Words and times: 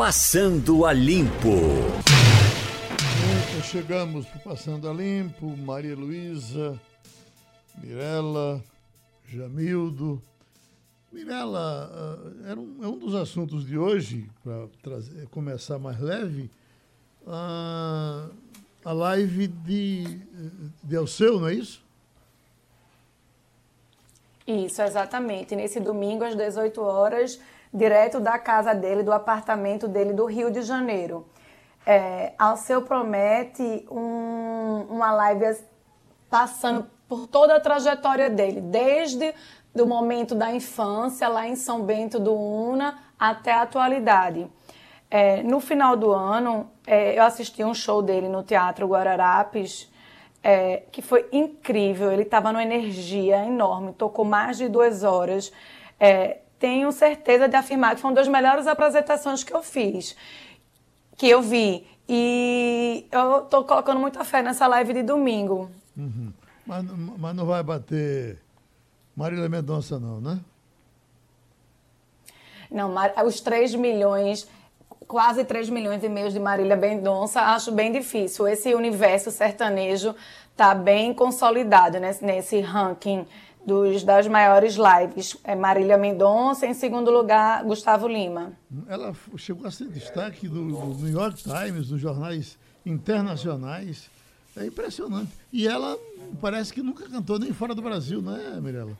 Passando 0.00 0.86
a 0.86 0.94
Limpo. 0.94 1.50
Muito, 3.20 3.66
chegamos 3.66 4.24
para 4.24 4.40
Passando 4.40 4.88
a 4.88 4.94
Limpo, 4.94 5.54
Maria 5.58 5.94
Luísa, 5.94 6.80
Mirella, 7.76 8.64
Jamildo. 9.28 10.22
Mirella, 11.12 11.90
uh, 11.92 12.48
era 12.48 12.58
um, 12.58 12.78
é 12.82 12.86
um 12.86 12.96
dos 12.96 13.14
assuntos 13.14 13.66
de 13.66 13.76
hoje, 13.76 14.26
para 14.42 15.02
começar 15.30 15.78
mais 15.78 16.00
leve, 16.00 16.50
uh, 17.26 18.32
a 18.82 18.92
live 18.94 19.48
de, 19.48 20.18
de 20.82 20.96
Alceu, 20.96 21.40
não 21.40 21.48
é 21.48 21.52
isso? 21.56 21.84
Isso, 24.46 24.80
exatamente. 24.80 25.54
Nesse 25.54 25.78
domingo, 25.78 26.24
às 26.24 26.34
18 26.34 26.80
horas, 26.80 27.38
direto 27.72 28.20
da 28.20 28.38
casa 28.38 28.74
dele, 28.74 29.02
do 29.02 29.12
apartamento 29.12 29.86
dele 29.86 30.12
do 30.12 30.26
Rio 30.26 30.50
de 30.50 30.62
Janeiro. 30.62 31.26
É, 31.86 32.32
Alceu 32.38 32.82
promete 32.82 33.86
um, 33.90 34.86
uma 34.90 35.12
live 35.12 35.58
passando 36.28 36.86
por 37.08 37.26
toda 37.26 37.56
a 37.56 37.60
trajetória 37.60 38.30
dele, 38.30 38.60
desde 38.60 39.34
o 39.74 39.86
momento 39.86 40.34
da 40.34 40.52
infância, 40.52 41.28
lá 41.28 41.46
em 41.46 41.56
São 41.56 41.82
Bento 41.82 42.18
do 42.18 42.34
Una, 42.34 42.98
até 43.18 43.52
a 43.52 43.62
atualidade. 43.62 44.50
É, 45.10 45.42
no 45.42 45.58
final 45.58 45.96
do 45.96 46.12
ano, 46.12 46.70
é, 46.86 47.18
eu 47.18 47.24
assisti 47.24 47.64
um 47.64 47.74
show 47.74 48.00
dele 48.00 48.28
no 48.28 48.44
Teatro 48.44 48.86
Guararapes, 48.86 49.90
é, 50.42 50.84
que 50.92 51.02
foi 51.02 51.28
incrível. 51.32 52.12
Ele 52.12 52.22
estava 52.22 52.52
numa 52.52 52.62
energia 52.62 53.44
enorme, 53.44 53.92
tocou 53.92 54.24
mais 54.24 54.56
de 54.56 54.68
duas 54.68 55.02
horas. 55.02 55.52
Tenho 56.60 56.92
certeza 56.92 57.48
de 57.48 57.56
afirmar 57.56 57.94
que 57.94 58.02
foi 58.02 58.10
uma 58.10 58.14
das 58.14 58.28
melhores 58.28 58.66
apresentações 58.66 59.42
que 59.42 59.52
eu 59.52 59.62
fiz, 59.62 60.14
que 61.16 61.26
eu 61.26 61.40
vi. 61.40 61.86
E 62.06 63.06
eu 63.10 63.44
estou 63.44 63.64
colocando 63.64 63.98
muita 63.98 64.22
fé 64.24 64.42
nessa 64.42 64.66
live 64.66 64.92
de 64.92 65.02
domingo. 65.02 65.70
Uhum. 65.96 66.30
Mas, 66.66 66.84
mas 67.18 67.34
não 67.34 67.46
vai 67.46 67.62
bater 67.62 68.38
Marília 69.16 69.48
Mendonça, 69.48 69.98
não, 69.98 70.20
né? 70.20 70.38
Não, 72.70 72.94
os 73.24 73.40
3 73.40 73.74
milhões, 73.74 74.46
quase 75.08 75.44
3 75.44 75.70
milhões 75.70 76.04
e 76.04 76.08
meio 76.10 76.30
de 76.30 76.38
Marília 76.38 76.76
Mendonça, 76.76 77.40
acho 77.40 77.72
bem 77.72 77.90
difícil. 77.90 78.46
Esse 78.46 78.74
universo 78.74 79.30
sertanejo 79.30 80.14
está 80.52 80.74
bem 80.74 81.14
consolidado 81.14 81.98
nesse, 81.98 82.22
nesse 82.22 82.60
ranking 82.60 83.26
dos, 83.64 84.02
das 84.02 84.26
maiores 84.26 84.76
lives. 84.76 85.36
É 85.44 85.54
Marília 85.54 85.96
Mendonça, 85.96 86.66
em 86.66 86.74
segundo 86.74 87.10
lugar, 87.10 87.64
Gustavo 87.64 88.08
Lima. 88.08 88.52
Ela 88.88 89.14
chegou 89.36 89.66
a 89.66 89.70
ser 89.70 89.88
destaque 89.88 90.48
do, 90.48 90.64
do 90.64 91.04
New 91.04 91.12
York 91.12 91.42
Times, 91.42 91.88
dos 91.88 92.00
jornais 92.00 92.58
internacionais. 92.84 94.10
É 94.56 94.66
impressionante. 94.66 95.30
E 95.52 95.66
ela 95.66 95.96
parece 96.40 96.72
que 96.72 96.82
nunca 96.82 97.08
cantou 97.08 97.38
nem 97.38 97.52
fora 97.52 97.74
do 97.74 97.82
Brasil, 97.82 98.20
né, 98.20 98.58
Mirella? 98.60 98.96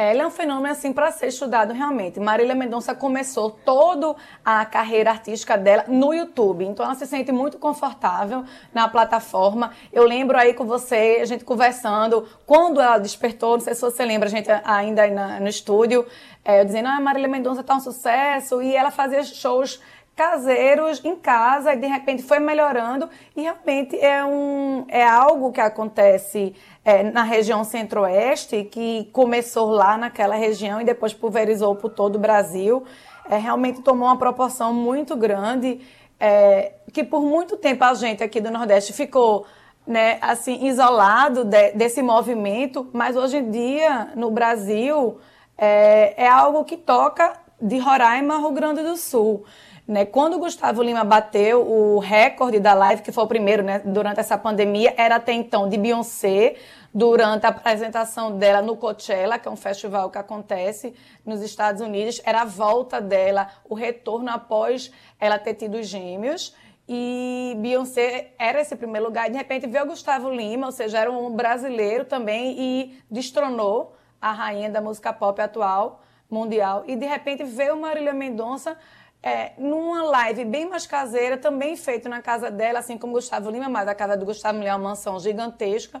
Ela 0.00 0.22
é 0.22 0.26
um 0.28 0.30
fenômeno 0.30 0.70
assim 0.72 0.92
para 0.92 1.10
ser 1.10 1.26
estudado 1.26 1.72
realmente. 1.72 2.20
Marília 2.20 2.54
Mendonça 2.54 2.94
começou 2.94 3.50
toda 3.50 4.14
a 4.44 4.64
carreira 4.64 5.10
artística 5.10 5.58
dela 5.58 5.86
no 5.88 6.14
YouTube, 6.14 6.64
então 6.64 6.86
ela 6.86 6.94
se 6.94 7.04
sente 7.04 7.32
muito 7.32 7.58
confortável 7.58 8.44
na 8.72 8.88
plataforma. 8.88 9.72
Eu 9.92 10.04
lembro 10.04 10.38
aí 10.38 10.54
com 10.54 10.64
você, 10.64 11.18
a 11.20 11.24
gente 11.24 11.44
conversando, 11.44 12.28
quando 12.46 12.80
ela 12.80 12.98
despertou, 12.98 13.54
não 13.54 13.60
sei 13.60 13.74
se 13.74 13.80
você 13.80 14.04
lembra, 14.04 14.28
a 14.28 14.30
gente 14.30 14.48
ainda 14.64 15.40
no 15.40 15.48
estúdio, 15.48 16.06
é, 16.44 16.60
eu 16.60 16.64
dizendo, 16.64 16.86
ah, 16.86 17.00
Marília 17.00 17.28
Mendonça 17.28 17.64
tá 17.64 17.74
um 17.74 17.80
sucesso, 17.80 18.62
e 18.62 18.76
ela 18.76 18.92
fazia 18.92 19.24
shows 19.24 19.80
caseiros 20.18 21.00
em 21.04 21.14
casa 21.14 21.74
e 21.74 21.76
de 21.76 21.86
repente 21.86 22.24
foi 22.24 22.40
melhorando 22.40 23.08
e 23.36 23.42
realmente 23.42 23.96
é 23.96 24.24
um 24.24 24.84
é 24.88 25.06
algo 25.06 25.52
que 25.52 25.60
acontece 25.60 26.56
é, 26.84 27.04
na 27.04 27.22
região 27.22 27.62
centro-oeste 27.62 28.64
que 28.64 29.08
começou 29.12 29.70
lá 29.70 29.96
naquela 29.96 30.34
região 30.34 30.80
e 30.80 30.84
depois 30.84 31.14
pulverizou 31.14 31.76
por 31.76 31.90
todo 31.90 32.16
o 32.16 32.18
Brasil. 32.18 32.82
É, 33.30 33.36
realmente 33.36 33.80
tomou 33.80 34.08
uma 34.08 34.18
proporção 34.18 34.74
muito 34.74 35.14
grande 35.14 35.80
é, 36.18 36.72
que 36.92 37.04
por 37.04 37.20
muito 37.20 37.56
tempo 37.56 37.84
a 37.84 37.94
gente 37.94 38.20
aqui 38.20 38.40
do 38.40 38.50
Nordeste 38.50 38.92
ficou 38.92 39.46
né, 39.86 40.18
assim 40.20 40.66
isolado 40.66 41.44
de, 41.44 41.70
desse 41.74 42.02
movimento 42.02 42.90
mas 42.92 43.14
hoje 43.14 43.36
em 43.36 43.50
dia 43.52 44.08
no 44.16 44.32
Brasil 44.32 45.20
é, 45.56 46.24
é 46.24 46.28
algo 46.28 46.64
que 46.64 46.76
toca 46.76 47.34
de 47.60 47.78
Roraima 47.78 48.34
ao 48.34 48.40
Rio 48.40 48.50
Grande 48.50 48.82
do 48.82 48.96
Sul 48.96 49.44
né? 49.88 50.04
Quando 50.04 50.34
o 50.34 50.38
Gustavo 50.38 50.82
Lima 50.82 51.02
bateu 51.02 51.66
o 51.66 51.98
recorde 51.98 52.60
da 52.60 52.74
live, 52.74 53.00
que 53.00 53.10
foi 53.10 53.24
o 53.24 53.26
primeiro 53.26 53.62
né, 53.62 53.78
durante 53.82 54.20
essa 54.20 54.36
pandemia, 54.36 54.92
era 54.98 55.16
até 55.16 55.32
então 55.32 55.66
de 55.66 55.78
Beyoncé, 55.78 56.56
durante 56.92 57.46
a 57.46 57.48
apresentação 57.48 58.36
dela 58.36 58.60
no 58.60 58.76
Coachella, 58.76 59.38
que 59.38 59.48
é 59.48 59.50
um 59.50 59.56
festival 59.56 60.10
que 60.10 60.18
acontece 60.18 60.94
nos 61.24 61.40
Estados 61.40 61.80
Unidos. 61.80 62.20
Era 62.22 62.42
a 62.42 62.44
volta 62.44 63.00
dela, 63.00 63.48
o 63.66 63.74
retorno 63.74 64.30
após 64.30 64.92
ela 65.18 65.38
ter 65.38 65.54
tido 65.54 65.82
gêmeos. 65.82 66.54
E 66.86 67.54
Beyoncé 67.58 68.32
era 68.38 68.60
esse 68.60 68.76
primeiro 68.76 69.06
lugar. 69.06 69.30
De 69.30 69.36
repente 69.36 69.66
veio 69.66 69.84
o 69.84 69.88
Gustavo 69.88 70.30
Lima, 70.30 70.66
ou 70.66 70.72
seja, 70.72 70.98
era 70.98 71.10
um 71.10 71.30
brasileiro 71.30 72.04
também, 72.04 72.56
e 72.58 72.98
destronou 73.10 73.94
a 74.20 74.32
rainha 74.32 74.68
da 74.68 74.80
música 74.80 75.12
pop 75.12 75.40
atual, 75.40 76.02
mundial. 76.30 76.84
E 76.86 76.96
de 76.96 77.06
repente 77.06 77.44
veio 77.44 77.78
Marília 77.78 78.12
Mendonça 78.12 78.76
é, 79.22 79.52
numa 79.58 80.02
live 80.04 80.44
bem 80.44 80.68
mais 80.68 80.86
caseira, 80.86 81.36
também 81.36 81.76
feito 81.76 82.08
na 82.08 82.22
casa 82.22 82.50
dela, 82.50 82.78
assim 82.78 82.96
como 82.96 83.14
Gustavo 83.14 83.50
Lima, 83.50 83.68
mas 83.68 83.88
a 83.88 83.94
casa 83.94 84.16
do 84.16 84.24
Gustavo 84.24 84.58
Lima 84.58 84.70
é 84.70 84.74
uma 84.74 84.90
mansão 84.90 85.18
gigantesca. 85.18 86.00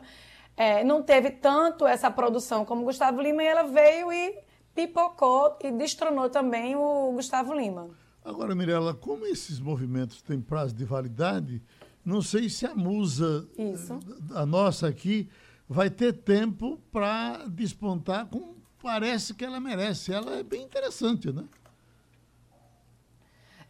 É, 0.56 0.82
não 0.84 1.02
teve 1.02 1.30
tanto 1.30 1.86
essa 1.86 2.10
produção 2.10 2.64
como 2.64 2.84
Gustavo 2.84 3.20
Lima 3.20 3.42
e 3.42 3.46
ela 3.46 3.64
veio 3.64 4.12
e 4.12 4.38
pipocou 4.74 5.56
e 5.62 5.70
destronou 5.70 6.30
também 6.30 6.76
o 6.76 7.12
Gustavo 7.12 7.52
Lima. 7.54 7.90
Agora, 8.24 8.54
Mirella, 8.54 8.94
como 8.94 9.26
esses 9.26 9.58
movimentos 9.58 10.20
têm 10.22 10.40
prazo 10.40 10.74
de 10.74 10.84
validade, 10.84 11.62
não 12.04 12.22
sei 12.22 12.48
se 12.48 12.66
a 12.66 12.74
musa, 12.74 13.48
Isso. 13.56 13.98
a 14.34 14.44
nossa 14.44 14.86
aqui, 14.88 15.28
vai 15.68 15.90
ter 15.90 16.12
tempo 16.12 16.78
para 16.90 17.44
despontar 17.48 18.26
como 18.26 18.56
parece 18.82 19.34
que 19.34 19.44
ela 19.44 19.60
merece. 19.60 20.12
Ela 20.12 20.36
é 20.36 20.42
bem 20.42 20.62
interessante, 20.62 21.32
né? 21.32 21.44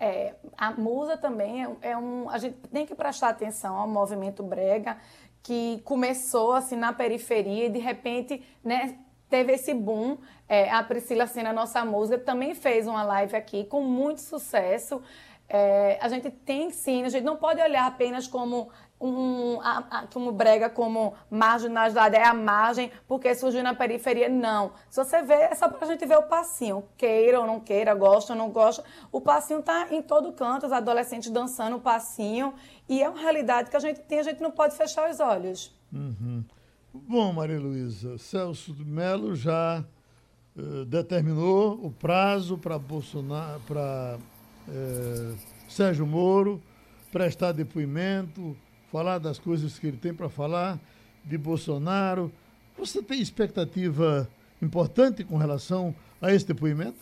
É, 0.00 0.34
a 0.56 0.70
musa 0.72 1.16
também 1.16 1.64
é, 1.64 1.91
é, 1.91 1.97
um. 1.97 2.31
A 2.31 2.38
gente 2.38 2.56
tem 2.72 2.86
que 2.86 2.94
prestar 2.94 3.31
atenção 3.31 3.76
ao 3.76 3.88
movimento 3.88 4.42
brega 4.42 4.97
que 5.42 5.81
começou 5.84 6.53
assim 6.53 6.76
na 6.76 6.92
periferia 6.92 7.66
e 7.66 7.69
de 7.69 7.78
repente, 7.78 8.44
né? 8.62 8.98
Teve 9.28 9.53
esse 9.53 9.75
boom. 9.75 10.16
É, 10.48 10.70
a 10.70 10.82
Priscila 10.82 11.26
Sena, 11.26 11.53
nossa 11.53 11.84
música, 11.84 12.19
também 12.19 12.54
fez 12.54 12.86
uma 12.86 13.03
live 13.03 13.36
aqui 13.36 13.64
com 13.64 13.82
muito 13.82 14.20
sucesso. 14.20 15.03
É, 15.48 15.98
a 16.00 16.09
gente 16.09 16.30
tem 16.30 16.70
sim, 16.70 17.04
a 17.04 17.09
gente 17.09 17.25
não 17.25 17.36
pode 17.36 17.60
olhar 17.60 17.86
apenas 17.86 18.26
como 18.26 18.70
um, 19.00 19.60
a, 19.60 19.78
a, 19.91 20.06
como 20.06 20.32
brega 20.32 20.69
como 20.69 21.14
marginalidade 21.31 22.16
é 22.16 22.25
a 22.25 22.34
margem 22.34 22.91
porque 23.06 23.34
surgiu 23.34 23.62
na 23.62 23.75
periferia. 23.75 24.28
Não. 24.28 24.72
Se 24.91 25.03
você 25.03 25.22
vê, 25.22 25.34
é 25.34 25.54
só 25.54 25.69
para 25.69 25.86
a 25.86 25.91
gente 25.91 26.04
ver 26.04 26.19
o 26.19 26.25
passinho. 26.25 26.84
Queira 26.97 27.41
ou 27.41 27.47
não 27.47 27.60
queira, 27.60 27.94
gosta 27.94 28.32
ou 28.32 28.38
não 28.38 28.50
gosta. 28.50 28.84
O 29.12 29.20
passinho 29.20 29.60
está 29.60 29.92
em 29.92 30.03
todo 30.03 30.32
canto, 30.32 30.66
os 30.66 30.72
adolescentes 30.72 31.31
dançando 31.31 31.76
o 31.76 31.81
passinho. 31.81 32.54
E 32.88 33.03
é 33.03 33.09
uma 33.09 33.20
realidade 33.20 33.70
que 33.70 33.76
a 33.76 33.81
gente 33.81 34.00
tem, 34.00 34.19
a 34.19 34.25
gente 34.25 34.41
não 34.41 34.50
pode 34.50 34.76
fechar 34.76 35.09
os 35.09 35.20
olhos. 35.20 35.72
Uhum. 35.92 36.44
Bom, 36.92 37.32
Maria 37.32 37.60
Luísa, 37.60 38.19
Celso 38.19 38.72
de 38.72 38.84
Mello 38.84 39.36
já 39.36 39.84
uh, 40.56 40.84
determinou 40.86 41.75
o 41.84 41.91
prazo 41.91 42.59
para 42.59 42.78
Bolsonaro, 42.78 43.60
para 43.60 44.19
uh, 44.66 45.39
Sérgio 45.68 46.06
Moro 46.06 46.60
prestar 47.12 47.53
depoimento 47.53 48.56
falar 48.91 49.19
das 49.19 49.39
coisas 49.39 49.79
que 49.79 49.87
ele 49.87 49.97
tem 49.97 50.15
para 50.15 50.29
falar, 50.29 50.79
de 51.25 51.37
Bolsonaro. 51.37 52.33
Você 52.77 53.03
tem 53.03 53.21
expectativa 53.21 54.29
importante 54.63 55.25
com 55.25 55.37
relação 55.37 55.95
a 56.21 56.33
esse 56.33 56.47
depoimento? 56.47 56.97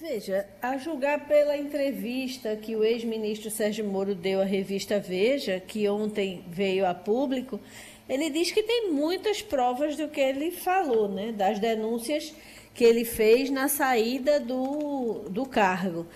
Veja, 0.00 0.46
a 0.60 0.76
julgar 0.76 1.26
pela 1.26 1.56
entrevista 1.56 2.56
que 2.56 2.74
o 2.74 2.84
ex-ministro 2.84 3.50
Sérgio 3.50 3.84
Moro 3.84 4.14
deu 4.14 4.40
à 4.40 4.44
revista 4.44 4.98
Veja, 4.98 5.60
que 5.60 5.88
ontem 5.88 6.44
veio 6.48 6.84
a 6.86 6.92
público, 6.92 7.60
ele 8.08 8.28
diz 8.28 8.50
que 8.50 8.62
tem 8.62 8.90
muitas 8.90 9.40
provas 9.40 9.96
do 9.96 10.08
que 10.08 10.20
ele 10.20 10.50
falou, 10.50 11.08
né? 11.08 11.32
das 11.32 11.58
denúncias 11.58 12.34
que 12.74 12.82
ele 12.82 13.04
fez 13.04 13.50
na 13.50 13.68
saída 13.68 14.40
do, 14.40 15.28
do 15.30 15.46
cargo. 15.46 16.06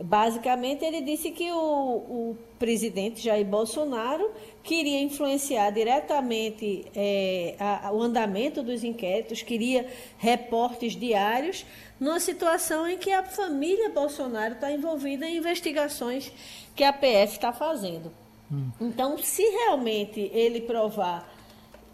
Basicamente, 0.00 0.84
ele 0.84 1.02
disse 1.02 1.30
que 1.30 1.52
o, 1.52 1.56
o 1.56 2.38
presidente 2.58 3.20
Jair 3.20 3.44
Bolsonaro 3.44 4.30
queria 4.62 5.00
influenciar 5.02 5.70
diretamente 5.70 6.86
é, 6.94 7.54
a, 7.58 7.88
a, 7.88 7.92
o 7.92 8.00
andamento 8.00 8.62
dos 8.62 8.82
inquéritos, 8.82 9.42
queria 9.42 9.86
reportes 10.16 10.96
diários, 10.96 11.66
numa 12.00 12.18
situação 12.18 12.88
em 12.88 12.96
que 12.96 13.12
a 13.12 13.22
família 13.22 13.90
Bolsonaro 13.90 14.54
está 14.54 14.72
envolvida 14.72 15.26
em 15.26 15.36
investigações 15.36 16.32
que 16.74 16.82
a 16.82 16.92
PF 16.92 17.34
está 17.34 17.52
fazendo. 17.52 18.10
Hum. 18.50 18.70
Então, 18.80 19.18
se 19.18 19.42
realmente 19.42 20.30
ele 20.32 20.62
provar 20.62 21.31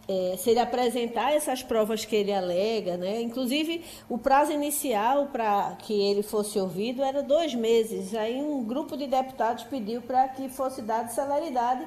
é, 0.09 0.37
se 0.39 0.51
ele 0.51 0.59
apresentar 0.59 1.35
essas 1.35 1.63
provas 1.63 2.05
que 2.07 2.17
ele 2.17 2.33
alega, 2.33 2.97
né? 2.97 3.21
Inclusive, 3.21 3.85
o 4.09 4.17
prazo 4.17 4.53
inicial 4.53 5.27
para 5.27 5.77
que 5.81 5.93
ele 5.93 6.23
fosse 6.23 6.59
ouvido 6.59 7.03
era 7.03 7.23
dois 7.23 7.55
meses. 7.55 8.15
Aí 8.15 8.41
um 8.41 8.65
grupo 8.65 8.97
de 8.97 9.07
deputados 9.07 9.65
pediu 9.65 10.01
para 10.01 10.27
que 10.29 10.49
fosse 10.49 10.81
dada 10.81 11.09
celeridade 11.09 11.87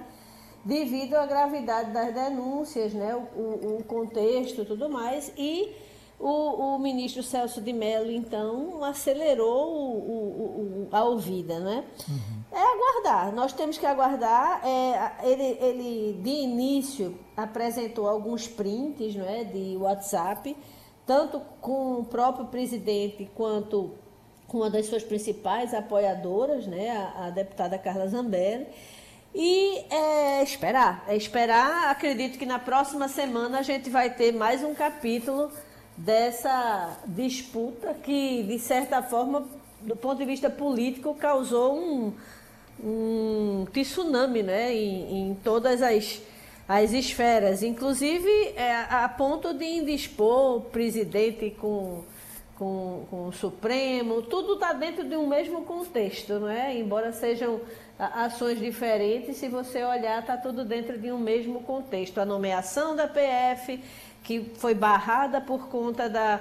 devido 0.63 1.15
à 1.15 1.25
gravidade 1.25 1.91
das 1.91 2.13
denúncias, 2.13 2.93
né? 2.93 3.15
O, 3.15 3.39
o, 3.39 3.77
o 3.79 3.83
contexto 3.83 4.65
tudo 4.65 4.87
mais. 4.87 5.33
E 5.35 5.73
o, 6.21 6.75
o, 6.75 6.79
ministro 6.79 7.23
Celso 7.23 7.59
de 7.59 7.73
Mello, 7.73 8.11
então, 8.11 8.83
acelerou 8.83 9.71
o, 9.71 10.87
a 10.91 11.03
ouvida, 11.03 11.59
né? 11.59 11.83
Uhum. 12.07 12.43
É 12.51 12.59
aguardar. 12.59 13.33
Nós 13.33 13.53
temos 13.53 13.77
que 13.77 13.85
aguardar. 13.85 14.61
É, 14.65 15.27
ele, 15.27 15.57
ele, 15.59 16.21
de 16.21 16.29
início, 16.29 17.17
apresentou 17.35 18.07
alguns 18.07 18.47
prints 18.47 19.15
não 19.15 19.25
é, 19.25 19.43
de 19.43 19.75
WhatsApp, 19.77 20.55
tanto 21.05 21.41
com 21.59 21.99
o 21.99 22.05
próprio 22.05 22.45
presidente 22.45 23.29
quanto 23.33 23.91
com 24.47 24.57
uma 24.57 24.69
das 24.69 24.87
suas 24.87 25.01
principais 25.01 25.73
apoiadoras, 25.73 26.67
né, 26.67 26.91
a, 26.91 27.27
a 27.27 27.29
deputada 27.29 27.77
Carla 27.77 28.07
Zambelli. 28.07 28.67
E 29.33 29.85
é 29.89 30.43
esperar. 30.43 31.05
É 31.07 31.15
esperar. 31.15 31.89
Acredito 31.89 32.37
que 32.37 32.45
na 32.45 32.59
próxima 32.59 33.07
semana 33.07 33.59
a 33.59 33.61
gente 33.61 33.89
vai 33.89 34.09
ter 34.09 34.33
mais 34.33 34.61
um 34.61 34.75
capítulo 34.75 35.49
dessa 35.97 36.97
disputa 37.05 37.93
que, 37.93 38.43
de 38.43 38.59
certa 38.59 39.01
forma, 39.03 39.47
do 39.81 39.95
ponto 39.95 40.17
de 40.17 40.25
vista 40.25 40.49
político, 40.49 41.13
causou 41.15 41.77
um 41.77 42.13
um 42.83 43.65
tsunami 43.71 44.41
né, 44.41 44.73
em, 44.73 45.31
em 45.31 45.35
todas 45.35 45.81
as, 45.81 46.21
as 46.67 46.91
esferas, 46.91 47.61
inclusive 47.61 48.29
é, 48.55 48.85
a 48.89 49.07
ponto 49.07 49.53
de 49.53 49.65
indispor 49.65 50.57
o 50.57 50.61
presidente 50.61 51.51
com, 51.51 52.03
com, 52.57 53.05
com 53.09 53.27
o 53.27 53.31
Supremo, 53.31 54.23
tudo 54.23 54.53
está 54.53 54.73
dentro 54.73 55.07
de 55.07 55.15
um 55.15 55.27
mesmo 55.27 55.63
contexto, 55.63 56.39
não 56.39 56.49
é? 56.49 56.75
embora 56.75 57.11
sejam 57.11 57.61
ações 57.99 58.59
diferentes, 58.59 59.37
se 59.37 59.47
você 59.47 59.83
olhar, 59.83 60.21
está 60.21 60.35
tudo 60.35 60.65
dentro 60.65 60.97
de 60.97 61.11
um 61.11 61.19
mesmo 61.19 61.61
contexto. 61.61 62.19
A 62.19 62.25
nomeação 62.25 62.95
da 62.95 63.07
PF, 63.07 63.79
que 64.23 64.51
foi 64.55 64.73
barrada 64.73 65.41
por 65.41 65.67
conta 65.67 66.09
da 66.09 66.39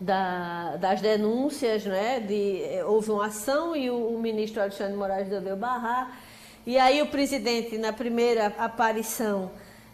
da, 0.00 0.76
das 0.76 1.00
denúncias, 1.00 1.84
né? 1.84 2.20
De, 2.20 2.62
eh, 2.62 2.84
houve 2.84 3.10
uma 3.10 3.26
ação 3.26 3.74
e 3.76 3.90
o, 3.90 4.14
o 4.14 4.18
ministro 4.18 4.60
Alexandre 4.60 4.96
Moraes 4.96 5.28
resolveu 5.28 5.56
barrar. 5.56 6.18
E 6.66 6.78
aí 6.78 7.00
o 7.02 7.06
presidente, 7.06 7.78
na 7.78 7.92
primeira 7.92 8.46
aparição, 8.58 9.50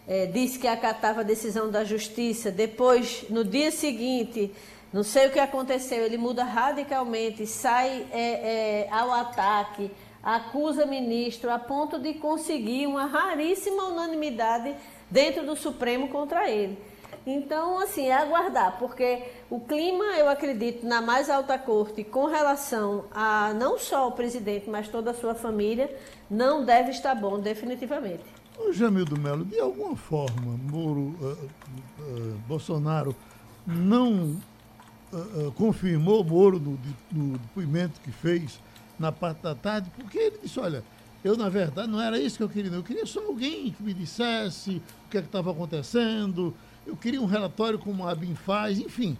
é, 0.07 0.27
disse 0.27 0.59
que 0.59 0.67
acatava 0.67 1.21
a 1.21 1.25
decisão 1.25 1.71
da 1.71 1.85
justiça. 1.85 2.51
Depois, 2.51 3.25
no 3.29 3.45
dia 3.45 3.71
seguinte, 3.71 4.53
não 4.93 5.03
sei 5.03 5.27
o 5.27 5.33
que 5.33 5.39
aconteceu, 5.39 6.05
ele 6.05 6.17
muda 6.17 6.45
radicalmente, 6.45 7.47
sai 7.47 8.07
é, 8.13 8.21
é, 8.21 8.89
ao 8.91 9.13
ataque, 9.13 9.91
acusa 10.23 10.87
ministro, 10.87 11.51
a 11.51 11.59
ponto 11.59 11.99
de 11.99 12.15
conseguir 12.15 12.87
uma 12.87 13.07
raríssima 13.07 13.85
unanimidade 13.85 14.75
dentro 15.11 15.45
do 15.45 15.57
Supremo 15.57 16.09
contra 16.09 16.49
ele. 16.49 16.79
Então, 17.27 17.79
assim, 17.79 18.07
é 18.07 18.15
aguardar, 18.15 18.79
porque 18.79 19.23
o 19.51 19.61
clima, 19.61 20.05
eu 20.17 20.29
acredito, 20.29 20.87
na 20.87 21.03
mais 21.03 21.29
alta 21.29 21.59
corte, 21.59 22.03
com 22.03 22.27
relação 22.27 23.05
a 23.11 23.53
não 23.55 23.79
só 23.79 24.09
o 24.09 24.13
presidente, 24.13 24.71
mas 24.71 24.89
toda 24.89 25.11
a 25.11 25.15
sua 25.15 25.35
família, 25.35 25.95
não 26.31 26.65
deve 26.65 26.91
estar 26.91 27.15
bom, 27.15 27.39
definitivamente. 27.39 28.25
Ô, 28.59 28.73
Jamildo 28.73 29.19
Melo, 29.19 29.45
de 29.45 29.59
alguma 29.61 29.97
forma, 29.97 30.59
Moro, 30.71 31.15
uh, 31.21 31.49
uh, 32.01 32.39
Bolsonaro 32.49 33.15
não 33.67 34.37
uh, 35.13 35.53
confirmou 35.57 36.25
Moro 36.25 36.59
no, 36.59 36.79
no 37.13 37.39
depoimento 37.39 38.01
que 38.01 38.11
fez 38.11 38.61
na 38.99 39.13
parte 39.13 39.43
da 39.43 39.55
tarde, 39.55 39.91
porque 39.97 40.19
ele 40.19 40.39
disse, 40.43 40.59
olha, 40.59 40.83
eu, 41.23 41.37
na 41.37 41.51
verdade, 41.51 41.89
não 41.89 42.01
era 42.01 42.19
isso 42.19 42.39
que 42.39 42.43
eu 42.43 42.49
queria, 42.49 42.73
eu 42.73 42.83
queria 42.83 43.05
só 43.05 43.21
alguém 43.27 43.73
que 43.73 43.83
me 43.83 43.93
dissesse 43.93 44.83
o 45.07 45.11
que 45.11 45.19
é 45.19 45.21
estava 45.21 45.51
acontecendo, 45.51 46.55
eu 46.87 46.97
queria 46.97 47.21
um 47.21 47.27
relatório 47.27 47.79
como 47.79 48.07
a 48.07 48.13
ABIN 48.13 48.35
faz, 48.35 48.79
enfim. 48.79 49.17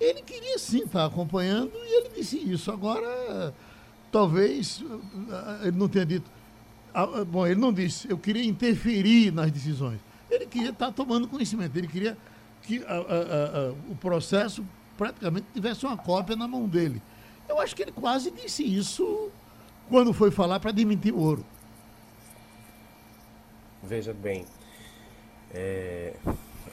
Ele 0.00 0.22
queria 0.22 0.58
sim 0.58 0.84
estar 0.84 1.04
acompanhando 1.04 1.72
e 1.74 1.98
ele 1.98 2.10
disse 2.16 2.38
isso. 2.38 2.70
Agora, 2.70 3.54
talvez 4.10 4.82
eh, 5.30 5.68
ele 5.68 5.76
não 5.76 5.88
tenha 5.88 6.06
dito. 6.06 6.30
Ah, 6.94 7.02
ah, 7.02 7.24
bom, 7.24 7.46
ele 7.46 7.60
não 7.60 7.72
disse, 7.72 8.10
eu 8.10 8.18
queria 8.18 8.44
interferir 8.44 9.30
nas 9.32 9.50
decisões. 9.50 10.00
Ele 10.30 10.46
queria 10.46 10.70
estar 10.70 10.90
tomando 10.92 11.28
conhecimento, 11.28 11.76
ele 11.76 11.88
queria 11.88 12.16
que 12.62 12.82
a, 12.84 12.94
a, 12.94 12.96
a, 12.96 13.72
o 13.88 13.96
processo 14.00 14.64
praticamente 14.96 15.46
tivesse 15.52 15.84
uma 15.84 15.96
cópia 15.96 16.36
na 16.36 16.46
mão 16.46 16.68
dele. 16.68 17.02
Eu 17.48 17.60
acho 17.60 17.74
que 17.74 17.82
ele 17.82 17.92
quase 17.92 18.30
disse 18.30 18.62
isso 18.64 19.30
quando 19.88 20.12
foi 20.12 20.30
falar 20.30 20.60
para 20.60 20.70
demitir 20.70 21.12
o 21.12 21.18
ouro. 21.18 21.44
Veja 23.82 24.12
bem, 24.12 24.44
é, 25.52 26.14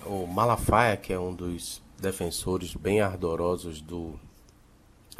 o 0.07 0.25
Malafaia, 0.25 0.97
que 0.97 1.11
é 1.11 1.19
um 1.19 1.33
dos 1.33 1.81
defensores 1.99 2.73
bem 2.75 3.01
ardorosos 3.01 3.81
do 3.81 4.19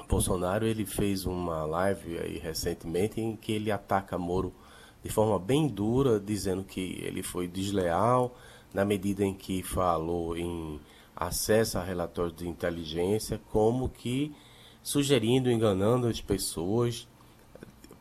Bolsonaro, 0.08 0.66
ele 0.66 0.86
fez 0.86 1.26
uma 1.26 1.66
live 1.66 2.18
aí 2.20 2.38
recentemente 2.38 3.20
em 3.20 3.36
que 3.36 3.52
ele 3.52 3.72
ataca 3.72 4.18
Moro 4.18 4.54
de 5.04 5.10
forma 5.10 5.40
bem 5.40 5.68
dura, 5.68 6.20
dizendo 6.20 6.64
que 6.64 7.00
ele 7.02 7.24
foi 7.24 7.48
desleal 7.48 8.36
na 8.74 8.84
medida 8.86 9.24
em 9.24 9.34
que 9.34 9.64
falou 9.64 10.38
em 10.38 10.80
acesso 11.16 11.78
a 11.78 11.84
relatórios 11.84 12.36
de 12.36 12.48
inteligência, 12.48 13.40
como 13.52 13.90
que 13.90 14.34
sugerindo, 14.84 15.52
enganando 15.52 16.08
as 16.08 16.22
pessoas, 16.22 17.08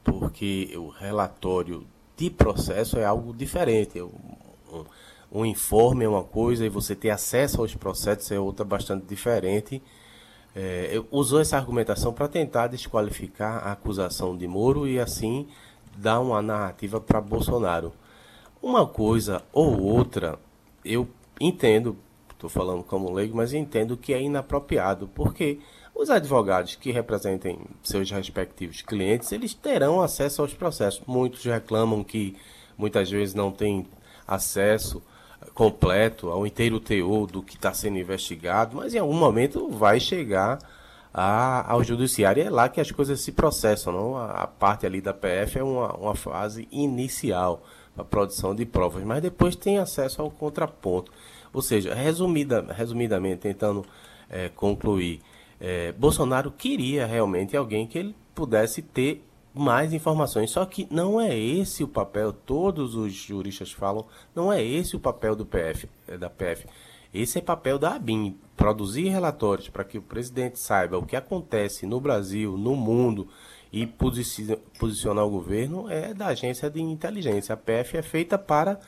porque 0.05 0.73
o 0.77 0.89
relatório 0.89 1.87
de 2.17 2.31
processo 2.31 2.99
é 2.99 3.05
algo 3.05 3.33
diferente. 3.33 3.99
Um 5.31 5.45
informe 5.45 6.05
é 6.05 6.09
uma 6.09 6.25
coisa 6.25 6.65
e 6.65 6.69
você 6.69 6.95
ter 6.95 7.11
acesso 7.11 7.61
aos 7.61 7.75
processos 7.75 8.31
é 8.31 8.39
outra 8.39 8.65
bastante 8.65 9.05
diferente. 9.07 9.83
É, 10.55 11.03
usou 11.11 11.41
essa 11.41 11.57
argumentação 11.57 12.13
para 12.13 12.29
tentar 12.29 12.69
desqualificar 12.69 13.67
a 13.67 13.73
acusação 13.73 14.37
de 14.37 14.47
Moro 14.47 14.89
e 14.89 14.99
assim 14.99 15.47
dar 15.97 16.21
uma 16.21 16.41
narrativa 16.41 17.01
para 17.01 17.21
Bolsonaro. 17.21 17.93
Uma 18.63 18.87
coisa 18.87 19.43
ou 19.53 19.81
outra, 19.83 20.39
eu 20.85 21.09
entendo, 21.41 21.97
estou 22.31 22.49
falando 22.49 22.83
como 22.83 23.13
leigo, 23.13 23.37
mas 23.37 23.53
entendo 23.53 23.97
que 23.97 24.15
é 24.15 24.23
inapropriado, 24.23 25.09
porque 25.15 25.59
os 25.95 26.09
advogados 26.11 26.75
que 26.75 26.91
representem 26.91 27.59
seus 27.83 28.11
respectivos 28.11 28.83
clientes, 28.83 29.33
eles 29.33 29.55
terão 29.55 30.01
acesso 30.01 30.43
aos 30.43 30.55
processos. 30.55 31.03
Muitos 31.07 31.45
reclamam 31.45 32.03
que 32.03 32.37
muitas 32.79 33.11
vezes 33.11 33.35
não 33.35 33.51
têm 33.51 33.87
acesso 34.27 35.03
completo, 35.57 36.29
ao 36.29 36.47
inteiro 36.47 36.79
teor 36.79 37.27
do 37.27 37.43
que 37.43 37.57
está 37.57 37.73
sendo 37.73 37.99
investigado, 37.99 38.77
mas 38.77 38.95
em 38.95 38.99
algum 38.99 39.17
momento 39.17 39.71
vai 39.71 39.99
chegar 39.99 40.59
a, 41.13 41.73
ao 41.73 41.83
judiciário. 41.83 42.43
É 42.43 42.51
lá 42.51 42.69
que 42.69 42.79
as 42.79 42.93
coisas 42.93 43.23
se 43.23 43.33
processam. 43.33 43.91
Não? 43.91 44.17
A, 44.19 44.43
a 44.43 44.47
parte 44.47 44.85
ali 44.85 45.01
da 45.01 45.15
PF 45.15 45.59
é 45.59 45.65
uma, 45.65 45.97
uma 45.97 46.15
fase 46.15 46.69
inicial 46.71 47.65
para 47.95 48.03
a 48.03 48.05
produção 48.05 48.55
de 48.55 48.67
provas, 48.67 49.03
mas 49.03 49.23
depois 49.23 49.57
tem 49.57 49.79
acesso 49.79 50.21
ao 50.21 50.31
contraponto. 50.31 51.11
Ou 51.55 51.63
seja, 51.63 51.95
resumida, 51.95 52.61
resumidamente, 52.75 53.39
tentando 53.39 53.83
é, 54.29 54.51
concluir, 54.51 55.23
é, 55.59 55.91
Bolsonaro 55.93 56.51
queria 56.51 57.07
realmente 57.07 57.57
alguém 57.57 57.87
que 57.87 57.97
ele 57.97 58.15
pudesse 58.35 58.83
ter 58.83 59.25
mais 59.57 59.93
informações. 59.93 60.51
Só 60.51 60.65
que 60.65 60.87
não 60.91 61.21
é 61.21 61.37
esse 61.37 61.83
o 61.83 61.89
papel, 61.89 62.33
todos 62.33 62.95
os 62.95 63.13
juristas 63.13 63.73
falam, 63.73 64.07
não 64.35 64.53
é 64.53 64.63
esse 64.63 64.97
o 64.97 65.01
papel 65.01 65.35
do 65.35 65.47
PF, 65.47 65.89
é, 66.07 66.17
da 66.17 66.29
PF. 66.29 66.67
Esse 67.13 67.39
é 67.39 67.41
papel 67.41 67.79
da 67.79 67.95
ABIN, 67.95 68.37
produzir 68.57 69.09
relatórios 69.09 69.69
para 69.69 69.85
que 69.85 69.97
o 69.97 70.03
presidente 70.03 70.59
saiba 70.59 70.99
o 70.99 71.07
que 71.07 71.17
acontece 71.17 71.87
no 71.87 72.01
Brasil, 72.01 72.57
no 72.59 72.77
mundo 72.77 73.29
e 73.73 73.87
posicionar 74.79 75.25
o 75.25 75.31
governo 75.31 75.91
é 75.91 76.13
da 76.13 76.27
agência 76.29 76.71
de 76.71 76.81
inteligência. 76.81 77.55
A 77.55 77.57
PF 77.57 77.97
é 77.97 78.03
feita 78.03 78.39
para 78.39 78.79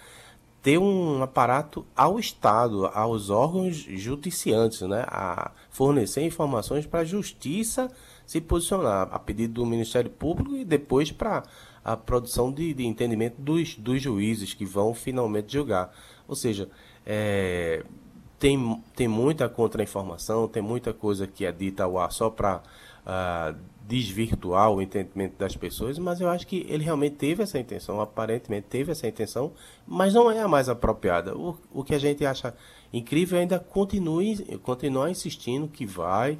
ter 0.62 0.78
um 0.78 1.22
aparato 1.22 1.86
ao 1.96 2.18
Estado, 2.18 2.86
aos 2.86 3.30
órgãos 3.30 3.76
judiciantes, 3.76 4.82
né, 4.82 5.04
a 5.06 5.52
fornecer 5.70 6.22
informações 6.22 6.86
para 6.86 7.00
a 7.00 7.04
justiça 7.04 7.90
se 8.28 8.42
posicionar 8.42 9.08
a 9.10 9.18
pedido 9.18 9.54
do 9.54 9.64
Ministério 9.64 10.10
Público 10.10 10.54
e 10.54 10.62
depois 10.62 11.10
para 11.10 11.44
a 11.82 11.96
produção 11.96 12.52
de, 12.52 12.74
de 12.74 12.84
entendimento 12.84 13.40
dos, 13.40 13.74
dos 13.76 14.02
juízes 14.02 14.52
que 14.52 14.66
vão 14.66 14.92
finalmente 14.92 15.50
julgar. 15.50 15.90
Ou 16.28 16.36
seja, 16.36 16.68
é, 17.06 17.82
tem, 18.38 18.84
tem 18.94 19.08
muita 19.08 19.48
contra-informação, 19.48 20.46
tem 20.46 20.62
muita 20.62 20.92
coisa 20.92 21.26
que 21.26 21.46
é 21.46 21.50
dita 21.50 21.84
ao 21.84 21.98
ar 21.98 22.12
só 22.12 22.28
para 22.28 22.58
uh, 22.58 22.60
ah, 23.06 23.54
desvirtuar 23.86 24.70
o 24.72 24.82
entendimento 24.82 25.38
das 25.38 25.56
pessoas, 25.56 25.98
mas 25.98 26.20
eu 26.20 26.28
acho 26.28 26.46
que 26.46 26.66
ele 26.68 26.84
realmente 26.84 27.16
teve 27.16 27.42
essa 27.42 27.58
intenção, 27.58 27.98
aparentemente 27.98 28.66
teve 28.68 28.92
essa 28.92 29.08
intenção, 29.08 29.52
mas 29.86 30.12
não 30.12 30.30
é 30.30 30.42
a 30.42 30.46
mais 30.46 30.68
apropriada. 30.68 31.34
O, 31.34 31.56
o 31.72 31.82
que 31.82 31.94
a 31.94 31.98
gente 31.98 32.26
acha 32.26 32.54
incrível 32.92 33.38
é 33.38 33.40
ainda 33.40 33.58
continue, 33.58 34.36
continuar 34.58 35.10
insistindo 35.10 35.66
que 35.66 35.86
vai 35.86 36.38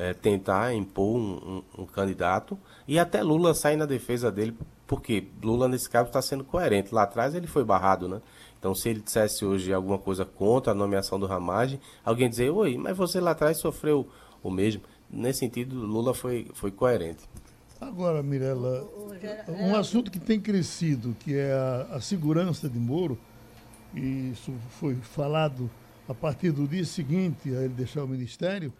é, 0.00 0.14
tentar 0.14 0.72
impor 0.72 1.18
um, 1.18 1.62
um, 1.76 1.82
um, 1.82 1.84
candidato 1.84 2.58
e 2.88 2.98
até 2.98 3.22
Lula 3.22 3.52
sai 3.52 3.76
na 3.76 3.84
defesa 3.84 4.32
dele, 4.32 4.56
porque 4.86 5.28
Lula 5.42 5.68
nesse 5.68 5.90
caso 5.90 6.06
está 6.06 6.22
sendo 6.22 6.42
coerente. 6.42 6.94
Lá 6.94 7.02
atrás 7.02 7.34
ele 7.34 7.46
foi 7.46 7.62
barrado, 7.62 8.08
né? 8.08 8.22
Então, 8.58 8.74
se 8.74 8.88
ele 8.88 9.00
dissesse 9.00 9.44
hoje 9.44 9.74
alguma 9.74 9.98
coisa 9.98 10.24
contra 10.24 10.72
a 10.72 10.74
nomeação 10.74 11.20
do 11.20 11.26
Ramage, 11.26 11.78
alguém 12.02 12.30
dizer, 12.30 12.48
oi, 12.48 12.78
mas 12.78 12.96
você 12.96 13.20
lá 13.20 13.32
atrás 13.32 13.58
sofreu 13.58 14.08
o 14.42 14.50
mesmo. 14.50 14.82
Nesse 15.10 15.40
sentido, 15.40 15.76
Lula 15.76 16.14
foi, 16.14 16.48
foi 16.54 16.70
coerente. 16.70 17.28
Agora, 17.78 18.22
Mirella, 18.22 18.88
um 19.48 19.74
assunto 19.74 20.10
que 20.10 20.18
tem 20.18 20.40
crescido, 20.40 21.14
que 21.20 21.36
é 21.36 21.52
a, 21.52 21.96
a 21.96 22.00
segurança 22.00 22.70
de 22.70 22.78
Moro, 22.78 23.18
e 23.94 24.30
isso 24.30 24.52
foi 24.78 24.94
falado 24.94 25.70
a 26.08 26.14
partir 26.14 26.52
do 26.52 26.66
dia 26.66 26.84
seguinte 26.86 27.54
a 27.54 27.60
ele 27.62 27.74
deixar 27.74 28.02
o 28.02 28.08
ministério, 28.08 28.72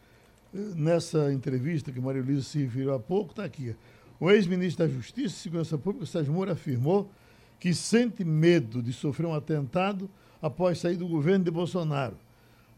nessa 0.52 1.32
entrevista 1.32 1.92
que 1.92 2.00
Maria 2.00 2.22
Luísa 2.22 2.42
se 2.42 2.62
referiu 2.62 2.94
há 2.94 2.98
pouco, 2.98 3.30
está 3.30 3.44
aqui. 3.44 3.74
O 4.18 4.30
ex-ministro 4.30 4.86
da 4.86 4.92
Justiça 4.92 5.34
e 5.34 5.38
Segurança 5.38 5.78
Pública, 5.78 6.06
Sérgio 6.06 6.32
Moro, 6.32 6.52
afirmou 6.52 7.10
que 7.58 7.72
sente 7.74 8.24
medo 8.24 8.82
de 8.82 8.92
sofrer 8.92 9.26
um 9.26 9.34
atentado 9.34 10.10
após 10.40 10.78
sair 10.78 10.96
do 10.96 11.06
governo 11.06 11.44
de 11.44 11.50
Bolsonaro. 11.50 12.16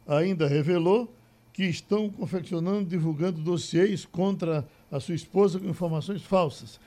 Ainda 0.07 0.47
revelou 0.47 1.13
que 1.53 1.65
estão 1.65 2.09
confeccionando, 2.11 2.89
divulgando 2.89 3.41
dossiês 3.41 4.05
contra 4.05 4.67
a 4.91 4.99
sua 4.99 5.15
esposa 5.15 5.59
com 5.59 5.69
informações 5.69 6.23
falsas. 6.23 6.81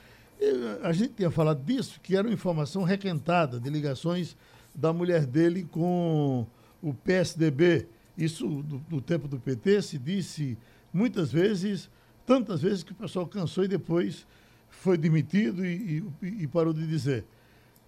A 0.82 0.92
gente 0.92 1.14
tinha 1.14 1.30
falado 1.30 1.64
disso, 1.64 2.00
que 2.02 2.16
era 2.16 2.26
uma 2.26 2.34
informação 2.34 2.82
requentada 2.82 3.58
de 3.58 3.70
ligações 3.70 4.36
da 4.74 4.92
mulher 4.92 5.24
dele 5.24 5.66
com 5.70 6.46
o 6.82 6.92
PSDB. 6.92 7.86
Isso, 8.18 8.46
do, 8.46 8.78
do 8.78 9.00
tempo 9.00 9.26
do 9.28 9.38
PT, 9.38 9.82
se 9.82 9.98
disse 9.98 10.58
muitas 10.96 11.30
vezes, 11.30 11.90
tantas 12.24 12.62
vezes 12.62 12.82
que 12.82 12.92
o 12.92 12.94
pessoal 12.94 13.26
cansou 13.26 13.64
e 13.64 13.68
depois 13.68 14.26
foi 14.70 14.96
demitido 14.96 15.64
e, 15.64 16.02
e, 16.22 16.26
e 16.42 16.46
parou 16.46 16.72
de 16.72 16.86
dizer. 16.86 17.24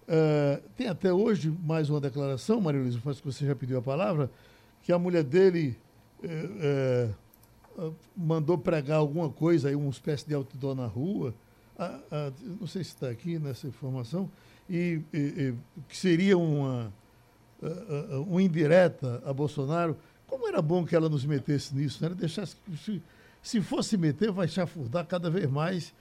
Uh, 0.07 0.61
tem 0.75 0.87
até 0.87 1.11
hoje 1.11 1.55
mais 1.63 1.89
uma 1.89 1.99
declaração, 1.99 2.61
Maria 2.61 2.81
Luísa, 2.81 2.99
parece 3.03 3.21
que 3.21 3.31
você 3.31 3.45
já 3.45 3.55
pediu 3.55 3.77
a 3.77 3.81
palavra, 3.81 4.29
que 4.81 4.91
a 4.91 4.97
mulher 4.97 5.23
dele 5.23 5.77
uh, 6.23 7.13
uh, 7.79 7.95
mandou 8.15 8.57
pregar 8.57 8.97
alguma 8.97 9.29
coisa, 9.29 9.69
aí, 9.69 9.75
uma 9.75 9.89
espécie 9.89 10.27
de 10.27 10.33
outdoor 10.33 10.75
na 10.75 10.87
rua, 10.87 11.33
não 12.59 12.67
sei 12.67 12.83
se 12.83 12.89
está 12.89 13.09
aqui 13.09 13.39
nessa 13.39 13.65
informação, 13.65 14.29
e, 14.69 15.01
e 15.13 15.53
que 15.87 15.95
seria 15.95 16.37
uma, 16.37 16.91
uma 18.27 18.41
indireta 18.41 19.23
a 19.25 19.31
Bolsonaro. 19.31 19.95
Como 20.29 20.47
era 20.47 20.61
bom 20.61 20.85
que 20.85 20.95
ela 20.95 21.09
nos 21.09 21.25
metesse 21.25 21.75
nisso, 21.75 22.03
né? 22.03 22.13
Deixasse, 22.15 22.55
se, 22.83 23.01
se 23.41 23.61
fosse 23.61 23.97
meter, 23.97 24.31
vai 24.31 24.47
chafurdar 24.47 25.05
cada 25.05 25.29
vez 25.29 25.49
mais 25.49 25.93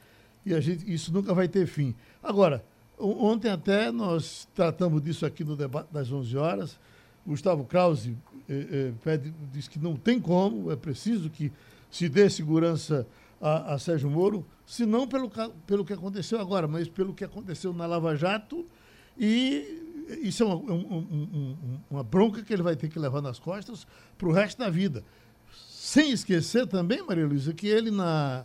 e 0.45 0.55
a 0.55 0.61
gente, 0.61 0.93
isso 0.93 1.13
nunca 1.13 1.35
vai 1.35 1.49
ter 1.49 1.67
fim. 1.67 1.95
Agora, 2.23 2.65
Ontem 3.01 3.49
até 3.49 3.93
nós 3.93 4.49
tratamos 4.55 5.01
disso 5.01 5.25
aqui 5.25 5.45
no 5.45 5.55
debate 5.55 5.89
das 5.93 6.11
11 6.11 6.37
horas. 6.37 6.79
Gustavo 7.25 7.65
Krause 7.65 8.17
eh, 8.49 8.67
eh, 8.71 8.93
pede, 9.05 9.33
diz 9.53 9.69
que 9.69 9.79
não 9.79 9.95
tem 9.97 10.21
como, 10.21 10.73
é 10.73 10.77
preciso 10.77 11.31
que 11.31 11.53
se 11.91 12.09
dê 12.09 12.29
segurança 12.29 13.07
a, 13.41 13.75
a 13.75 13.79
Sérgio 13.79 14.11
Moro, 14.11 14.45
se 14.67 14.85
não 14.85 15.07
pelo, 15.07 15.31
pelo 15.67 15.85
que 15.85 15.93
aconteceu 15.93 16.41
agora, 16.41 16.67
mas 16.67 16.89
pelo 16.89 17.15
que 17.15 17.23
aconteceu 17.23 17.73
na 17.73 17.87
Lava 17.87 18.17
Jato. 18.17 18.67
E 19.17 19.88
isso 20.23 20.43
é 20.43 20.47
uma, 20.47 20.57
um, 20.57 20.77
um, 21.33 21.81
uma 21.91 22.03
bronca 22.03 22.43
que 22.43 22.53
ele 22.53 22.63
vai 22.63 22.77
ter 22.77 22.89
que 22.89 22.99
levar 22.99 23.21
nas 23.21 23.39
costas 23.39 23.87
para 24.17 24.29
o 24.29 24.33
resto 24.33 24.59
da 24.59 24.71
vida. 24.71 25.05
Sem 25.69 26.11
esquecer 26.11 26.67
também, 26.67 27.03
Maria 27.03 27.27
Luísa, 27.27 27.53
que 27.53 27.67
ele 27.67 27.91
na 27.91 28.45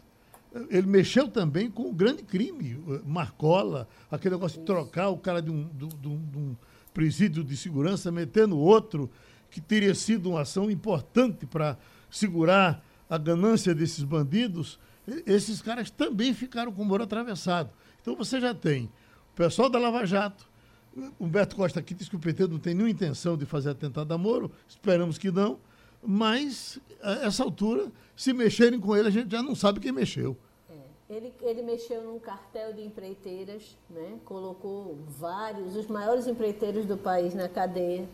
ele 0.69 0.85
mexeu 0.85 1.27
também 1.27 1.69
com 1.69 1.89
o 1.89 1.93
grande 1.93 2.21
crime, 2.21 2.79
Marcola, 3.05 3.87
aquele 4.11 4.35
negócio 4.35 4.59
de 4.59 4.65
trocar 4.65 5.09
o 5.09 5.17
cara 5.17 5.41
de 5.41 5.49
um, 5.49 5.67
de, 5.69 5.87
de 5.87 6.07
um 6.07 6.55
presídio 6.93 7.43
de 7.43 7.57
segurança, 7.57 8.11
metendo 8.11 8.57
outro, 8.57 9.09
que 9.49 9.59
teria 9.59 9.95
sido 9.95 10.29
uma 10.29 10.41
ação 10.41 10.69
importante 10.69 11.47
para 11.47 11.75
segurar 12.09 12.85
a 13.09 13.17
ganância 13.17 13.73
desses 13.73 14.03
bandidos, 14.03 14.79
esses 15.25 15.61
caras 15.61 15.89
também 15.89 16.33
ficaram 16.33 16.71
com 16.71 16.83
o 16.83 16.85
muro 16.85 17.03
atravessado. 17.03 17.71
Então 18.01 18.15
você 18.15 18.39
já 18.39 18.53
tem 18.53 18.85
o 19.31 19.35
pessoal 19.35 19.69
da 19.69 19.79
Lava 19.79 20.05
Jato, 20.05 20.47
Humberto 21.19 21.55
Costa 21.55 21.79
aqui 21.79 21.93
diz 21.93 22.07
que 22.07 22.15
o 22.15 22.19
PT 22.19 22.47
não 22.47 22.59
tem 22.59 22.73
nenhuma 22.73 22.91
intenção 22.91 23.35
de 23.35 23.45
fazer 23.45 23.71
atentado 23.71 24.13
a 24.13 24.17
Moro, 24.17 24.51
esperamos 24.67 25.17
que 25.17 25.31
não, 25.31 25.59
mas 26.01 26.79
a 27.01 27.25
essa 27.25 27.43
altura, 27.43 27.91
se 28.15 28.33
mexerem 28.33 28.79
com 28.79 28.95
ele, 28.95 29.07
a 29.07 29.11
gente 29.11 29.31
já 29.31 29.41
não 29.41 29.55
sabe 29.55 29.79
quem 29.79 29.91
mexeu. 29.91 30.37
É, 30.69 31.15
ele, 31.15 31.33
ele 31.41 31.61
mexeu 31.61 32.03
num 32.03 32.19
cartel 32.19 32.73
de 32.73 32.81
empreiteiras, 32.81 33.77
né? 33.89 34.17
colocou 34.25 34.97
vários, 35.17 35.75
os 35.75 35.87
maiores 35.87 36.27
empreiteiros 36.27 36.85
do 36.85 36.97
país 36.97 37.33
na 37.33 37.47
cadeia. 37.47 38.07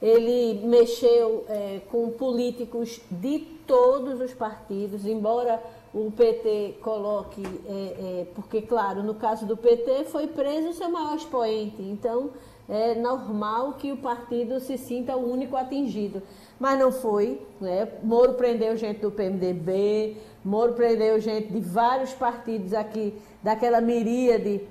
Ele 0.00 0.66
mexeu 0.66 1.44
é, 1.48 1.80
com 1.90 2.10
políticos 2.10 3.00
de 3.10 3.40
todos 3.66 4.20
os 4.20 4.34
partidos, 4.34 5.06
embora 5.06 5.62
o 5.94 6.10
PT 6.10 6.78
coloque, 6.82 7.42
é, 7.66 7.70
é, 7.70 8.26
porque, 8.34 8.60
claro, 8.62 9.02
no 9.02 9.14
caso 9.14 9.46
do 9.46 9.56
PT 9.56 10.04
foi 10.06 10.26
preso 10.26 10.70
o 10.70 10.74
seu 10.74 10.90
maior 10.90 11.16
expoente, 11.16 11.80
então 11.80 12.30
é 12.68 12.94
normal 12.94 13.74
que 13.74 13.92
o 13.92 13.96
partido 13.96 14.58
se 14.58 14.76
sinta 14.76 15.16
o 15.16 15.30
único 15.30 15.56
atingido 15.56 16.22
mas 16.58 16.78
não 16.78 16.92
foi. 16.92 17.40
Né? 17.60 17.88
Moro 18.02 18.34
prendeu 18.34 18.76
gente 18.76 19.00
do 19.00 19.10
PMDB, 19.10 20.16
Moro 20.44 20.74
prendeu 20.74 21.18
gente 21.20 21.52
de 21.52 21.60
vários 21.60 22.12
partidos 22.12 22.74
aqui, 22.74 23.14
daquela 23.42 23.80
miríade 23.80 24.62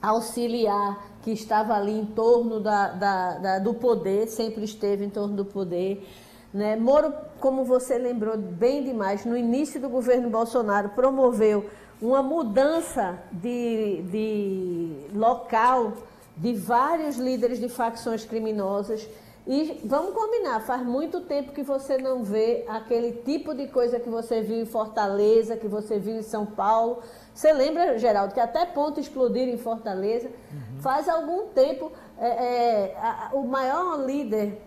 auxiliar 0.00 1.12
que 1.22 1.30
estava 1.30 1.74
ali 1.74 1.92
em 1.92 2.06
torno 2.06 2.58
da, 2.58 2.88
da, 2.88 3.38
da, 3.38 3.58
do 3.60 3.74
poder, 3.74 4.26
sempre 4.26 4.64
esteve 4.64 5.04
em 5.04 5.10
torno 5.10 5.36
do 5.36 5.44
poder. 5.44 6.04
Né? 6.52 6.76
Moro, 6.76 7.14
como 7.40 7.64
você 7.64 7.96
lembrou 7.96 8.36
bem 8.36 8.84
demais, 8.84 9.24
no 9.24 9.36
início 9.36 9.80
do 9.80 9.88
governo 9.88 10.28
Bolsonaro, 10.28 10.90
promoveu 10.90 11.68
uma 12.00 12.22
mudança 12.22 13.18
de, 13.30 14.02
de 14.02 15.06
local 15.14 15.94
de 16.36 16.52
vários 16.54 17.16
líderes 17.16 17.60
de 17.60 17.68
facções 17.68 18.24
criminosas 18.24 19.08
e 19.46 19.80
vamos 19.84 20.14
combinar, 20.14 20.60
faz 20.60 20.84
muito 20.84 21.22
tempo 21.22 21.52
que 21.52 21.64
você 21.64 21.98
não 21.98 22.22
vê 22.22 22.64
aquele 22.68 23.12
tipo 23.12 23.52
de 23.54 23.66
coisa 23.66 23.98
que 23.98 24.08
você 24.08 24.40
viu 24.40 24.60
em 24.60 24.64
Fortaleza, 24.64 25.56
que 25.56 25.66
você 25.66 25.98
viu 25.98 26.14
em 26.14 26.22
São 26.22 26.46
Paulo. 26.46 27.02
Você 27.34 27.52
lembra, 27.52 27.98
Geraldo, 27.98 28.34
que 28.34 28.38
até 28.40 28.64
ponto 28.64 29.00
explodiram 29.00 29.52
em 29.52 29.58
Fortaleza? 29.58 30.28
Uhum. 30.28 30.80
Faz 30.80 31.08
algum 31.08 31.48
tempo, 31.48 31.90
é, 32.18 32.28
é, 32.28 32.96
a, 32.96 33.30
o 33.32 33.44
maior 33.44 34.06
líder 34.06 34.62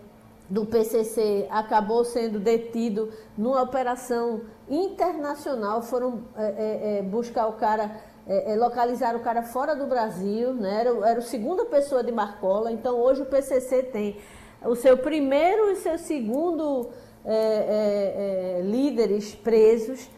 do 0.48 0.64
PCC 0.64 1.46
acabou 1.50 2.04
sendo 2.04 2.38
detido 2.38 3.12
numa 3.36 3.62
operação 3.62 4.42
internacional. 4.68 5.82
Foram 5.82 6.22
é, 6.36 6.44
é, 6.44 6.98
é 6.98 7.02
buscar 7.02 7.48
o 7.48 7.54
cara, 7.54 8.00
é, 8.26 8.54
localizar 8.56 9.16
o 9.16 9.20
cara 9.20 9.42
fora 9.42 9.74
do 9.74 9.86
Brasil, 9.86 10.54
né? 10.54 10.80
era, 10.80 11.08
era 11.08 11.18
a 11.18 11.22
segunda 11.22 11.64
pessoa 11.64 12.02
de 12.04 12.12
Marcola. 12.12 12.70
Então, 12.70 13.00
hoje 13.00 13.22
o 13.22 13.26
PCC 13.26 13.82
tem 13.82 14.16
o 14.64 14.74
seu 14.74 14.96
primeiro 14.96 15.70
e 15.70 15.76
seu 15.76 15.98
segundo 15.98 16.90
é, 17.24 17.34
é, 17.34 18.58
é, 18.58 18.62
líderes 18.62 19.34
presos, 19.34 20.08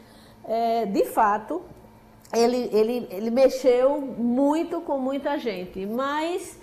é, 0.44 0.84
de 0.84 1.06
fato, 1.06 1.62
ele, 2.34 2.68
ele, 2.70 3.08
ele 3.10 3.30
mexeu 3.30 3.98
muito 3.98 4.82
com 4.82 4.98
muita 4.98 5.38
gente, 5.38 5.86
mas 5.86 6.58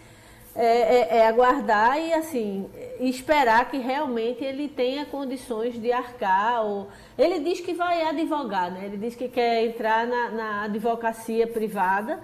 é, 0.55 0.65
é, 0.65 1.17
é, 1.17 1.27
aguardar 1.27 2.00
e 2.00 2.13
assim 2.13 2.69
esperar 3.00 3.69
que 3.69 3.77
realmente 3.77 4.41
ele 4.41 4.69
tenha 4.69 5.05
condições 5.05 5.79
de 5.79 5.91
arcar. 5.91 6.65
Ou... 6.65 6.88
Ele 7.17 7.39
diz 7.39 7.59
que 7.59 7.74
vai 7.74 8.03
advogar, 8.03 8.71
né? 8.71 8.85
ele 8.85 8.97
diz 8.97 9.15
que 9.15 9.27
quer 9.27 9.65
entrar 9.65 10.07
na, 10.07 10.29
na 10.31 10.63
advocacia 10.63 11.45
privada. 11.45 12.21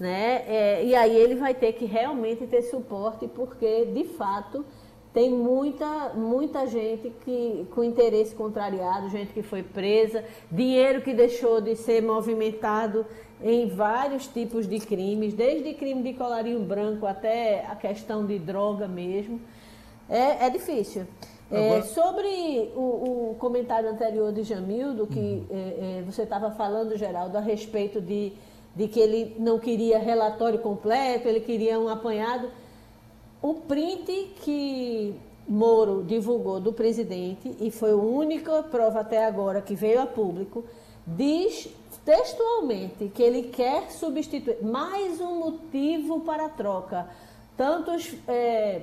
Né? 0.00 0.82
e 0.84 0.96
aí 0.96 1.14
ele 1.14 1.36
vai 1.36 1.54
ter 1.54 1.74
que 1.74 1.84
realmente 1.84 2.44
ter 2.48 2.62
suporte, 2.62 3.28
porque 3.28 3.84
de 3.84 4.02
fato 4.02 4.64
tem 5.12 5.30
muita, 5.30 6.10
muita 6.14 6.66
gente 6.66 7.12
que, 7.24 7.66
com 7.74 7.84
interesse 7.84 8.34
contrariado, 8.34 9.10
gente 9.10 9.32
que 9.32 9.42
foi 9.42 9.62
presa, 9.62 10.24
dinheiro 10.50 11.02
que 11.02 11.12
deixou 11.12 11.60
de 11.60 11.76
ser 11.76 12.02
movimentado 12.02 13.04
em 13.42 13.68
vários 13.68 14.26
tipos 14.26 14.66
de 14.66 14.78
crimes, 14.78 15.34
desde 15.34 15.74
crime 15.74 16.02
de 16.02 16.14
colarinho 16.14 16.60
branco 16.60 17.06
até 17.06 17.66
a 17.66 17.76
questão 17.76 18.24
de 18.24 18.38
droga 18.38 18.88
mesmo. 18.88 19.40
É, 20.08 20.46
é 20.46 20.50
difícil. 20.50 21.06
É, 21.50 21.82
sobre 21.82 22.72
o, 22.74 23.32
o, 23.32 23.36
comentário 23.38 23.90
anterior 23.90 24.32
de 24.32 24.42
Jamildo, 24.42 25.06
que 25.06 25.18
uhum. 25.18 25.46
é, 25.50 25.98
é, 25.98 26.02
você 26.02 26.22
estava 26.22 26.50
falando, 26.52 26.96
Geraldo, 26.96 27.36
a 27.36 27.42
respeito 27.42 28.00
de, 28.00 28.32
de 28.74 28.88
que 28.88 28.98
ele 28.98 29.36
não 29.38 29.58
queria 29.58 29.98
relatório 29.98 30.58
completo, 30.60 31.28
ele 31.28 31.40
queria 31.40 31.78
um 31.78 31.90
apanhado. 31.90 32.48
O 33.42 33.54
print 33.54 34.34
que 34.36 35.14
Moro 35.48 36.04
divulgou 36.04 36.60
do 36.60 36.72
presidente, 36.72 37.56
e 37.60 37.72
foi 37.72 37.90
a 37.90 37.96
única 37.96 38.62
prova 38.62 39.00
até 39.00 39.26
agora 39.26 39.60
que 39.60 39.74
veio 39.74 40.00
a 40.00 40.06
público, 40.06 40.64
diz 41.04 41.68
textualmente 42.04 43.08
que 43.08 43.20
ele 43.20 43.48
quer 43.48 43.90
substituir 43.90 44.62
mais 44.62 45.20
um 45.20 45.40
motivo 45.40 46.20
para 46.20 46.46
a 46.46 46.48
troca. 46.48 47.08
Tantos 47.56 48.14
é, 48.28 48.82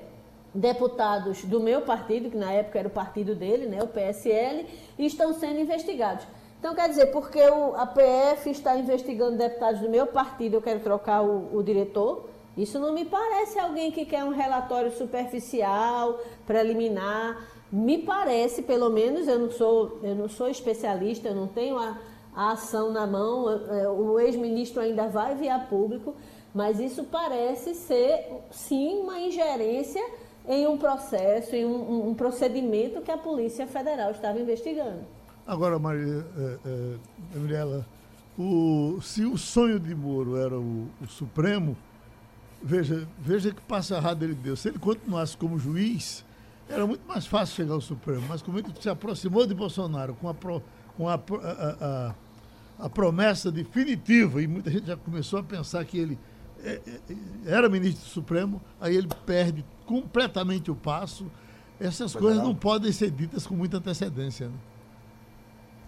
deputados 0.53 1.45
do 1.45 1.61
meu 1.61 1.81
partido, 1.81 2.29
que 2.29 2.37
na 2.37 2.51
época 2.51 2.79
era 2.79 2.87
o 2.89 2.91
partido 2.91 3.33
dele, 3.33 3.65
né, 3.65 3.81
o 3.81 3.87
PSL, 3.87 4.65
estão 4.97 5.33
sendo 5.33 5.61
investigados. 5.61 6.27
Então, 6.59 6.75
quer 6.75 6.89
dizer, 6.89 7.05
porque 7.07 7.41
o, 7.41 7.75
a 7.75 7.85
PF 7.85 8.49
está 8.49 8.75
investigando 8.77 9.37
deputados 9.37 9.79
do 9.79 9.89
meu 9.89 10.05
partido, 10.05 10.55
eu 10.55 10.61
quero 10.61 10.81
trocar 10.81 11.21
o, 11.21 11.55
o 11.55 11.63
diretor, 11.63 12.29
isso 12.61 12.79
não 12.79 12.93
me 12.93 13.05
parece 13.05 13.57
alguém 13.57 13.91
que 13.91 14.05
quer 14.05 14.23
um 14.23 14.31
relatório 14.31 14.91
superficial, 14.91 16.19
preliminar. 16.45 17.47
Me 17.71 17.99
parece, 17.99 18.61
pelo 18.61 18.89
menos, 18.89 19.27
eu 19.27 19.39
não 19.39 19.51
sou, 19.51 19.99
eu 20.03 20.15
não 20.15 20.27
sou 20.27 20.49
especialista, 20.49 21.29
eu 21.29 21.35
não 21.35 21.47
tenho 21.47 21.77
a, 21.77 21.97
a 22.35 22.51
ação 22.51 22.91
na 22.91 23.05
mão, 23.05 23.49
é, 23.49 23.87
o 23.87 24.19
ex-ministro 24.19 24.81
ainda 24.81 25.07
vai 25.07 25.35
vir 25.35 25.49
a 25.49 25.59
público, 25.59 26.15
mas 26.53 26.79
isso 26.79 27.03
parece 27.05 27.75
ser, 27.75 28.27
sim, 28.51 29.01
uma 29.01 29.19
ingerência 29.19 30.03
em 30.47 30.67
um 30.67 30.77
processo, 30.77 31.55
em 31.55 31.65
um, 31.65 32.09
um 32.09 32.15
procedimento 32.15 33.01
que 33.01 33.11
a 33.11 33.17
Polícia 33.17 33.67
Federal 33.67 34.11
estava 34.11 34.39
investigando. 34.39 35.01
Agora, 35.45 35.77
Maria, 35.79 36.25
é, 36.37 36.57
é, 36.65 37.83
o, 38.37 38.99
se 39.01 39.25
o 39.25 39.37
sonho 39.37 39.79
de 39.79 39.93
Moro 39.93 40.37
era 40.37 40.57
o, 40.57 40.87
o, 41.01 41.07
Supremo, 41.07 41.75
veja, 42.61 43.07
veja 43.19 43.51
que 43.51 43.61
passo 43.61 43.93
errado 43.93 44.23
ele 44.23 44.35
deu. 44.35 44.55
Se 44.55 44.69
ele 44.69 44.79
continuasse 44.79 45.35
como 45.37 45.57
juiz, 45.57 46.25
era 46.67 46.85
muito 46.85 47.07
mais 47.07 47.25
fácil 47.25 47.55
chegar 47.55 47.73
ao 47.73 47.81
Supremo. 47.81 48.23
Mas 48.27 48.41
como 48.41 48.59
ele 48.59 48.67
se 48.79 48.89
aproximou 48.89 49.45
de 49.47 49.53
Bolsonaro 49.53 50.13
com 50.15 50.29
a, 50.29 50.35
com 50.95 51.09
a, 51.09 51.15
a, 51.15 51.17
a, 51.17 52.15
a 52.85 52.89
promessa 52.89 53.51
definitiva, 53.51 54.41
e 54.41 54.47
muita 54.47 54.69
gente 54.69 54.87
já 54.87 54.97
começou 54.97 55.39
a 55.39 55.43
pensar 55.43 55.83
que 55.85 55.97
ele 55.97 56.19
é, 56.63 56.81
é, 56.85 57.01
era 57.45 57.69
ministro 57.69 58.03
do 58.03 58.09
Supremo, 58.09 58.61
aí 58.79 58.95
ele 58.95 59.07
perde 59.25 59.65
completamente 59.85 60.69
o 60.69 60.75
passo. 60.75 61.29
Essas 61.79 62.11
Foi 62.11 62.21
coisas 62.21 62.43
não 62.43 62.53
podem 62.53 62.91
ser 62.91 63.09
ditas 63.09 63.47
com 63.47 63.55
muita 63.55 63.77
antecedência. 63.77 64.47
Né? 64.47 64.55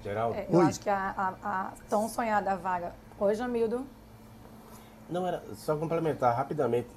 Geraldo? 0.04 0.38
É, 0.38 0.48
eu 0.50 0.60
Oi. 0.60 0.66
acho 0.66 0.80
que 0.80 0.90
a, 0.90 1.14
a, 1.18 1.28
a, 1.44 1.74
tão 1.90 2.10
sonhada 2.10 2.56
vaga. 2.56 2.96
Oi, 3.20 3.36
Jamildo. 3.36 3.86
Não, 5.12 5.28
era 5.28 5.44
só 5.54 5.76
complementar 5.76 6.36
rapidamente. 6.36 6.88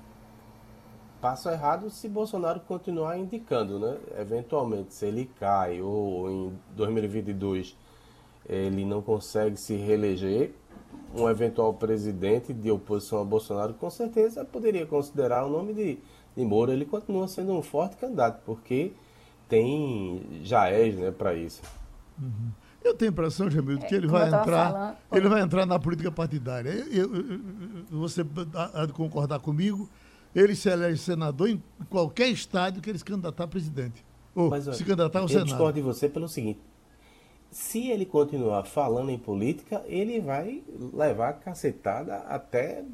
Passo 1.21 1.51
errado 1.51 1.91
se 1.91 2.09
Bolsonaro 2.09 2.61
continuar 2.61 3.19
indicando, 3.19 3.79
né? 3.79 3.99
Eventualmente, 4.19 4.95
se 4.95 5.07
ele 5.07 5.31
cai 5.39 5.83
ou 5.83 6.31
em 6.31 6.59
2022 6.77 7.77
ele 8.47 8.85
não 8.85 9.01
consegue 9.01 9.57
se 9.57 9.75
reeleger, 9.75 10.53
um 11.15 11.29
eventual 11.29 11.73
presidente 11.73 12.53
de 12.53 12.71
oposição 12.71 13.21
a 13.21 13.25
Bolsonaro 13.25 13.75
com 13.75 13.89
certeza 13.89 14.45
poderia 14.45 14.85
considerar 14.85 15.47
o 15.47 15.51
nome 15.51 15.73
de, 15.73 15.99
de 16.37 16.45
Moro. 16.45 16.73
Ele 16.73 16.85
continua 16.85 17.27
sendo 17.27 17.53
um 17.53 17.63
forte 17.63 17.97
candidato, 17.97 18.43
porque 18.45 18.93
tem 19.49 20.23
é 20.53 20.93
né, 20.93 21.11
para 21.11 21.35
isso. 21.35 21.63
Uhum. 22.21 22.51
Eu 22.85 22.95
tenho 22.95 23.11
a 23.11 23.13
impressão, 23.13 23.51
Jamil, 23.51 23.79
que 23.79 23.95
ele 23.95 24.07
vai 24.07 24.27
entrar, 24.29 24.71
falando... 24.71 24.97
ele 25.13 25.29
vai 25.29 25.41
entrar 25.41 25.65
na 25.65 25.79
política 25.79 26.13
partidária. 26.13 26.69
Eu, 26.69 27.15
eu, 27.17 27.41
você 27.91 28.21
há 28.75 28.85
de 28.85 28.93
concordar 28.93 29.41
comigo, 29.41 29.89
ele 30.35 30.55
se 30.55 30.69
elege 30.69 30.99
senador 30.99 31.49
em 31.49 31.63
qualquer 31.89 32.29
estádio 32.29 32.83
que 32.83 32.91
ele 32.91 32.99
se 32.99 33.05
candidatar 33.05 33.45
a 33.45 33.49
presidente. 33.49 34.05
Ou 34.35 34.51
Mas, 34.51 34.65
se 34.65 34.85
candidatar 34.85 35.21
ao 35.21 35.25
eu 35.25 35.29
Senado. 35.29 35.47
Eu 35.47 35.47
discordo 35.47 35.73
de 35.75 35.81
você 35.81 36.11
pelo 36.11 36.29
seguinte, 36.29 36.61
se 37.51 37.89
ele 37.89 38.05
continuar 38.05 38.65
falando 38.65 39.11
em 39.11 39.19
política, 39.19 39.83
ele 39.87 40.21
vai 40.21 40.63
levar 40.93 41.31
a 41.31 41.33
cacetada 41.33 42.17
até 42.29 42.85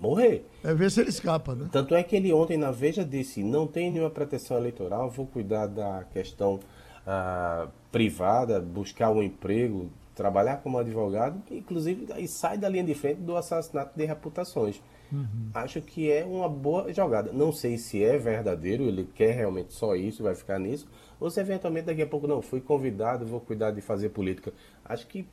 morrer. 0.00 0.44
É 0.64 0.74
ver 0.74 0.90
se 0.90 1.00
ele 1.00 1.10
escapa, 1.10 1.54
né? 1.54 1.68
Tanto 1.70 1.94
é 1.94 2.02
que 2.02 2.16
ele 2.16 2.32
ontem 2.32 2.56
na 2.56 2.72
Veja 2.72 3.04
disse: 3.04 3.44
não 3.44 3.68
tem 3.68 3.90
nenhuma 3.90 4.10
proteção 4.10 4.56
eleitoral, 4.56 5.08
vou 5.10 5.26
cuidar 5.26 5.66
da 5.66 6.04
questão 6.12 6.58
ah, 7.06 7.68
privada, 7.90 8.60
buscar 8.60 9.10
um 9.10 9.22
emprego, 9.22 9.90
trabalhar 10.14 10.58
como 10.58 10.78
advogado, 10.78 11.42
inclusive 11.50 12.12
aí 12.12 12.28
sai 12.28 12.58
da 12.58 12.68
linha 12.68 12.84
de 12.84 12.94
frente 12.94 13.20
do 13.20 13.36
assassinato 13.36 13.92
de 13.96 14.04
reputações. 14.04 14.80
Uhum. 15.10 15.50
Acho 15.52 15.82
que 15.82 16.10
é 16.10 16.24
uma 16.24 16.48
boa 16.48 16.92
jogada. 16.92 17.32
Não 17.32 17.52
sei 17.52 17.76
se 17.76 18.02
é 18.02 18.16
verdadeiro, 18.16 18.84
ele 18.84 19.08
quer 19.14 19.32
realmente 19.32 19.74
só 19.74 19.94
isso, 19.94 20.22
vai 20.22 20.34
ficar 20.34 20.58
nisso, 20.58 20.88
ou 21.20 21.30
se 21.30 21.38
eventualmente 21.38 21.86
daqui 21.86 22.02
a 22.02 22.06
pouco 22.06 22.26
não, 22.26 22.40
fui 22.40 22.60
convidado, 22.60 23.26
vou 23.26 23.40
cuidar 23.40 23.72
de 23.72 23.80
fazer 23.80 24.08
política. 24.08 24.52
Acho 24.84 25.06
que 25.06 25.26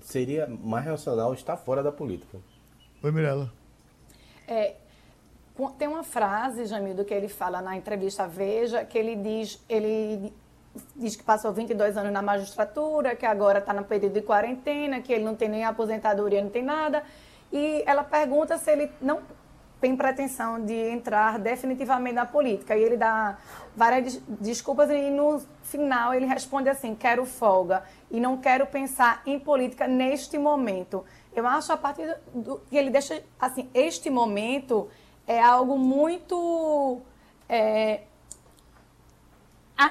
seria 0.00 0.46
mais 0.46 0.84
racional 0.84 1.34
estar 1.34 1.56
fora 1.56 1.82
da 1.82 1.90
política. 1.90 2.38
Oi, 3.02 3.10
Mirella. 3.10 3.52
É, 4.46 4.74
tem 5.78 5.88
uma 5.88 6.04
frase, 6.04 6.64
Jamildo, 6.66 7.04
que 7.04 7.12
ele 7.12 7.28
fala 7.28 7.60
na 7.60 7.76
entrevista 7.76 8.26
Veja, 8.26 8.84
que 8.84 8.96
ele 8.96 9.16
diz, 9.16 9.62
ele 9.68 10.32
diz 10.94 11.16
que 11.16 11.22
passou 11.22 11.52
22 11.52 11.96
anos 11.96 12.12
na 12.12 12.22
magistratura, 12.22 13.16
que 13.16 13.26
agora 13.26 13.58
está 13.58 13.72
no 13.72 13.84
período 13.84 14.14
de 14.14 14.22
quarentena, 14.22 15.00
que 15.00 15.12
ele 15.12 15.24
não 15.24 15.34
tem 15.34 15.48
nem 15.48 15.64
aposentadoria, 15.64 16.42
não 16.42 16.50
tem 16.50 16.62
nada. 16.62 17.02
E 17.52 17.82
ela 17.86 18.04
pergunta 18.04 18.56
se 18.58 18.70
ele 18.70 18.90
não 19.00 19.20
tem 19.80 19.96
pretensão 19.96 20.64
de 20.64 20.74
entrar 20.74 21.38
definitivamente 21.38 22.14
na 22.14 22.26
política. 22.26 22.76
E 22.76 22.82
ele 22.82 22.96
dá 22.96 23.38
várias 23.74 24.16
desculpas 24.28 24.90
e 24.90 25.10
no 25.10 25.40
final 25.62 26.14
ele 26.14 26.26
responde 26.26 26.68
assim: 26.68 26.94
quero 26.94 27.24
folga 27.24 27.82
e 28.10 28.20
não 28.20 28.36
quero 28.36 28.66
pensar 28.66 29.22
em 29.26 29.38
política 29.38 29.88
neste 29.88 30.38
momento. 30.38 31.04
Eu 31.34 31.46
acho 31.46 31.72
a 31.72 31.76
partir 31.76 32.14
do 32.34 32.58
que 32.68 32.76
ele 32.76 32.90
deixa 32.90 33.22
assim, 33.40 33.68
este 33.72 34.10
momento 34.10 34.88
é 35.26 35.40
algo 35.40 35.78
muito 35.78 37.00
é, 37.48 38.02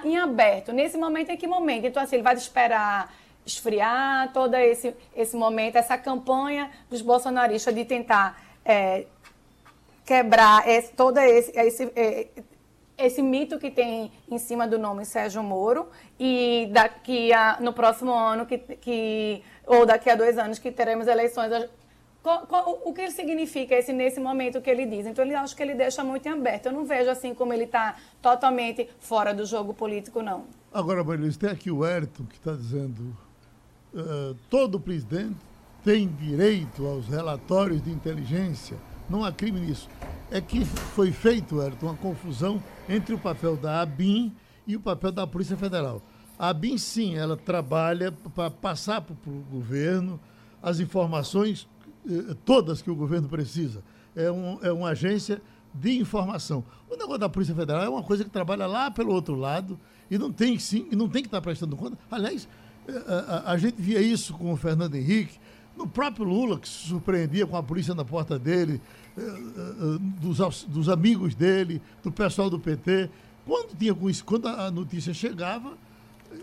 em 0.04 0.18
aberto. 0.18 0.72
Nesse 0.72 0.98
momento, 0.98 1.32
em 1.32 1.38
que 1.38 1.48
momento? 1.48 1.86
Então, 1.86 2.02
assim, 2.04 2.18
ele 2.18 2.24
vai 2.24 2.36
esperar 2.36 3.12
esfriar 3.46 4.32
todo 4.32 4.54
esse, 4.56 4.96
esse 5.16 5.36
momento, 5.36 5.76
essa 5.76 5.98
campanha 5.98 6.70
dos 6.90 7.02
bolsonaristas 7.02 7.74
de 7.74 7.84
tentar 7.84 8.40
é, 8.64 9.06
quebrar 10.06 10.68
esse, 10.68 10.94
todo 10.94 11.18
esse, 11.18 11.52
esse, 11.58 11.92
é, 11.96 12.28
esse 12.98 13.22
mito 13.22 13.58
que 13.58 13.72
tem 13.72 14.12
em 14.30 14.38
cima 14.38 14.68
do 14.68 14.78
nome 14.78 15.06
Sérgio 15.06 15.42
Moro 15.42 15.88
e 16.20 16.70
daqui 16.72 17.34
a, 17.34 17.58
no 17.60 17.74
próximo 17.74 18.14
ano 18.14 18.46
que, 18.46 18.58
que 18.58 19.44
ou 19.66 19.86
daqui 19.86 20.10
a 20.10 20.16
dois 20.16 20.38
anos 20.38 20.60
que 20.60 20.72
teremos 20.72 21.08
eleições 21.08 21.52
qual, 22.22 22.46
qual, 22.48 22.82
o 22.84 22.94
que 22.94 23.10
significa 23.12 23.76
esse 23.76 23.94
nesse 23.94 24.20
momento 24.20 24.62
que 24.62 24.70
ele 24.70 24.86
diz? 24.86 25.06
Então, 25.06 25.24
ele 25.24 25.36
acho 25.36 25.56
que 25.56 25.64
ele 25.64 25.74
deixa 25.74 26.04
muito 26.04 26.26
em 26.28 26.32
aberto. 26.32 26.68
Eu 26.68 26.74
não 26.74 26.86
vejo 26.86 27.10
assim 27.10 27.34
como 27.34 27.54
ele 27.54 27.64
está 27.64 27.96
totalmente 28.22 28.90
fora 29.00 29.34
do 29.34 29.46
jogo 29.46 29.74
político, 29.74 30.22
não. 30.22 30.46
Agora, 30.74 31.04
Mariluz, 31.04 31.38
tem 31.38 31.50
aqui 31.50 31.72
o 31.72 31.84
Ayrton 31.84 32.26
que 32.26 32.36
está 32.36 32.54
dizendo 32.54 33.16
uh, 33.94 34.36
todo 34.50 34.80
presidente 34.80 35.38
tem 35.84 36.08
direito 36.08 36.86
aos 36.86 37.08
relatórios 37.08 37.82
de 37.82 37.90
inteligência 37.90 38.78
não 39.10 39.26
há 39.26 39.32
crime 39.32 39.60
nisso. 39.60 39.90
É 40.30 40.40
que 40.40 40.64
foi 40.64 41.12
feito, 41.12 41.60
Ayrton, 41.60 41.88
uma 41.88 41.96
confusão 41.96 42.62
entre 42.88 43.16
o 43.16 43.18
papel 43.18 43.58
da 43.58 43.82
ABIN 43.82 44.32
e 44.68 44.76
o 44.76 44.80
papel 44.80 45.12
da 45.12 45.26
Polícia 45.26 45.58
Federal. 45.58 46.02
A 46.38 46.50
ABIN, 46.50 46.78
sim, 46.78 47.18
ela 47.18 47.36
trabalha 47.36 48.12
para 48.12 48.52
passar 48.52 49.02
para 49.02 49.14
o 49.14 49.44
governo 49.52 50.20
as 50.62 50.80
informações 50.80 51.68
todas 52.46 52.82
que 52.82 52.90
o 52.90 52.96
governo 52.96 53.28
precisa. 53.28 53.84
É, 54.16 54.32
um, 54.32 54.60
é 54.62 54.72
uma 54.72 54.90
agência 54.90 55.42
de 55.74 55.98
informação. 55.98 56.64
O 56.90 56.96
negócio 56.96 57.20
da 57.20 57.30
Polícia 57.30 57.54
Federal 57.56 57.84
é 57.84 57.90
uma 57.90 58.04
coisa 58.04 58.24
que 58.24 58.30
trabalha 58.30 58.66
lá 58.66 58.90
pelo 58.90 59.14
outro 59.14 59.36
lado 59.36 59.80
e 60.10 60.18
não 60.18 60.32
tem 60.32 60.58
sim, 60.58 60.88
não 60.92 61.08
tem 61.08 61.22
que 61.22 61.28
estar 61.28 61.42
prestando 61.42 61.76
conta. 61.76 61.98
Aliás, 62.10 62.48
a, 62.88 62.92
eh, 62.92 63.04
a, 63.46 63.52
a 63.52 63.58
gente 63.58 63.80
via 63.80 64.02
isso 64.02 64.34
com 64.34 64.52
o 64.52 64.58
Fernando 64.58 64.96
Henrique, 64.96 65.38
no 65.78 65.88
próprio 65.88 66.26
Lula, 66.26 66.60
que 66.60 66.68
se 66.68 66.88
surpreendia 66.88 67.46
com 67.46 67.56
a 67.56 67.64
polícia 67.64 67.94
na 67.94 68.04
porta 68.04 68.38
dele, 68.38 68.82
eh, 69.18 69.22
eh, 69.22 70.00
dos, 70.20 70.64
dos 70.64 70.90
amigos 70.90 71.36
dele, 71.36 71.82
do 72.04 72.12
pessoal 72.12 72.50
do 72.50 72.60
PT. 72.60 73.10
Quando, 73.46 73.78
tinha, 73.78 73.96
quando 74.26 74.48
a 74.48 74.70
notícia 74.72 75.14
chegava, 75.14 75.78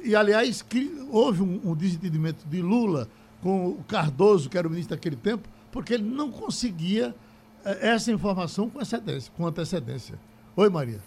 e 0.03 0.15
aliás, 0.15 0.65
houve 1.11 1.43
um, 1.43 1.61
um 1.65 1.75
desentendimento 1.75 2.47
de 2.47 2.63
Lula 2.63 3.09
com 3.43 3.69
o 3.69 3.85
Cardoso, 3.87 4.49
que 4.49 4.57
era 4.57 4.67
o 4.67 4.71
ministro 4.71 4.97
daquele 4.97 5.17
tempo, 5.17 5.49
porque 5.77 5.93
ele 5.93 6.09
não 6.09 6.31
conseguia 6.31 7.15
essa 7.63 8.11
informação 8.11 8.71
com 8.71 8.79
antecedência. 8.79 9.31
Com 9.37 9.47
antecedência. 9.47 10.19
Oi, 10.57 10.71
Maria. 10.71 10.99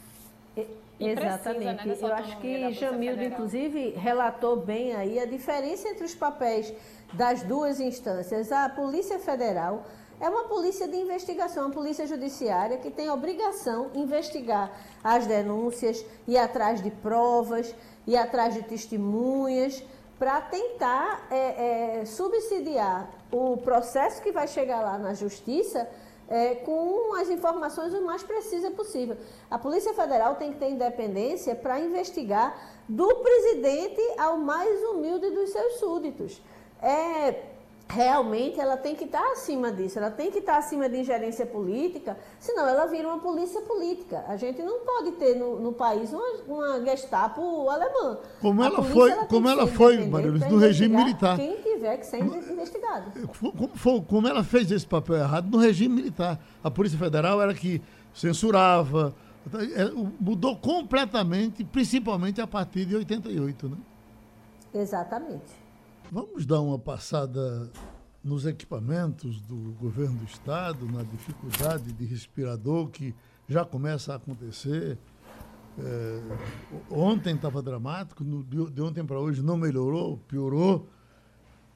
Exatamente. 1.00 1.82
Precisa, 1.82 2.08
né, 2.08 2.14
Eu 2.14 2.16
acho 2.16 2.38
que 2.40 2.74
Jamildo, 2.74 3.24
inclusive, 3.24 3.90
relatou 3.98 4.58
bem 4.58 4.94
aí 4.94 5.18
a 5.18 5.26
diferença 5.26 5.90
entre 5.90 6.04
os 6.06 6.14
papéis 6.14 6.72
das 7.14 7.42
duas 7.42 7.80
instâncias. 7.80 8.52
A 8.52 8.70
Polícia 8.70 9.18
Federal 9.18 9.88
é 10.22 10.30
uma 10.30 10.44
polícia 10.44 10.88
de 10.88 10.98
investigação, 10.98 11.66
uma 11.66 11.74
polícia 11.74 12.06
judiciária 12.06 12.78
que 12.78 12.92
tem 12.92 13.08
a 13.08 13.14
obrigação 13.16 13.90
de 13.90 13.98
investigar 13.98 14.72
as 15.04 15.26
denúncias, 15.26 16.06
ir 16.28 16.38
atrás 16.38 16.80
de 16.80 16.92
provas, 16.92 17.74
ir 18.06 18.18
atrás 18.18 18.54
de 18.54 18.62
testemunhas, 18.62 19.84
para 20.20 20.42
tentar 20.42 21.28
é, 21.32 22.02
é, 22.02 22.06
subsidiar 22.06 23.10
o 23.32 23.56
processo 23.58 24.22
que 24.22 24.32
vai 24.34 24.48
chegar 24.48 24.82
lá 24.82 24.98
na 24.98 25.14
justiça 25.14 25.90
é, 26.28 26.56
com 26.56 27.16
as 27.16 27.30
informações 27.30 27.94
o 27.94 28.06
mais 28.06 28.22
precisas 28.22 28.72
possível. 28.74 29.18
A 29.50 29.58
Polícia 29.58 29.94
Federal 29.94 30.36
tem 30.36 30.52
que 30.52 30.60
ter 30.60 30.70
independência 30.70 31.56
para 31.56 31.80
investigar 31.80 32.56
do 32.88 33.08
presidente 33.16 34.02
ao 34.18 34.38
mais 34.38 34.84
humilde 34.84 35.32
dos 35.32 35.50
seus 35.52 35.76
súditos. 35.76 36.42
É, 36.82 37.59
realmente 37.90 38.60
ela 38.60 38.78
tem 38.78 38.96
que 38.96 39.06
estar 39.06 39.32
acima 39.32 39.72
disso, 39.72 39.98
ela 39.98 40.12
tem 40.12 40.30
que 40.32 40.38
estar 40.38 40.58
acima 40.58 40.88
de 40.88 40.98
ingerência 40.98 41.46
política, 41.46 42.16
senão 42.40 42.68
ela 42.68 42.86
vira 42.86 43.08
uma 43.08 43.20
polícia 43.20 43.62
política. 43.62 44.24
A 44.28 44.38
gente 44.38 44.62
não 44.62 44.82
pode 44.86 45.14
ter 45.14 45.36
no, 45.36 45.60
no 45.60 45.74
país 45.74 46.14
uma, 46.14 46.24
uma 46.48 46.86
Gestapo 46.86 47.68
alemã. 47.68 48.20
Como 48.40 48.64
ela 48.64 48.84
foi, 48.84 49.12
ela 49.12 49.26
como 49.26 49.50
ela 49.50 49.68
foi, 49.68 50.06
Marilis, 50.08 50.48
no 50.48 50.58
regime 50.58 50.96
militar. 50.96 51.36
Quem 51.36 51.62
tiver 51.62 51.98
que 51.98 52.06
ser 52.06 52.20
investigado. 52.20 53.12
Como, 53.40 53.70
foi, 53.74 54.02
como 54.02 54.28
ela 54.28 54.44
fez 54.44 54.72
esse 54.72 54.86
papel 54.86 55.16
errado 55.16 55.50
no 55.50 55.58
regime 55.58 55.96
militar. 55.96 56.40
A 56.64 56.70
Polícia 56.70 56.98
Federal 56.98 57.42
era 57.42 57.54
que 57.56 57.82
censurava, 58.14 59.16
é, 59.76 59.92
mudou 60.20 60.56
completamente, 60.58 61.64
principalmente 61.64 62.40
a 62.40 62.46
partir 62.46 62.86
de 62.86 62.96
88, 62.96 63.70
né? 63.70 63.78
Exatamente. 64.74 65.69
Vamos 66.12 66.44
dar 66.44 66.60
uma 66.62 66.80
passada 66.80 67.70
nos 68.24 68.44
equipamentos 68.48 69.40
do 69.42 69.76
governo 69.80 70.18
do 70.18 70.26
estado, 70.26 70.88
na 70.92 71.04
dificuldade 71.04 71.94
de 71.94 72.04
respirador 72.04 72.88
que 72.88 73.14
já 73.48 73.64
começa 73.64 74.14
a 74.14 74.16
acontecer. 74.16 74.98
É, 75.78 76.20
ontem 76.90 77.36
estava 77.36 77.62
dramático, 77.62 78.24
no, 78.24 78.44
de 78.44 78.82
ontem 78.82 79.06
para 79.06 79.20
hoje 79.20 79.44
não 79.44 79.56
melhorou, 79.56 80.18
piorou. 80.28 80.88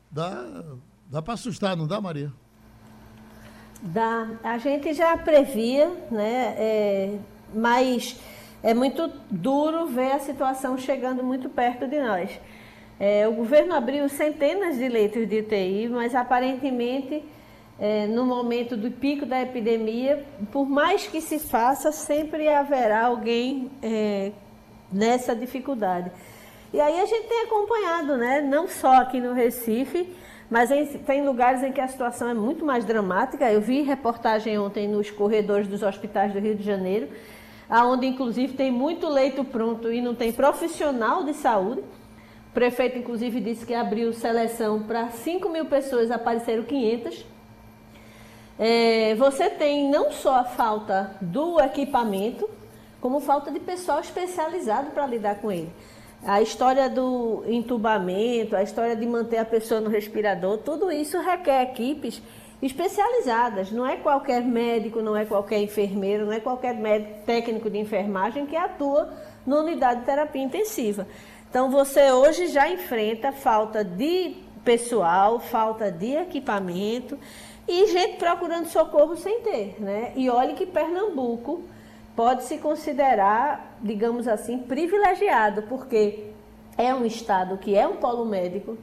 Dá, 0.09 0.63
dá 1.11 1.21
para 1.21 1.35
assustar, 1.35 1.77
não 1.77 1.85
dá, 1.85 2.01
Maria? 2.01 2.33
Dá. 3.83 4.31
A 4.43 4.57
gente 4.57 4.95
já 4.95 5.15
previa, 5.15 5.89
né? 6.09 6.55
É, 6.57 7.19
mas 7.53 8.19
é 8.63 8.73
muito 8.73 9.11
duro 9.29 9.85
ver 9.85 10.13
a 10.13 10.19
situação 10.19 10.75
chegando 10.75 11.23
muito 11.23 11.49
perto 11.49 11.87
de 11.87 11.99
nós. 12.01 12.31
É, 12.99 13.27
o 13.27 13.33
governo 13.33 13.73
abriu 13.73 14.07
centenas 14.07 14.77
de 14.77 14.87
leitos 14.87 15.27
de 15.27 15.39
UTI, 15.39 15.89
mas 15.89 16.13
aparentemente, 16.13 17.23
é, 17.79 18.07
no 18.07 18.25
momento 18.25 18.77
do 18.77 18.91
pico 18.91 19.25
da 19.25 19.41
epidemia, 19.41 20.23
por 20.51 20.67
mais 20.67 21.07
que 21.07 21.19
se 21.19 21.39
faça, 21.39 21.91
sempre 21.91 22.47
haverá 22.47 23.05
alguém 23.05 23.71
é, 23.81 24.31
nessa 24.91 25.35
dificuldade. 25.35 26.11
E 26.71 26.79
aí 26.79 26.99
a 26.99 27.05
gente 27.05 27.27
tem 27.27 27.43
acompanhado, 27.43 28.17
né, 28.17 28.41
não 28.41 28.67
só 28.67 28.93
aqui 29.01 29.19
no 29.19 29.33
Recife, 29.33 30.15
mas 30.49 30.69
em, 30.71 30.85
tem 30.85 31.25
lugares 31.25 31.63
em 31.63 31.71
que 31.71 31.81
a 31.81 31.87
situação 31.87 32.29
é 32.29 32.33
muito 32.33 32.63
mais 32.65 32.85
dramática. 32.85 33.51
Eu 33.51 33.61
vi 33.61 33.81
reportagem 33.81 34.57
ontem 34.57 34.87
nos 34.87 35.09
corredores 35.09 35.67
dos 35.67 35.81
hospitais 35.81 36.31
do 36.31 36.39
Rio 36.39 36.55
de 36.55 36.63
Janeiro, 36.63 37.09
aonde 37.69 38.05
inclusive 38.05 38.53
tem 38.53 38.71
muito 38.71 39.07
leito 39.07 39.43
pronto 39.43 39.91
e 39.91 40.01
não 40.01 40.13
tem 40.13 40.31
profissional 40.31 41.23
de 41.23 41.33
saúde. 41.33 41.83
O 42.53 42.59
prefeito, 42.63 42.99
inclusive, 42.99 43.41
disse 43.41 43.65
que 43.65 43.73
abriu 43.73 44.13
seleção 44.13 44.83
para 44.83 45.09
5 45.09 45.49
mil 45.49 45.65
pessoas, 45.65 46.11
apareceram 46.11 46.61
500. 46.61 47.25
É, 48.59 49.15
você 49.15 49.49
tem 49.49 49.89
não 49.89 50.11
só 50.11 50.35
a 50.35 50.43
falta 50.43 51.15
do 51.19 51.59
equipamento, 51.59 52.47
como 53.01 53.19
falta 53.19 53.49
de 53.49 53.59
pessoal 53.59 53.99
especializado 54.01 54.91
para 54.91 55.07
lidar 55.07 55.41
com 55.41 55.51
ele. 55.51 55.71
A 56.23 56.43
história 56.43 56.87
do 56.87 57.43
entubamento, 57.47 58.55
a 58.55 58.61
história 58.61 58.95
de 58.95 59.07
manter 59.07 59.39
a 59.39 59.45
pessoa 59.45 59.81
no 59.81 59.89
respirador, 59.89 60.59
tudo 60.59 60.91
isso 60.91 61.19
requer 61.21 61.63
equipes 61.63 62.21
especializadas. 62.61 63.71
Não 63.71 63.87
é 63.87 63.95
qualquer 63.95 64.43
médico, 64.43 65.01
não 65.01 65.17
é 65.17 65.25
qualquer 65.25 65.59
enfermeiro, 65.59 66.27
não 66.27 66.33
é 66.33 66.39
qualquer 66.39 66.75
médico, 66.75 67.25
técnico 67.25 67.67
de 67.67 67.79
enfermagem 67.79 68.45
que 68.45 68.55
atua 68.55 69.11
na 69.43 69.57
unidade 69.57 70.01
de 70.01 70.05
terapia 70.05 70.43
intensiva. 70.43 71.07
Então 71.53 71.69
você 71.69 72.11
hoje 72.11 72.47
já 72.47 72.67
enfrenta 72.67 73.31
falta 73.31 73.83
de 73.83 74.37
pessoal, 74.65 75.39
falta 75.39 75.91
de 75.91 76.15
equipamento 76.15 77.15
e 77.67 77.85
gente 77.91 78.17
procurando 78.17 78.65
socorro 78.65 79.15
sem 79.15 79.41
ter, 79.41 79.75
né? 79.79 80.13
E 80.15 80.31
olhe 80.31 80.55
que 80.55 80.65
Pernambuco 80.65 81.61
pode 82.15 82.45
se 82.45 82.57
considerar, 82.57 83.77
digamos 83.79 84.27
assim, 84.27 84.57
privilegiado, 84.57 85.61
porque 85.69 86.31
é 86.75 86.91
um 86.91 87.05
estado 87.05 87.59
que 87.59 87.77
é 87.77 87.87
um 87.87 87.97
polo 87.97 88.25
médico. 88.25 88.75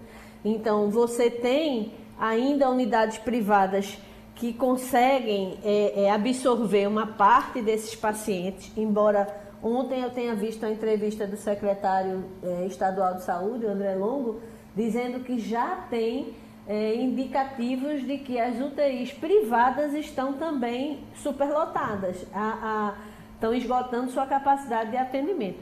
Então 0.44 0.90
você 0.90 1.28
tem 1.28 1.92
ainda 2.20 2.70
unidades 2.70 3.18
privadas 3.18 3.98
que 4.36 4.52
conseguem 4.52 5.58
é, 5.64 6.04
é, 6.04 6.10
absorver 6.12 6.86
uma 6.86 7.08
parte 7.08 7.60
desses 7.60 7.96
pacientes, 7.96 8.70
embora 8.76 9.49
Ontem 9.62 10.00
eu 10.00 10.10
tenha 10.10 10.34
visto 10.34 10.64
a 10.64 10.70
entrevista 10.70 11.26
do 11.26 11.36
secretário 11.36 12.24
eh, 12.42 12.66
estadual 12.66 13.14
de 13.14 13.24
saúde, 13.24 13.66
André 13.66 13.94
Longo, 13.94 14.40
dizendo 14.74 15.20
que 15.20 15.38
já 15.38 15.84
tem 15.90 16.34
eh, 16.66 16.94
indicativos 16.94 18.06
de 18.06 18.18
que 18.18 18.40
as 18.40 18.58
UTIs 18.58 19.12
privadas 19.12 19.92
estão 19.92 20.32
também 20.32 21.04
superlotadas, 21.14 22.24
a, 22.32 22.40
a, 22.40 22.94
estão 23.34 23.52
esgotando 23.52 24.10
sua 24.10 24.26
capacidade 24.26 24.90
de 24.92 24.96
atendimento. 24.96 25.58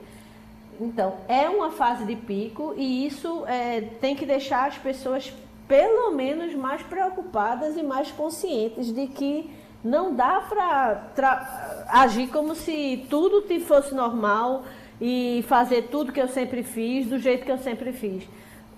Então, 0.81 1.17
é 1.27 1.49
uma 1.49 1.73
fase 1.73 2.05
de 2.05 2.15
pico 2.15 2.75
e 2.77 3.05
isso 3.05 3.45
eh, 3.49 3.81
tem 4.01 4.15
que 4.15 4.25
deixar 4.25 4.69
as 4.69 4.79
pessoas 4.79 5.33
pelo 5.67 6.13
menos 6.13 6.55
mais 6.55 6.83
preocupadas 6.83 7.77
e 7.77 7.83
mais 7.83 8.13
conscientes 8.13 8.93
de 8.93 9.09
que 9.09 9.51
não 9.83 10.14
dá 10.14 10.41
para 10.49 11.85
agir 11.88 12.29
como 12.29 12.55
se 12.55 13.07
tudo 13.09 13.43
te 13.43 13.61
fosse 13.61 13.95
normal 13.95 14.64
e 15.01 15.45
fazer 15.47 15.88
tudo 15.88 16.12
que 16.12 16.21
eu 16.21 16.29
sempre 16.29 16.62
fiz 16.62 17.07
do 17.07 17.19
jeito 17.19 17.45
que 17.45 17.53
eu 17.53 17.59
sempre 17.59 17.93
fiz. 17.93 18.29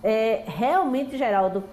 É, 0.02 0.44
realmente, 0.46 1.16
Geraldo, 1.16 1.64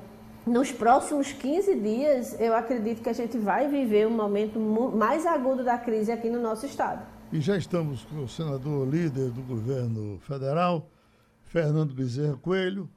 nos 0.45 0.71
próximos 0.71 1.31
15 1.33 1.75
dias, 1.75 2.39
eu 2.39 2.55
acredito 2.55 3.01
que 3.01 3.09
a 3.09 3.13
gente 3.13 3.37
vai 3.37 3.67
viver 3.67 4.07
um 4.07 4.11
momento 4.11 4.59
mais 4.59 5.25
agudo 5.25 5.63
da 5.63 5.77
crise 5.77 6.11
aqui 6.11 6.29
no 6.29 6.41
nosso 6.41 6.65
estado. 6.65 7.05
E 7.31 7.41
já 7.41 7.57
estamos 7.57 8.05
com 8.05 8.23
o 8.23 8.29
senador 8.29 8.87
líder 8.87 9.29
do 9.31 9.41
governo 9.41 10.17
federal, 10.21 10.87
Fernando 11.43 11.93
Bezerra 11.93 12.37
Coelho, 12.37 12.89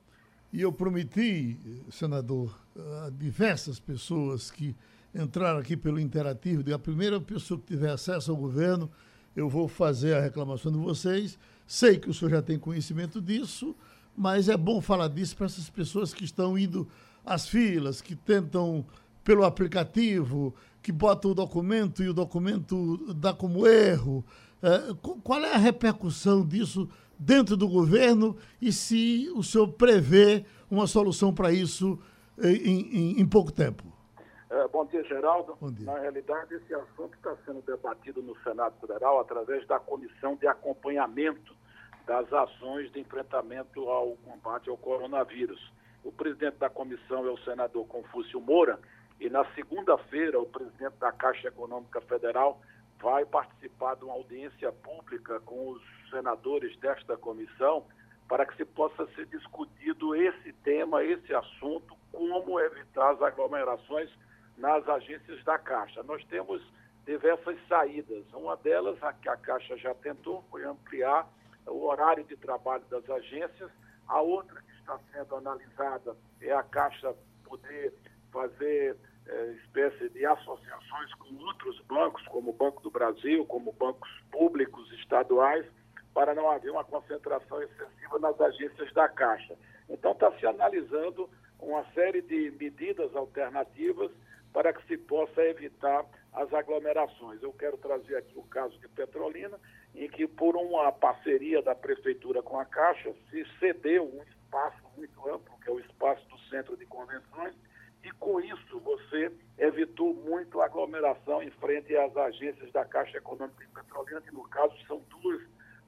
e 0.52 0.62
eu 0.62 0.72
prometi, 0.72 1.58
senador, 1.90 2.56
a 3.04 3.10
diversas 3.10 3.80
pessoas 3.80 4.50
que 4.50 4.76
entrar 5.14 5.56
aqui 5.56 5.76
pelo 5.76 5.98
interativo, 5.98 6.62
de 6.62 6.72
a 6.72 6.78
primeira 6.78 7.20
pessoa 7.20 7.58
que 7.58 7.66
tiver 7.66 7.90
acesso 7.90 8.30
ao 8.30 8.36
governo, 8.36 8.90
eu 9.34 9.48
vou 9.48 9.68
fazer 9.68 10.14
a 10.14 10.20
reclamação 10.20 10.72
de 10.72 10.78
vocês. 10.78 11.38
Sei 11.66 11.98
que 11.98 12.10
o 12.10 12.14
senhor 12.14 12.30
já 12.30 12.42
tem 12.42 12.58
conhecimento 12.58 13.20
disso, 13.20 13.74
mas 14.16 14.48
é 14.48 14.56
bom 14.56 14.80
falar 14.80 15.08
disso 15.08 15.36
para 15.36 15.46
essas 15.46 15.70
pessoas 15.70 16.12
que 16.12 16.24
estão 16.24 16.58
indo 16.58 16.88
às 17.24 17.48
filas, 17.48 18.00
que 18.00 18.16
tentam 18.16 18.84
pelo 19.22 19.44
aplicativo, 19.44 20.54
que 20.82 20.90
botam 20.90 21.30
o 21.30 21.34
documento 21.34 22.02
e 22.02 22.08
o 22.08 22.14
documento 22.14 23.14
dá 23.14 23.32
como 23.32 23.66
erro. 23.66 24.24
É, 24.62 24.94
qual 25.22 25.40
é 25.40 25.54
a 25.54 25.58
repercussão 25.58 26.44
disso 26.44 26.88
dentro 27.18 27.56
do 27.56 27.68
governo 27.68 28.36
e 28.60 28.72
se 28.72 29.30
o 29.34 29.42
senhor 29.42 29.68
prevê 29.68 30.44
uma 30.70 30.86
solução 30.86 31.32
para 31.32 31.52
isso 31.52 31.98
em, 32.42 32.80
em, 33.14 33.20
em 33.20 33.26
pouco 33.26 33.52
tempo? 33.52 33.99
É, 34.50 34.66
bom 34.66 34.84
dia, 34.84 35.04
Geraldo. 35.04 35.56
Bom 35.60 35.70
dia. 35.70 35.86
Na 35.86 35.96
realidade, 36.00 36.54
esse 36.54 36.74
assunto 36.74 37.14
está 37.14 37.36
sendo 37.46 37.62
debatido 37.62 38.20
no 38.20 38.36
Senado 38.42 38.74
Federal 38.80 39.20
através 39.20 39.64
da 39.68 39.78
Comissão 39.78 40.34
de 40.34 40.48
Acompanhamento 40.48 41.54
das 42.04 42.32
Ações 42.32 42.90
de 42.90 42.98
Enfrentamento 42.98 43.88
ao 43.88 44.16
Combate 44.16 44.68
ao 44.68 44.76
Coronavírus. 44.76 45.72
O 46.02 46.10
presidente 46.10 46.56
da 46.56 46.68
comissão 46.68 47.24
é 47.28 47.30
o 47.30 47.38
senador 47.38 47.86
Confúcio 47.86 48.40
Moura, 48.40 48.80
e 49.20 49.30
na 49.30 49.44
segunda-feira 49.54 50.40
o 50.40 50.46
presidente 50.46 50.96
da 50.98 51.12
Caixa 51.12 51.46
Econômica 51.46 52.00
Federal 52.00 52.60
vai 53.00 53.24
participar 53.24 53.94
de 53.94 54.04
uma 54.04 54.14
audiência 54.14 54.72
pública 54.72 55.38
com 55.40 55.70
os 55.70 55.82
senadores 56.10 56.76
desta 56.80 57.16
comissão 57.16 57.84
para 58.28 58.44
que 58.44 58.56
se 58.56 58.64
possa 58.64 59.06
ser 59.14 59.26
discutido 59.26 60.16
esse 60.16 60.52
tema, 60.64 61.04
esse 61.04 61.32
assunto, 61.32 61.94
como 62.10 62.58
evitar 62.58 63.12
as 63.12 63.22
aglomerações 63.22 64.10
nas 64.60 64.86
agências 64.88 65.42
da 65.44 65.58
Caixa. 65.58 66.02
Nós 66.02 66.22
temos 66.26 66.62
diversas 67.04 67.56
saídas. 67.66 68.24
Uma 68.32 68.56
delas, 68.58 69.02
a 69.02 69.12
que 69.12 69.28
a 69.28 69.36
Caixa 69.36 69.76
já 69.78 69.94
tentou, 69.94 70.44
foi 70.50 70.64
ampliar 70.64 71.26
o 71.66 71.86
horário 71.86 72.22
de 72.24 72.36
trabalho 72.36 72.84
das 72.90 73.08
agências. 73.08 73.70
A 74.06 74.20
outra 74.20 74.60
que 74.60 74.72
está 74.72 74.98
sendo 75.12 75.34
analisada 75.34 76.14
é 76.40 76.52
a 76.52 76.62
Caixa 76.62 77.14
poder 77.44 77.92
fazer 78.30 78.96
é, 79.26 79.52
espécie 79.64 80.08
de 80.10 80.26
associações 80.26 81.14
com 81.14 81.34
outros 81.36 81.80
bancos, 81.82 82.22
como 82.28 82.50
o 82.50 82.54
Banco 82.54 82.82
do 82.82 82.90
Brasil, 82.90 83.44
como 83.46 83.72
bancos 83.72 84.10
públicos 84.30 84.92
estaduais, 84.92 85.66
para 86.12 86.34
não 86.34 86.50
haver 86.50 86.70
uma 86.70 86.84
concentração 86.84 87.62
excessiva 87.62 88.18
nas 88.18 88.38
agências 88.40 88.92
da 88.92 89.08
Caixa. 89.08 89.56
Então, 89.88 90.12
está 90.12 90.30
se 90.38 90.46
analisando 90.46 91.30
uma 91.58 91.84
série 91.92 92.22
de 92.22 92.50
medidas 92.58 93.14
alternativas 93.14 94.10
para 94.52 94.72
que 94.72 94.86
se 94.86 94.96
possa 94.96 95.42
evitar 95.42 96.04
as 96.32 96.52
aglomerações. 96.52 97.42
Eu 97.42 97.52
quero 97.52 97.76
trazer 97.78 98.16
aqui 98.16 98.36
o 98.36 98.42
caso 98.44 98.78
de 98.78 98.88
Petrolina, 98.88 99.58
em 99.94 100.08
que, 100.08 100.26
por 100.26 100.56
uma 100.56 100.90
parceria 100.92 101.62
da 101.62 101.74
Prefeitura 101.74 102.42
com 102.42 102.58
a 102.58 102.64
Caixa, 102.64 103.12
se 103.30 103.44
cedeu 103.58 104.04
um 104.04 104.22
espaço 104.22 104.82
muito 104.96 105.28
amplo, 105.28 105.58
que 105.60 105.68
é 105.68 105.72
o 105.72 105.80
espaço 105.80 106.26
do 106.28 106.38
Centro 106.48 106.76
de 106.76 106.86
Convenções, 106.86 107.54
e 108.02 108.10
com 108.12 108.40
isso 108.40 108.80
você 108.80 109.30
evitou 109.58 110.14
muito 110.14 110.60
aglomeração 110.60 111.42
em 111.42 111.50
frente 111.50 111.94
às 111.96 112.16
agências 112.16 112.70
da 112.72 112.84
Caixa 112.84 113.18
Econômica 113.18 113.62
e 113.62 113.68
Petrolina, 113.68 114.20
que 114.22 114.32
no 114.32 114.48
caso 114.48 114.74
são 114.86 115.02
duas, 115.10 115.42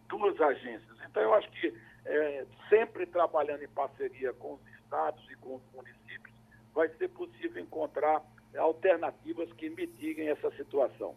duas 0.08 0.38
agências. 0.40 0.98
Então 1.08 1.22
eu 1.22 1.32
acho 1.34 1.50
que 1.52 1.74
é, 2.04 2.46
sempre 2.68 3.06
trabalhando 3.06 3.62
em 3.62 3.68
parceria 3.68 4.32
com 4.34 4.54
os 4.54 4.66
estados 4.74 5.24
e 5.30 5.36
com 5.36 5.56
os 5.56 5.62
municípios, 5.72 6.31
vai 6.74 6.88
ser 6.98 7.08
possível 7.08 7.62
encontrar 7.62 8.22
alternativas 8.56 9.52
que 9.52 9.70
mitiguem 9.70 10.28
essa 10.28 10.50
situação. 10.52 11.14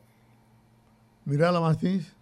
Mirela 1.26 1.60
Martins. 1.60 2.16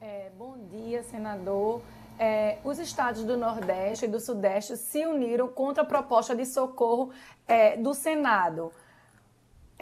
É, 0.00 0.30
bom 0.36 0.56
dia, 0.70 1.02
senador. 1.02 1.82
É, 2.18 2.58
os 2.64 2.78
estados 2.78 3.24
do 3.24 3.36
Nordeste 3.36 4.04
e 4.04 4.08
do 4.08 4.20
Sudeste 4.20 4.76
se 4.76 5.04
uniram 5.06 5.48
contra 5.48 5.82
a 5.82 5.86
proposta 5.86 6.34
de 6.34 6.46
socorro 6.46 7.12
é, 7.46 7.76
do 7.76 7.94
Senado. 7.94 8.72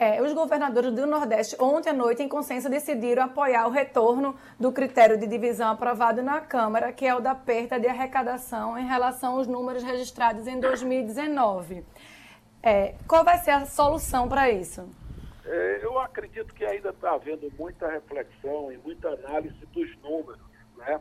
É, 0.00 0.22
os 0.22 0.32
governadores 0.32 0.92
do 0.92 1.08
Nordeste, 1.08 1.56
ontem 1.58 1.90
à 1.90 1.92
noite, 1.92 2.22
em 2.22 2.28
consenso, 2.28 2.70
decidiram 2.70 3.24
apoiar 3.24 3.66
o 3.66 3.70
retorno 3.70 4.36
do 4.56 4.70
critério 4.70 5.18
de 5.18 5.26
divisão 5.26 5.72
aprovado 5.72 6.22
na 6.22 6.40
Câmara, 6.40 6.92
que 6.92 7.04
é 7.04 7.12
o 7.12 7.18
da 7.18 7.34
perda 7.34 7.80
de 7.80 7.88
arrecadação 7.88 8.78
em 8.78 8.86
relação 8.86 9.38
aos 9.38 9.48
números 9.48 9.82
registrados 9.82 10.46
em 10.46 10.60
2019. 10.60 11.84
É, 12.62 12.94
qual 13.08 13.24
vai 13.24 13.38
ser 13.38 13.50
a 13.50 13.66
solução 13.66 14.28
para 14.28 14.48
isso? 14.48 14.88
É, 15.44 15.80
eu 15.82 15.98
acredito 15.98 16.54
que 16.54 16.64
ainda 16.64 16.90
está 16.90 17.14
havendo 17.14 17.52
muita 17.58 17.90
reflexão 17.90 18.70
e 18.70 18.78
muita 18.78 19.08
análise 19.08 19.66
dos 19.72 19.98
números, 20.00 20.38
né? 20.76 21.00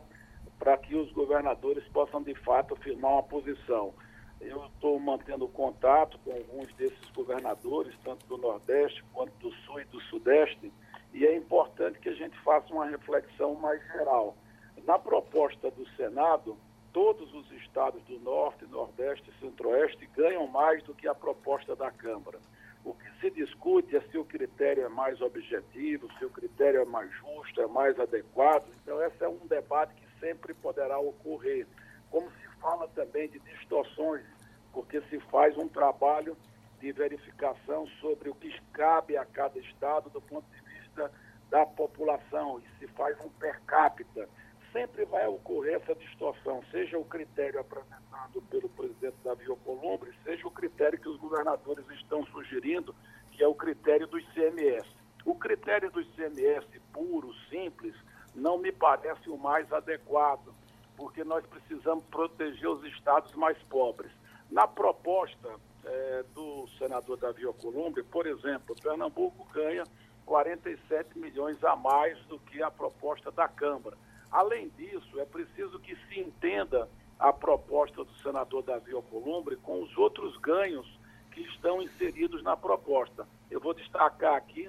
para 0.58 0.76
que 0.76 0.96
os 0.96 1.12
governadores 1.12 1.86
possam, 1.92 2.20
de 2.20 2.34
fato, 2.34 2.74
firmar 2.74 3.12
uma 3.12 3.22
posição. 3.22 3.94
Eu 4.40 4.66
estou 4.66 4.98
mantendo 5.00 5.48
contato 5.48 6.18
com 6.24 6.32
alguns 6.32 6.72
desses 6.74 7.10
governadores, 7.10 7.94
tanto 8.04 8.26
do 8.26 8.38
Nordeste 8.38 9.02
quanto 9.12 9.32
do 9.38 9.52
Sul 9.64 9.80
e 9.80 9.84
do 9.86 10.00
Sudeste, 10.02 10.72
e 11.12 11.26
é 11.26 11.36
importante 11.36 11.98
que 11.98 12.08
a 12.08 12.14
gente 12.14 12.38
faça 12.40 12.72
uma 12.72 12.86
reflexão 12.86 13.54
mais 13.54 13.82
geral. 13.88 14.36
Na 14.84 14.98
proposta 14.98 15.70
do 15.70 15.88
Senado, 15.96 16.56
todos 16.92 17.32
os 17.34 17.50
estados 17.52 18.02
do 18.04 18.18
Norte, 18.20 18.64
Nordeste 18.66 19.30
e 19.30 19.40
Centro-Oeste 19.40 20.08
ganham 20.16 20.46
mais 20.46 20.82
do 20.84 20.94
que 20.94 21.08
a 21.08 21.14
proposta 21.14 21.74
da 21.74 21.90
Câmara. 21.90 22.38
O 22.84 22.94
que 22.94 23.20
se 23.20 23.30
discute 23.30 23.96
é 23.96 24.00
se 24.00 24.16
o 24.16 24.24
critério 24.24 24.84
é 24.84 24.88
mais 24.88 25.20
objetivo, 25.20 26.08
se 26.18 26.24
o 26.24 26.30
critério 26.30 26.80
é 26.80 26.84
mais 26.84 27.10
justo, 27.12 27.60
é 27.60 27.66
mais 27.66 27.98
adequado. 27.98 28.66
Então, 28.82 29.02
esse 29.02 29.22
é 29.22 29.28
um 29.28 29.46
debate 29.46 29.94
que 29.94 30.20
sempre 30.20 30.54
poderá 30.54 30.98
ocorrer. 30.98 31.66
Como 32.10 32.30
se 32.30 32.48
fala 32.60 32.88
também 32.88 33.28
de 33.28 33.38
distorções, 33.40 34.24
porque 34.72 35.00
se 35.02 35.18
faz 35.30 35.56
um 35.56 35.68
trabalho 35.68 36.36
de 36.80 36.92
verificação 36.92 37.86
sobre 38.00 38.30
o 38.30 38.34
que 38.34 38.54
cabe 38.72 39.16
a 39.16 39.24
cada 39.24 39.58
estado 39.58 40.10
do 40.10 40.20
ponto 40.20 40.46
de 40.50 40.60
vista 40.62 41.10
da 41.50 41.66
população 41.66 42.60
e 42.60 42.78
se 42.78 42.86
faz 42.92 43.18
um 43.20 43.28
per 43.30 43.60
capita. 43.62 44.28
Sempre 44.72 45.04
vai 45.06 45.26
ocorrer 45.26 45.76
essa 45.76 45.94
distorção, 45.94 46.62
seja 46.70 46.98
o 46.98 47.04
critério 47.04 47.58
apresentado 47.58 48.42
pelo 48.50 48.68
presidente 48.68 49.16
Davi 49.24 49.46
Alcolumbre, 49.46 50.12
seja 50.24 50.46
o 50.46 50.50
critério 50.50 51.00
que 51.00 51.08
os 51.08 51.18
governadores 51.18 51.88
estão 51.90 52.24
sugerindo, 52.26 52.94
que 53.32 53.42
é 53.42 53.48
o 53.48 53.54
critério 53.54 54.06
dos 54.06 54.24
CMS. 54.34 54.86
O 55.24 55.34
critério 55.34 55.90
dos 55.90 56.06
CMS 56.14 56.66
puro, 56.92 57.32
simples, 57.48 57.94
não 58.34 58.58
me 58.58 58.70
parece 58.70 59.28
o 59.30 59.38
mais 59.38 59.72
adequado 59.72 60.54
porque 60.98 61.22
nós 61.22 61.46
precisamos 61.46 62.04
proteger 62.10 62.68
os 62.68 62.84
estados 62.84 63.32
mais 63.34 63.56
pobres. 63.70 64.10
Na 64.50 64.66
proposta 64.66 65.48
é, 65.84 66.24
do 66.34 66.66
senador 66.76 67.16
Davi 67.16 67.44
Alcolumbre, 67.44 68.02
por 68.02 68.26
exemplo, 68.26 68.74
Pernambuco 68.82 69.46
ganha 69.54 69.84
47 70.26 71.16
milhões 71.16 71.62
a 71.62 71.76
mais 71.76 72.18
do 72.26 72.38
que 72.40 72.60
a 72.60 72.70
proposta 72.70 73.30
da 73.30 73.46
Câmara. 73.46 73.96
Além 74.30 74.68
disso, 74.70 75.20
é 75.20 75.24
preciso 75.24 75.78
que 75.78 75.94
se 76.08 76.18
entenda 76.18 76.88
a 77.16 77.32
proposta 77.32 78.04
do 78.04 78.14
senador 78.16 78.64
Davi 78.64 78.92
Alcolumbre 78.92 79.54
com 79.56 79.80
os 79.80 79.96
outros 79.96 80.36
ganhos 80.38 80.86
que 81.30 81.42
estão 81.42 81.80
inseridos 81.80 82.42
na 82.42 82.56
proposta. 82.56 83.26
Eu 83.48 83.60
vou 83.60 83.72
destacar 83.72 84.34
aqui 84.34 84.68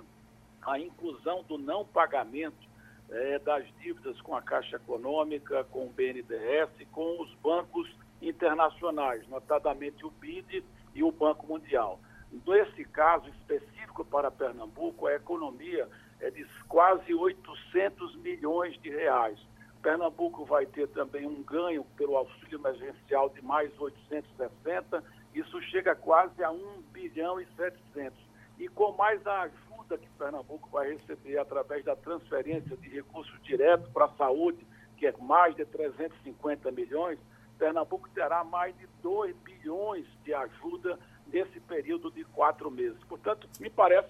a 0.62 0.80
inclusão 0.80 1.44
do 1.44 1.58
não 1.58 1.84
pagamento 1.84 2.69
é, 3.12 3.40
das 3.40 3.66
dívidas 3.80 4.20
com 4.22 4.36
a 4.36 4.42
Caixa 4.42 4.76
Econômica, 4.76 5.64
com 5.66 5.86
o 5.86 5.90
BNDES, 5.90 6.88
com 6.92 7.22
os 7.22 7.34
bancos 7.36 7.90
internacionais, 8.22 9.28
notadamente 9.28 10.06
o 10.06 10.12
BID 10.12 10.64
e 10.94 11.04
o 11.04 11.12
Banco 11.12 11.48
Mundial. 11.48 12.00
Nesse 12.46 12.86
caso 12.86 13.28
específico 13.30 14.06
para 14.06 14.30
Pernambuco, 14.30 15.08
a 15.08 15.16
economia 15.16 15.88
é 16.20 16.30
de 16.30 16.46
quase 16.68 17.14
800 17.14 18.16
milhões 18.18 18.80
de 18.82 18.90
reais. 18.90 19.40
Pernambuco 19.82 20.46
vai 20.46 20.66
ter 20.66 20.88
também 20.90 21.26
um 21.26 21.42
ganho 21.42 21.86
pelo 21.98 22.18
auxílio 22.18 22.60
emergencial 22.60 23.30
de 23.30 23.42
mais 23.42 23.72
860, 23.80 25.04
isso 25.34 25.62
chega 25.64 25.96
quase 25.96 26.44
a 26.44 26.52
1 26.52 26.84
bilhão 26.92 27.40
e 27.40 27.48
700. 27.56 28.18
E 28.60 28.68
com 28.68 28.92
mais 28.92 29.26
a 29.26 29.44
ajuda 29.90 29.98
que 29.98 30.10
Pernambuco 30.18 30.70
vai 30.70 30.94
receber 30.94 31.38
através 31.40 31.84
da 31.84 31.96
transferência 31.96 32.78
de 32.78 32.90
recursos 32.90 33.42
diretos 33.44 33.90
para 33.92 34.06
a 34.06 34.16
saúde, 34.16 34.66
que 34.98 35.08
é 35.08 35.14
mais 35.20 35.56
de 35.56 35.66
350 35.66 36.72
milhões, 36.72 37.18
Pernambuco 37.58 38.08
terá 38.10 38.44
mais 38.44 38.78
de 38.78 38.88
2 39.02 39.36
bilhões 39.38 40.06
de 40.24 40.34
ajuda 40.34 41.00
nesse 41.28 41.60
período 41.62 42.12
de 42.12 42.24
quatro 42.26 42.70
meses. 42.70 43.04
Portanto, 43.06 43.50
me 43.60 43.70
parece 43.70 44.10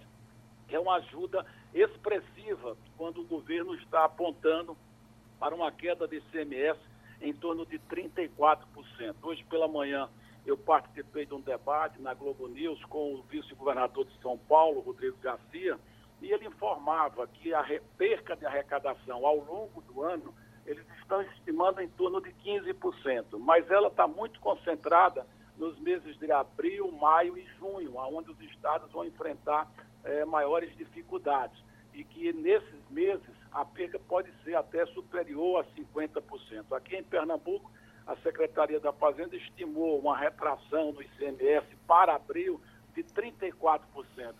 que 0.67 0.75
é 0.75 0.79
uma 0.79 0.97
ajuda 0.97 1.45
expressiva 1.73 2.77
quando 2.97 3.21
o 3.21 3.25
governo 3.25 3.73
está 3.75 4.05
apontando 4.05 4.77
para 5.39 5.55
uma 5.55 5.71
queda 5.71 6.07
de 6.07 6.17
ICMS 6.17 6.79
em 7.21 7.33
torno 7.33 7.65
de 7.65 7.79
34%. 7.79 8.59
Hoje 9.23 9.43
pela 9.45 9.67
manhã, 9.67 10.09
eu 10.45 10.57
participei 10.57 11.25
de 11.25 11.33
um 11.33 11.41
debate 11.41 12.01
na 12.01 12.13
Globo 12.13 12.47
News 12.47 12.83
com 12.85 13.15
o 13.15 13.23
vice-governador 13.23 14.05
de 14.05 14.17
São 14.21 14.37
Paulo, 14.37 14.81
Rodrigo 14.81 15.17
Garcia, 15.17 15.77
e 16.21 16.31
ele 16.31 16.47
informava 16.47 17.27
que 17.27 17.53
a 17.53 17.63
perca 17.97 18.35
de 18.35 18.45
arrecadação 18.45 19.25
ao 19.25 19.37
longo 19.37 19.81
do 19.81 20.01
ano, 20.03 20.33
eles 20.65 20.85
estão 20.99 21.21
estimando 21.21 21.79
em 21.81 21.89
torno 21.89 22.21
de 22.21 22.31
15%, 22.31 23.37
mas 23.39 23.69
ela 23.69 23.87
está 23.87 24.07
muito 24.07 24.39
concentrada 24.39 25.25
nos 25.57 25.77
meses 25.79 26.17
de 26.17 26.31
abril, 26.31 26.91
maio 26.91 27.37
e 27.37 27.45
junho, 27.57 27.95
onde 27.97 28.31
os 28.31 28.39
estados 28.41 28.91
vão 28.91 29.05
enfrentar 29.05 29.69
é, 30.03 30.25
maiores 30.25 30.75
dificuldades. 30.77 31.61
E 31.93 32.03
que 32.03 32.31
nesses 32.31 32.89
meses 32.89 33.29
a 33.51 33.65
perca 33.65 33.99
pode 33.99 34.31
ser 34.43 34.55
até 34.55 34.85
superior 34.87 35.65
a 35.65 35.81
50%. 35.81 36.71
Aqui 36.71 36.95
em 36.95 37.03
Pernambuco, 37.03 37.69
a 38.09 38.15
Secretaria 38.23 38.79
da 38.79 38.91
Fazenda 38.91 39.35
estimou 39.35 39.99
uma 39.99 40.17
retração 40.17 40.91
do 40.91 41.03
ICMS 41.03 41.67
para 41.87 42.15
abril 42.15 42.59
de 42.95 43.03
34%. 43.03 43.81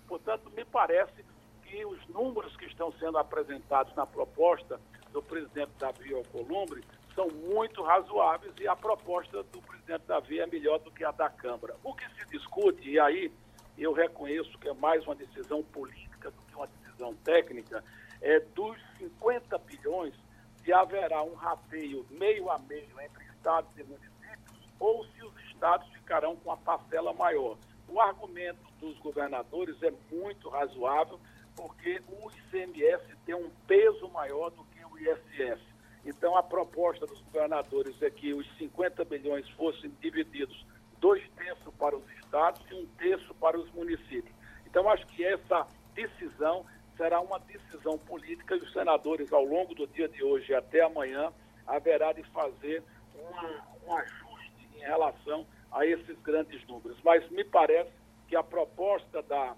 Portanto, 0.08 0.50
me 0.56 0.66
parece 0.66 1.24
que 1.62 1.86
os 1.86 2.08
números 2.08 2.58
que 2.58 2.66
estão 2.66 2.92
sendo 2.94 3.20
apresentados 3.20 3.96
na 3.96 4.08
proposta 4.08 4.82
do 5.12 5.22
presidente 5.22 5.70
Davi 5.78 6.16
Alcolumbre 6.16 6.84
são 7.14 7.28
muito 7.28 7.84
razoáveis 7.84 8.54
e 8.60 8.68
a 8.68 8.76
proposta 8.76 9.44
do 9.44 9.62
presidente 9.62 10.02
Davi 10.08 10.40
é 10.40 10.48
melhor 10.48 10.80
do 10.80 10.90
que 10.90 11.04
a 11.04 11.12
da 11.12 11.30
Câmara. 11.30 11.76
O 11.84 11.94
que 11.94 12.06
se 12.16 12.28
discute, 12.32 12.90
e 12.90 13.00
aí 13.00 13.32
eu 13.78 13.94
reconheço 13.94 14.58
que 14.58 14.68
é 14.68 14.74
mais 14.74 15.06
uma 15.06 15.14
decisão 15.14 15.62
política 15.62 16.32
do 16.32 16.42
que 16.42 16.56
uma 16.56 16.66
decisão 16.66 17.14
técnica, 17.18 17.84
é 18.20 18.40
dos 18.40 18.76
50 18.98 19.60
bilhões 19.60 20.16
se 20.64 20.74
haverá 20.74 21.22
um 21.22 21.36
rateio 21.36 22.04
meio 22.10 22.50
a 22.50 22.58
meio 22.58 23.00
entre 23.00 23.29
estados 23.40 23.72
e 23.78 23.84
municípios 23.84 24.70
ou 24.80 25.06
se 25.06 25.24
os 25.24 25.34
estados 25.46 25.88
ficarão 25.90 26.36
com 26.36 26.52
a 26.52 26.58
parcela 26.58 27.14
maior. 27.14 27.58
O 27.88 28.00
argumento 28.00 28.62
dos 28.80 28.98
governadores 29.00 29.82
é 29.82 29.92
muito 30.12 30.50
razoável, 30.50 31.20
porque 31.56 32.02
o 32.08 32.30
ICMS 32.32 33.04
tem 33.26 33.36
um 33.36 33.50
peso 33.66 34.08
maior 34.10 34.52
do 34.52 34.64
que 34.66 34.86
o 34.86 34.98
ISS. 34.98 35.60
Então, 36.06 36.38
a 36.38 36.44
proposta 36.44 37.06
dos 37.06 37.20
governadores 37.22 38.02
é 38.02 38.10
que 38.10 38.34
os 38.34 38.48
50 38.58 39.04
bilhões 39.06 39.50
fossem 39.52 39.92
divididos 40.00 40.66
dois 41.00 41.28
terços 41.32 41.74
para 41.76 41.98
os 41.98 42.10
estados 42.12 42.62
e 42.70 42.76
um 42.76 42.86
terço 42.98 43.34
para 43.36 43.60
os 43.60 43.70
municípios. 43.72 44.34
Então, 44.66 44.90
acho 44.90 45.06
que 45.08 45.26
essa 45.26 45.68
decisão 45.94 46.66
será 46.96 47.20
uma 47.20 47.40
decisão 47.40 47.98
política 47.98 48.56
e 48.56 48.60
os 48.60 48.72
senadores, 48.72 49.32
ao 49.34 49.44
longo 49.44 49.74
do 49.74 49.88
dia 49.88 50.08
de 50.08 50.24
hoje 50.24 50.54
até 50.54 50.82
amanhã, 50.82 51.34
haverá 51.66 52.14
de 52.14 52.24
fazer 52.32 52.84
uma, 53.30 53.64
um 53.88 53.96
ajuste 53.96 54.70
em 54.76 54.80
relação 54.80 55.46
a 55.72 55.86
esses 55.86 56.20
grandes 56.22 56.66
números. 56.68 56.98
Mas 57.04 57.28
me 57.30 57.44
parece 57.44 57.92
que 58.28 58.36
a 58.36 58.44
proposta 58.44 59.22
da, 59.24 59.56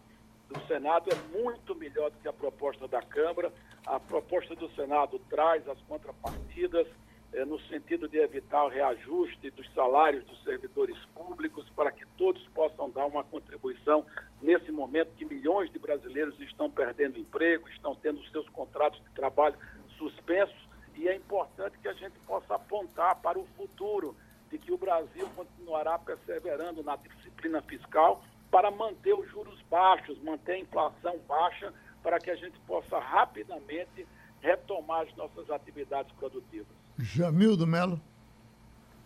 do 0.49 0.59
Senado 0.67 1.09
é 1.11 1.37
muito 1.37 1.75
melhor 1.75 2.11
do 2.11 2.17
que 2.19 2.27
a 2.27 2.33
proposta 2.33 2.87
da 2.87 3.01
Câmara. 3.01 3.51
A 3.85 3.99
proposta 3.99 4.55
do 4.55 4.69
Senado 4.71 5.19
traz 5.29 5.67
as 5.67 5.79
contrapartidas 5.81 6.87
é, 7.33 7.45
no 7.45 7.59
sentido 7.61 8.09
de 8.09 8.17
evitar 8.17 8.65
o 8.65 8.69
reajuste 8.69 9.49
dos 9.51 9.71
salários 9.73 10.25
dos 10.25 10.43
servidores 10.43 10.97
públicos 11.15 11.69
para 11.75 11.91
que 11.91 12.05
todos 12.17 12.45
possam 12.49 12.89
dar 12.89 13.05
uma 13.05 13.23
contribuição 13.23 14.05
nesse 14.41 14.71
momento 14.71 15.15
que 15.15 15.23
milhões 15.23 15.71
de 15.71 15.79
brasileiros 15.79 16.37
estão 16.41 16.69
perdendo 16.69 17.17
emprego, 17.17 17.69
estão 17.69 17.95
tendo 17.95 18.21
seus 18.29 18.47
contratos 18.49 19.01
de 19.01 19.09
trabalho 19.11 19.55
suspensos 19.97 20.70
e 20.95 21.07
é 21.07 21.15
importante 21.15 21.77
que 21.79 21.87
a 21.87 21.93
gente 21.93 22.17
possa 22.27 22.55
apontar 22.55 23.15
para 23.17 23.39
o 23.39 23.45
futuro 23.57 24.15
de 24.49 24.57
que 24.57 24.71
o 24.71 24.77
Brasil 24.77 25.27
continuará 25.35 25.97
perseverando 25.97 26.83
na 26.83 26.95
disciplina 26.97 27.61
fiscal 27.61 28.21
para 28.51 28.69
manter 28.69 29.13
os 29.13 29.29
juros 29.29 29.61
baixos, 29.69 30.21
manter 30.21 30.53
a 30.53 30.59
inflação 30.59 31.17
baixa, 31.27 31.73
para 32.03 32.19
que 32.19 32.29
a 32.29 32.35
gente 32.35 32.59
possa 32.67 32.99
rapidamente 32.99 34.05
retomar 34.41 35.07
as 35.07 35.15
nossas 35.15 35.49
atividades 35.49 36.11
produtivas. 36.13 36.67
Jamildo 36.97 37.65
Melo. 37.65 37.99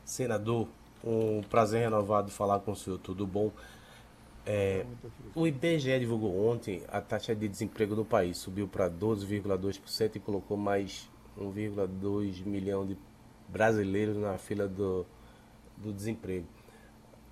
Senador, 0.03 0.67
um 1.03 1.41
prazer 1.43 1.81
renovado 1.81 2.31
falar 2.31 2.59
com 2.59 2.71
o 2.71 2.75
senhor, 2.75 2.97
tudo 2.97 3.27
bom? 3.27 3.51
É, 4.45 4.85
o 5.33 5.47
IBGE 5.47 5.99
divulgou 5.99 6.47
ontem 6.47 6.83
a 6.87 7.01
taxa 7.01 7.35
de 7.35 7.47
desemprego 7.47 7.95
do 7.95 8.05
país, 8.05 8.37
subiu 8.37 8.67
para 8.67 8.89
12,2% 8.89 10.15
e 10.15 10.19
colocou 10.19 10.55
mais 10.55 11.09
1,2 11.39 12.45
milhão 12.45 12.85
de 12.85 12.97
brasileiros 13.47 14.17
na 14.17 14.37
fila 14.37 14.67
do, 14.67 15.05
do 15.77 15.93
desemprego. 15.93 16.47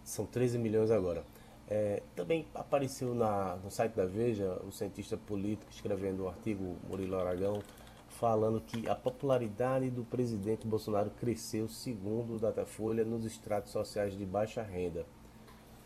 São 0.03 0.25
13 0.25 0.57
milhões 0.57 0.91
agora. 0.91 1.23
É, 1.69 2.03
também 2.15 2.45
apareceu 2.53 3.15
na, 3.15 3.55
no 3.55 3.71
site 3.71 3.93
da 3.93 4.05
Veja 4.05 4.61
o 4.67 4.71
cientista 4.71 5.15
político 5.15 5.71
escrevendo 5.71 6.25
um 6.25 6.27
artigo, 6.27 6.75
Murilo 6.87 7.17
Aragão, 7.17 7.61
falando 8.09 8.61
que 8.61 8.87
a 8.87 8.95
popularidade 8.95 9.89
do 9.89 10.03
presidente 10.03 10.67
Bolsonaro 10.67 11.09
cresceu, 11.11 11.67
segundo 11.67 12.35
o 12.35 12.39
Datafolha, 12.39 13.03
nos 13.03 13.25
estratos 13.25 13.71
sociais 13.71 14.17
de 14.17 14.25
baixa 14.25 14.61
renda. 14.61 15.05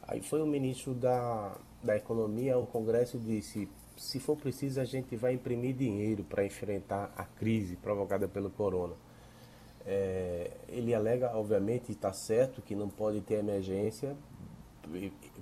Aí 0.08 0.22
foi 0.22 0.42
o 0.42 0.48
ministro 0.48 0.94
da, 0.94 1.56
da 1.84 1.96
Economia 1.96 2.56
ao 2.56 2.66
Congresso 2.66 3.20
disse: 3.20 3.70
se 3.98 4.20
for 4.20 4.38
preciso, 4.38 4.80
a 4.80 4.86
gente 4.86 5.16
vai 5.16 5.34
imprimir 5.34 5.76
dinheiro 5.76 6.24
para 6.24 6.46
enfrentar 6.46 7.12
a 7.18 7.26
crise 7.26 7.76
provocada 7.76 8.28
pelo 8.28 8.50
corona. 8.50 8.94
É, 9.86 10.52
ele 10.70 10.94
alega, 10.94 11.36
obviamente, 11.36 11.92
está 11.92 12.14
certo 12.14 12.62
que 12.62 12.76
não 12.76 12.90
pode 12.90 13.22
ter 13.22 13.36
emergência, 13.36 14.16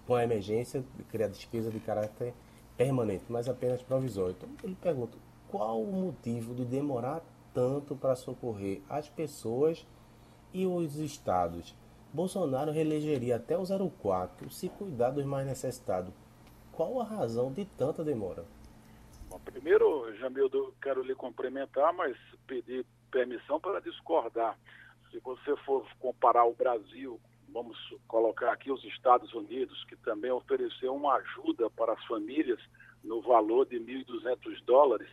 com 0.07 0.15
a 0.15 0.23
emergência, 0.23 0.83
criar 1.09 1.27
despesa 1.27 1.69
de 1.69 1.79
caráter 1.79 2.33
permanente, 2.77 3.25
mas 3.29 3.49
apenas 3.49 3.81
provisório. 3.81 4.35
Então, 4.37 4.49
ele 4.63 4.75
pergunta: 4.75 5.17
qual 5.49 5.81
o 5.81 5.91
motivo 5.91 6.53
de 6.53 6.65
demorar 6.65 7.21
tanto 7.53 7.95
para 7.95 8.15
socorrer 8.15 8.81
as 8.89 9.09
pessoas 9.09 9.85
e 10.53 10.65
os 10.65 10.95
estados? 10.95 11.75
Bolsonaro 12.13 12.71
reelegeria 12.71 13.35
até 13.35 13.57
o 13.57 13.63
04 14.01 14.49
se 14.49 14.69
cuidar 14.69 15.09
dos 15.09 15.25
mais 15.25 15.45
necessitados. 15.45 16.13
Qual 16.75 16.99
a 16.99 17.05
razão 17.05 17.53
de 17.53 17.63
tanta 17.63 18.03
demora? 18.03 18.43
Bom, 19.29 19.39
primeiro, 19.39 20.13
Jamildo, 20.17 20.73
quero 20.81 21.01
lhe 21.01 21.15
cumprimentar, 21.15 21.93
mas 21.93 22.17
pedir 22.45 22.85
permissão 23.09 23.61
para 23.61 23.79
discordar. 23.79 24.59
Se 25.09 25.17
você 25.19 25.55
for 25.65 25.87
comparar 25.99 26.43
o 26.43 26.53
Brasil, 26.53 27.17
vamos 27.47 27.77
colocar 28.09 28.51
aqui 28.51 28.69
os 28.69 28.83
Estados 28.83 29.33
Unidos, 29.33 29.85
que 29.85 29.95
também 29.95 30.31
ofereceu 30.31 30.93
uma 30.93 31.15
ajuda 31.15 31.69
para 31.69 31.93
as 31.93 32.05
famílias 32.07 32.59
no 33.01 33.21
valor 33.21 33.65
de 33.65 33.79
1.200 33.79 34.61
dólares, 34.65 35.07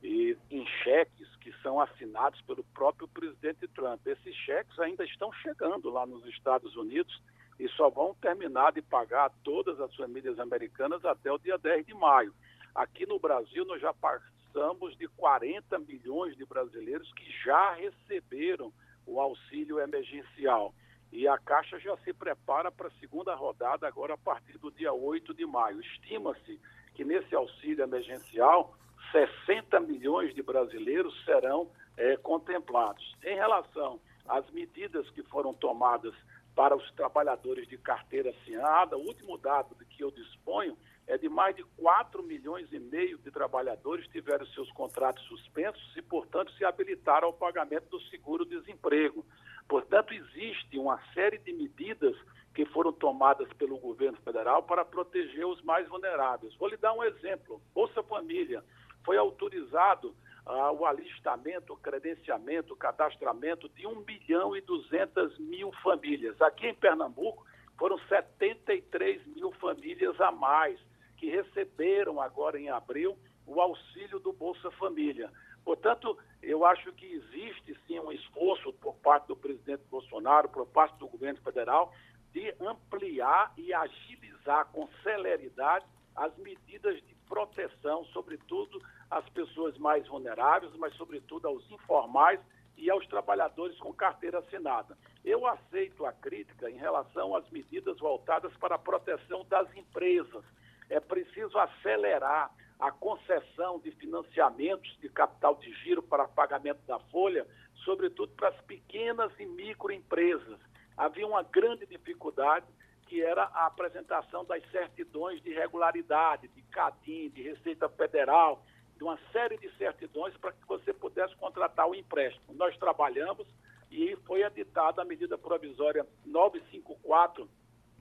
e 0.00 0.36
em 0.48 0.64
cheques 0.84 1.34
que 1.40 1.52
são 1.64 1.80
assinados 1.80 2.40
pelo 2.42 2.62
próprio 2.72 3.08
presidente 3.08 3.66
Trump. 3.74 4.06
Esses 4.06 4.36
cheques 4.36 4.78
ainda 4.78 5.04
estão 5.04 5.32
chegando 5.32 5.90
lá 5.90 6.06
nos 6.06 6.24
Estados 6.26 6.76
Unidos 6.76 7.20
e 7.58 7.68
só 7.70 7.90
vão 7.90 8.14
terminar 8.14 8.72
de 8.72 8.82
pagar 8.82 9.30
todas 9.42 9.80
as 9.80 9.94
famílias 9.96 10.38
americanas 10.38 11.04
até 11.04 11.32
o 11.32 11.38
dia 11.38 11.58
10 11.58 11.86
de 11.86 11.94
maio. 11.94 12.32
Aqui 12.74 13.06
no 13.06 13.18
Brasil, 13.18 13.64
nós 13.64 13.80
já 13.80 13.92
passamos 13.92 14.96
de 14.96 15.08
40 15.08 15.78
milhões 15.80 16.36
de 16.36 16.44
brasileiros 16.44 17.12
que 17.12 17.30
já 17.44 17.72
receberam 17.72 18.72
o 19.06 19.20
auxílio 19.20 19.80
emergencial. 19.80 20.72
E 21.10 21.26
a 21.26 21.38
Caixa 21.38 21.78
já 21.80 21.96
se 21.98 22.12
prepara 22.12 22.70
para 22.70 22.88
a 22.88 23.00
segunda 23.00 23.34
rodada, 23.34 23.88
agora 23.88 24.14
a 24.14 24.18
partir 24.18 24.58
do 24.58 24.70
dia 24.70 24.92
8 24.92 25.34
de 25.34 25.46
maio. 25.46 25.80
Estima-se 25.80 26.60
que 26.94 27.04
nesse 27.04 27.34
auxílio 27.34 27.82
emergencial 27.82 28.76
60 29.10 29.80
milhões 29.80 30.34
de 30.34 30.42
brasileiros 30.42 31.14
serão 31.24 31.70
é, 31.96 32.16
contemplados. 32.18 33.16
Em 33.24 33.34
relação 33.34 33.98
às 34.28 34.48
medidas 34.50 35.08
que 35.10 35.22
foram 35.22 35.54
tomadas 35.54 36.14
para 36.58 36.74
os 36.74 36.90
trabalhadores 36.90 37.68
de 37.68 37.78
carteira 37.78 38.30
assinada, 38.30 38.96
o 38.96 39.06
último 39.06 39.38
dado 39.38 39.76
de 39.76 39.84
que 39.84 40.02
eu 40.02 40.10
disponho 40.10 40.76
é 41.06 41.16
de 41.16 41.28
mais 41.28 41.54
de 41.54 41.62
4 41.76 42.20
milhões 42.24 42.66
e 42.72 42.80
meio 42.80 43.16
de 43.18 43.30
trabalhadores 43.30 44.08
tiveram 44.08 44.44
seus 44.46 44.68
contratos 44.72 45.22
suspensos 45.26 45.96
e, 45.96 46.02
portanto, 46.02 46.50
se 46.54 46.64
habilitaram 46.64 47.28
ao 47.28 47.32
pagamento 47.32 47.88
do 47.90 48.00
seguro-desemprego. 48.08 49.24
Portanto, 49.68 50.12
existe 50.12 50.76
uma 50.76 51.00
série 51.14 51.38
de 51.38 51.52
medidas 51.52 52.16
que 52.52 52.66
foram 52.66 52.92
tomadas 52.92 53.48
pelo 53.52 53.78
governo 53.78 54.18
federal 54.24 54.64
para 54.64 54.84
proteger 54.84 55.46
os 55.46 55.62
mais 55.62 55.86
vulneráveis. 55.88 56.56
Vou 56.56 56.66
lhe 56.66 56.76
dar 56.76 56.92
um 56.92 57.04
exemplo. 57.04 57.62
Bolsa 57.72 58.02
Família 58.02 58.64
foi 59.04 59.16
autorizado 59.16 60.12
ah, 60.48 60.72
o 60.72 60.86
alistamento, 60.86 61.74
o 61.74 61.76
credenciamento, 61.76 62.72
o 62.72 62.76
cadastramento 62.76 63.68
de 63.68 63.86
1 63.86 64.02
bilhão 64.02 64.56
e 64.56 64.60
200 64.62 65.38
mil 65.38 65.70
famílias. 65.82 66.40
Aqui 66.40 66.68
em 66.68 66.74
Pernambuco 66.74 67.44
foram 67.78 67.98
73 68.08 69.26
mil 69.26 69.52
famílias 69.52 70.18
a 70.20 70.32
mais 70.32 70.80
que 71.18 71.28
receberam 71.28 72.20
agora 72.20 72.58
em 72.58 72.70
abril 72.70 73.18
o 73.46 73.60
auxílio 73.60 74.18
do 74.18 74.32
Bolsa 74.32 74.70
Família. 74.72 75.30
Portanto, 75.64 76.16
eu 76.42 76.64
acho 76.64 76.92
que 76.92 77.04
existe 77.04 77.78
sim 77.86 78.00
um 78.00 78.10
esforço 78.10 78.72
por 78.74 78.94
parte 78.96 79.28
do 79.28 79.36
presidente 79.36 79.82
Bolsonaro, 79.90 80.48
por 80.48 80.66
parte 80.66 80.96
do 80.98 81.08
governo 81.08 81.40
federal, 81.42 81.92
de 82.32 82.54
ampliar 82.60 83.52
e 83.56 83.74
agilizar 83.74 84.66
com 84.72 84.88
celeridade 85.02 85.84
as 86.16 86.34
medidas 86.38 86.96
de 87.02 87.17
proteção, 87.28 88.04
sobretudo 88.06 88.82
às 89.10 89.28
pessoas 89.30 89.76
mais 89.78 90.06
vulneráveis, 90.08 90.74
mas 90.76 90.94
sobretudo 90.94 91.46
aos 91.46 91.70
informais 91.70 92.40
e 92.76 92.90
aos 92.90 93.06
trabalhadores 93.06 93.76
com 93.78 93.92
carteira 93.92 94.38
assinada. 94.38 94.96
Eu 95.24 95.46
aceito 95.46 96.06
a 96.06 96.12
crítica 96.12 96.70
em 96.70 96.76
relação 96.76 97.34
às 97.34 97.48
medidas 97.50 97.98
voltadas 97.98 98.56
para 98.56 98.76
a 98.76 98.78
proteção 98.78 99.44
das 99.48 99.68
empresas. 99.76 100.44
É 100.88 101.00
preciso 101.00 101.58
acelerar 101.58 102.50
a 102.78 102.92
concessão 102.92 103.80
de 103.80 103.90
financiamentos 103.92 104.96
de 105.00 105.08
capital 105.08 105.56
de 105.56 105.72
giro 105.82 106.02
para 106.02 106.28
pagamento 106.28 106.80
da 106.86 106.98
folha, 107.10 107.46
sobretudo 107.84 108.32
para 108.34 108.50
as 108.50 108.60
pequenas 108.62 109.32
e 109.38 109.46
microempresas. 109.46 110.58
Havia 110.96 111.26
uma 111.26 111.42
grande 111.42 111.86
dificuldade 111.86 112.66
que 113.08 113.22
era 113.22 113.44
a 113.44 113.66
apresentação 113.66 114.44
das 114.44 114.62
certidões 114.70 115.40
de 115.42 115.52
regularidade, 115.52 116.48
de 116.48 116.62
CADIM, 116.62 117.30
de 117.30 117.42
Receita 117.42 117.88
Federal, 117.88 118.62
de 118.96 119.02
uma 119.02 119.18
série 119.32 119.56
de 119.56 119.70
certidões 119.76 120.36
para 120.36 120.52
que 120.52 120.66
você 120.66 120.92
pudesse 120.92 121.34
contratar 121.36 121.88
o 121.88 121.94
empréstimo. 121.94 122.54
Nós 122.54 122.76
trabalhamos 122.76 123.46
e 123.90 124.14
foi 124.26 124.42
editada 124.42 125.00
a 125.00 125.04
medida 125.04 125.38
provisória 125.38 126.06
954 126.26 127.48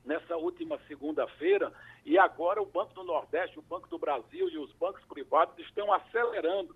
nessa 0.04 0.38
última 0.38 0.80
segunda-feira, 0.88 1.72
e 2.06 2.18
agora 2.18 2.62
o 2.62 2.66
Banco 2.66 2.94
do 2.94 3.04
Nordeste, 3.04 3.60
o 3.60 3.62
Banco 3.62 3.90
do 3.90 4.00
Brasil 4.00 4.50
e 4.50 4.58
os 4.58 4.72
bancos 4.74 5.04
privados 5.06 5.58
estão 5.60 5.92
acelerando 5.92 6.76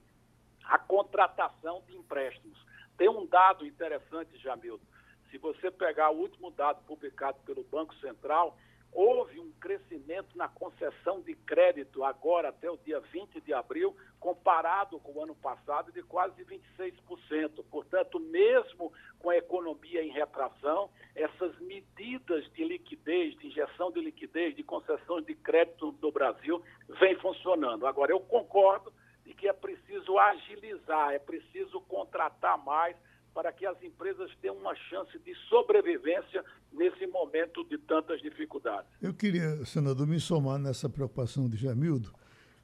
a 0.65 0.77
contratação 0.77 1.81
de 1.87 1.95
empréstimos. 1.95 2.57
Tem 2.97 3.07
um 3.07 3.25
dado 3.25 3.65
interessante, 3.65 4.37
Jamildo. 4.37 4.85
Se 5.31 5.37
você 5.37 5.71
pegar 5.71 6.11
o 6.11 6.17
último 6.17 6.51
dado 6.51 6.83
publicado 6.83 7.39
pelo 7.45 7.63
Banco 7.63 7.95
Central, 7.95 8.57
houve 8.91 9.39
um 9.39 9.49
crescimento 9.53 10.37
na 10.37 10.49
concessão 10.49 11.21
de 11.21 11.33
crédito 11.33 12.03
agora 12.03 12.49
até 12.49 12.69
o 12.69 12.75
dia 12.75 12.99
20 12.99 13.39
de 13.39 13.53
abril, 13.53 13.95
comparado 14.19 14.99
com 14.99 15.13
o 15.13 15.23
ano 15.23 15.33
passado, 15.33 15.89
de 15.93 16.03
quase 16.03 16.43
26%. 16.43 17.63
Portanto, 17.71 18.19
mesmo 18.19 18.91
com 19.19 19.29
a 19.29 19.37
economia 19.37 20.03
em 20.03 20.11
retração, 20.11 20.89
essas 21.15 21.57
medidas 21.59 22.51
de 22.51 22.65
liquidez, 22.65 23.37
de 23.37 23.47
injeção 23.47 23.89
de 23.89 24.01
liquidez, 24.01 24.53
de 24.53 24.63
concessão 24.63 25.21
de 25.21 25.33
crédito 25.35 25.95
no 26.01 26.11
Brasil, 26.11 26.61
vem 26.99 27.15
funcionando. 27.19 27.87
Agora, 27.87 28.11
eu 28.11 28.19
concordo 28.19 28.91
de 29.23 29.33
que 29.33 29.47
é 29.47 29.53
preciso 29.53 30.17
agilizar, 30.19 31.13
é 31.13 31.19
preciso 31.19 31.79
contratar 31.81 32.57
mais 32.65 32.97
para 33.33 33.51
que 33.51 33.65
as 33.65 33.81
empresas 33.81 34.29
tenham 34.41 34.57
uma 34.57 34.75
chance 34.75 35.17
de 35.19 35.33
sobrevivência 35.47 36.43
nesse 36.71 37.07
momento 37.07 37.63
de 37.65 37.77
tantas 37.77 38.21
dificuldades. 38.21 38.89
Eu 39.01 39.13
queria, 39.13 39.65
senador, 39.65 40.05
me 40.05 40.19
somar 40.19 40.59
nessa 40.59 40.89
preocupação 40.89 41.49
de 41.49 41.57
Jamildo. 41.57 42.13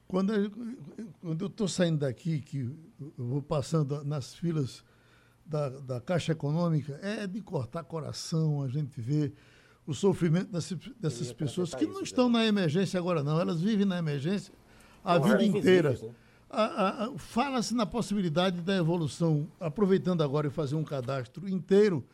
Quando 0.06 0.32
eu, 0.34 1.46
estou 1.46 1.68
saindo 1.68 1.98
daqui, 1.98 2.40
que 2.40 2.60
eu 3.00 3.12
vou 3.16 3.42
passando 3.42 4.02
nas 4.04 4.34
filas 4.34 4.84
da, 5.44 5.68
da 5.68 6.00
Caixa 6.00 6.32
Econômica, 6.32 6.98
é 7.02 7.26
de 7.26 7.40
cortar 7.42 7.84
coração 7.84 8.62
a 8.62 8.68
gente 8.68 9.00
ver 9.00 9.34
o 9.86 9.94
sofrimento 9.94 10.52
dessas, 10.52 10.78
dessas 10.98 11.32
pessoas 11.32 11.74
que 11.74 11.86
não 11.86 12.02
estão 12.02 12.28
na 12.28 12.44
emergência 12.46 12.98
agora, 12.98 13.22
não. 13.22 13.40
Elas 13.40 13.60
vivem 13.60 13.86
na 13.86 13.98
emergência 13.98 14.52
a 15.02 15.18
vida 15.18 15.42
inteira. 15.42 15.92
Né? 15.92 16.14
Fala-se 17.18 17.74
na 17.74 17.84
possibilidade 17.84 18.60
da 18.62 18.76
evolução, 18.76 19.48
aproveitando 19.60 20.22
agora 20.22 20.46
e 20.46 20.50
fazer 20.50 20.76
um 20.76 20.84
cadastro 20.84 21.48
inteiro 21.48 22.04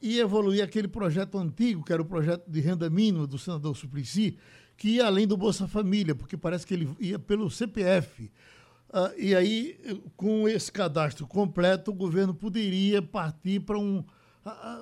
e 0.00 0.18
evoluir 0.18 0.62
aquele 0.62 0.88
projeto 0.88 1.38
antigo, 1.38 1.84
que 1.84 1.92
era 1.92 2.02
o 2.02 2.04
projeto 2.04 2.48
de 2.48 2.60
renda 2.60 2.88
mínima 2.88 3.26
do 3.26 3.38
senador 3.38 3.76
Suplicy, 3.76 4.38
que 4.76 4.96
ia 4.96 5.06
além 5.06 5.26
do 5.26 5.36
Bolsa 5.36 5.68
Família, 5.68 6.14
porque 6.14 6.36
parece 6.36 6.66
que 6.66 6.74
ele 6.74 6.94
ia 6.98 7.18
pelo 7.18 7.50
CPF. 7.50 8.30
Uh, 8.88 9.18
e 9.18 9.34
aí, 9.34 10.02
com 10.16 10.48
esse 10.48 10.70
cadastro 10.70 11.26
completo, 11.26 11.90
o 11.90 11.94
governo 11.94 12.34
poderia 12.34 13.00
partir 13.00 13.60
para 13.60 13.78
um, 13.78 14.04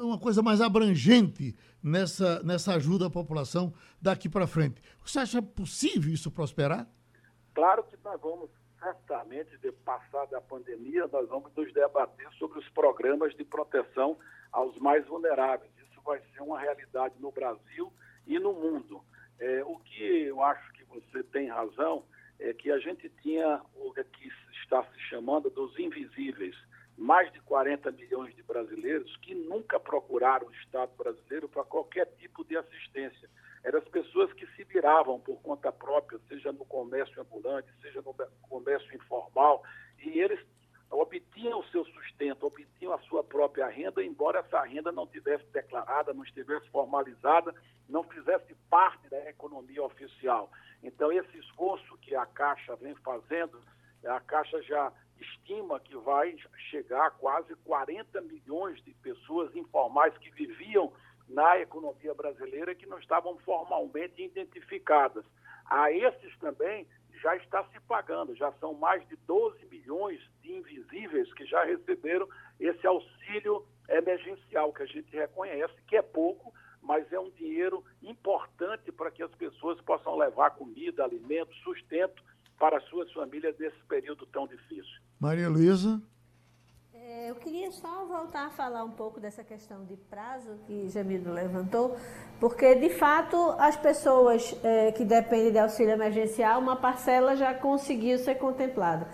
uma 0.01 0.19
coisa 0.19 0.43
mais 0.43 0.61
abrangente 0.61 1.55
nessa, 1.83 2.43
nessa 2.43 2.75
ajuda 2.75 3.07
à 3.07 3.11
população 3.11 3.73
daqui 4.01 4.29
para 4.29 4.47
frente. 4.47 4.83
Você 5.05 5.19
acha 5.19 5.43
possível 5.43 6.13
isso 6.13 6.31
prosperar? 6.31 6.89
Claro 7.55 7.85
que 7.85 7.97
nós 8.03 8.21
vamos 8.21 8.51
certamente, 8.81 9.57
de 9.59 9.71
passada 9.71 10.39
a 10.39 10.41
pandemia, 10.41 11.07
nós 11.09 11.29
vamos 11.29 11.55
nos 11.55 11.73
debater 11.73 12.29
sobre 12.39 12.59
os 12.59 12.69
programas 12.71 13.35
de 13.37 13.45
proteção 13.45 14.19
aos 14.51 14.77
mais 14.79 15.07
vulneráveis. 15.07 15.71
Isso 15.79 16.01
vai 16.03 16.21
ser 16.33 16.41
uma 16.43 16.59
realidade 16.59 17.15
no 17.21 17.31
Brasil 17.31 17.93
e 18.27 18.39
no 18.39 18.53
mundo. 18.53 19.03
É, 19.39 19.63
o 19.65 19.79
que 19.79 20.25
eu 20.25 20.43
acho 20.43 20.73
que 20.73 20.85
você 20.85 21.23
tem 21.23 21.49
razão 21.49 22.05
é 22.39 22.53
que 22.53 22.71
a 22.71 22.79
gente 22.79 23.09
tinha 23.23 23.61
o 23.75 23.93
que 23.93 24.29
está 24.63 24.83
se 24.83 25.01
chamando 25.09 25.51
dos 25.51 25.79
invisíveis, 25.79 26.57
mais 26.97 27.31
de 27.33 27.41
40 27.41 27.91
milhões 27.93 28.35
de 28.35 28.43
brasileiros 28.43 29.15
que 29.19 29.35
nunca 29.35 29.79
procuraram 29.79 30.47
o 30.47 30.53
Estado 30.53 30.93
brasileiro 30.97 31.49
para 31.49 31.65
qualquer 31.65 32.07
tipo 32.19 32.45
de 32.45 32.57
assistência 32.57 33.29
eram 33.63 33.79
as 33.79 33.89
pessoas 33.89 34.33
que 34.33 34.47
se 34.49 34.65
viravam 34.65 35.21
por 35.21 35.41
conta 35.43 35.71
própria, 35.71 36.19
seja 36.29 36.53
no 36.53 36.65
comércio 36.65 37.21
ambulante, 37.21 37.69
seja 37.81 38.01
no 38.03 38.15
comércio 38.43 38.95
informal, 38.95 39.63
e 39.99 40.19
eles 40.19 40.41
obtinham 40.91 41.61
o 41.61 41.65
seu 41.69 41.85
sustento, 41.85 42.47
obtinham 42.47 42.93
a 42.93 42.99
sua 43.01 43.23
própria 43.23 43.69
renda, 43.69 44.03
embora 44.03 44.41
essa 44.41 44.63
renda 44.63 44.91
não 44.91 45.07
tivesse 45.07 45.45
declarada, 45.53 46.13
não 46.13 46.25
estivesse 46.25 46.69
formalizada, 46.71 47.55
não 47.89 48.03
fizesse 48.05 48.55
parte 48.69 49.09
da 49.09 49.29
economia 49.29 49.83
oficial. 49.85 50.51
Então, 50.83 51.13
esse 51.13 51.39
esforço 51.39 51.97
que 51.99 52.15
a 52.15 52.27
Caixa 52.27 52.75
vem 52.77 52.95
fazendo, 52.97 53.61
a 54.05 54.21
Caixa 54.21 54.61
já 54.63 54.93
estima 55.21 55.79
que 55.79 55.97
vai 55.99 56.35
chegar 56.71 57.07
a 57.07 57.11
quase 57.11 57.55
40 57.57 58.21
milhões 58.23 58.83
de 58.85 58.95
pessoas 58.95 59.55
informais 59.55 60.17
que 60.19 60.31
viviam 60.31 60.93
na 61.31 61.59
economia 61.59 62.13
brasileira 62.15 62.75
que 62.75 62.87
não 62.87 62.99
estavam 62.99 63.39
formalmente 63.39 64.23
identificadas. 64.23 65.25
A 65.65 65.91
esses 65.93 66.37
também 66.39 66.87
já 67.23 67.37
está 67.37 67.65
se 67.65 67.79
pagando, 67.81 68.35
já 68.35 68.53
são 68.55 68.75
mais 68.75 69.07
de 69.09 69.17
12 69.27 69.65
milhões 69.67 70.21
de 70.43 70.53
invisíveis 70.53 71.33
que 71.35 71.45
já 71.45 71.65
receberam 71.65 72.29
esse 72.59 72.87
auxílio 72.87 73.65
emergencial, 73.89 74.73
que 74.73 74.83
a 74.83 74.87
gente 74.87 75.11
reconhece 75.15 75.75
que 75.87 75.97
é 75.97 76.03
pouco, 76.03 76.53
mas 76.83 77.11
é 77.13 77.21
um 77.21 77.31
dinheiro 77.31 77.85
importante 78.03 78.91
para 78.91 79.11
que 79.11 79.23
as 79.23 79.35
pessoas 79.35 79.81
possam 79.83 80.17
levar 80.17 80.51
comida, 80.53 81.05
alimento, 81.05 81.55
sustento 81.57 82.23
para 82.59 82.79
as 82.79 82.85
suas 82.85 83.11
famílias 83.13 83.57
nesse 83.59 83.79
período 83.89 84.27
tão 84.27 84.47
difícil. 84.47 85.01
Maria 85.19 85.49
Luísa. 85.49 86.01
É, 87.13 87.29
eu 87.29 87.35
queria 87.35 87.73
só 87.73 88.05
voltar 88.05 88.47
a 88.47 88.51
falar 88.51 88.85
um 88.85 88.93
pouco 88.93 89.19
dessa 89.19 89.43
questão 89.43 89.85
de 89.85 89.97
prazo 89.97 90.51
que 90.65 90.89
Jamildo 90.89 91.33
levantou, 91.33 91.97
porque 92.39 92.77
de 92.77 92.89
fato 92.89 93.37
as 93.59 93.75
pessoas 93.75 94.55
é, 94.63 94.93
que 94.93 95.05
dependem 95.05 95.51
de 95.51 95.59
auxílio 95.59 95.93
emergencial, 95.93 96.61
uma 96.61 96.77
parcela 96.77 97.35
já 97.35 97.53
conseguiu 97.53 98.17
ser 98.17 98.37
contemplada. 98.37 99.09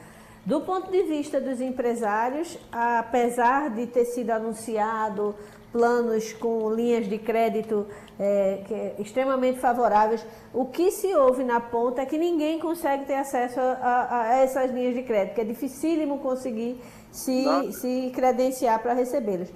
Do 0.44 0.60
ponto 0.60 0.90
de 0.90 1.04
vista 1.04 1.40
dos 1.40 1.58
empresários, 1.58 2.58
apesar 2.70 3.70
de 3.70 3.86
ter 3.86 4.04
sido 4.04 4.30
anunciado 4.30 5.34
planos 5.72 6.32
com 6.34 6.70
linhas 6.70 7.08
de 7.08 7.18
crédito 7.18 7.86
é, 8.18 8.62
é, 8.70 8.94
extremamente 9.00 9.58
favoráveis, 9.58 10.24
o 10.52 10.66
que 10.66 10.90
se 10.90 11.14
ouve 11.14 11.44
na 11.44 11.60
ponta 11.60 12.02
é 12.02 12.06
que 12.06 12.18
ninguém 12.18 12.58
consegue 12.58 13.06
ter 13.06 13.14
acesso 13.14 13.58
a, 13.58 13.72
a, 13.82 14.22
a 14.22 14.34
essas 14.36 14.70
linhas 14.70 14.94
de 14.94 15.02
crédito, 15.02 15.40
é 15.40 15.44
dificílimo 15.44 16.18
conseguir 16.18 16.78
se, 17.10 17.72
se 17.72 18.12
credenciar 18.14 18.80
para 18.80 18.92
recebê-los. 18.92 19.48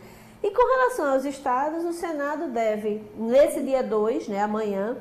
E 0.43 0.51
com 0.51 0.77
relação 0.77 1.13
aos 1.13 1.25
estados, 1.25 1.85
o 1.85 1.93
Senado 1.93 2.49
deve, 2.49 3.03
nesse 3.17 3.61
dia 3.61 3.83
2, 3.83 4.29
né, 4.29 4.43
amanhã, 4.43 4.97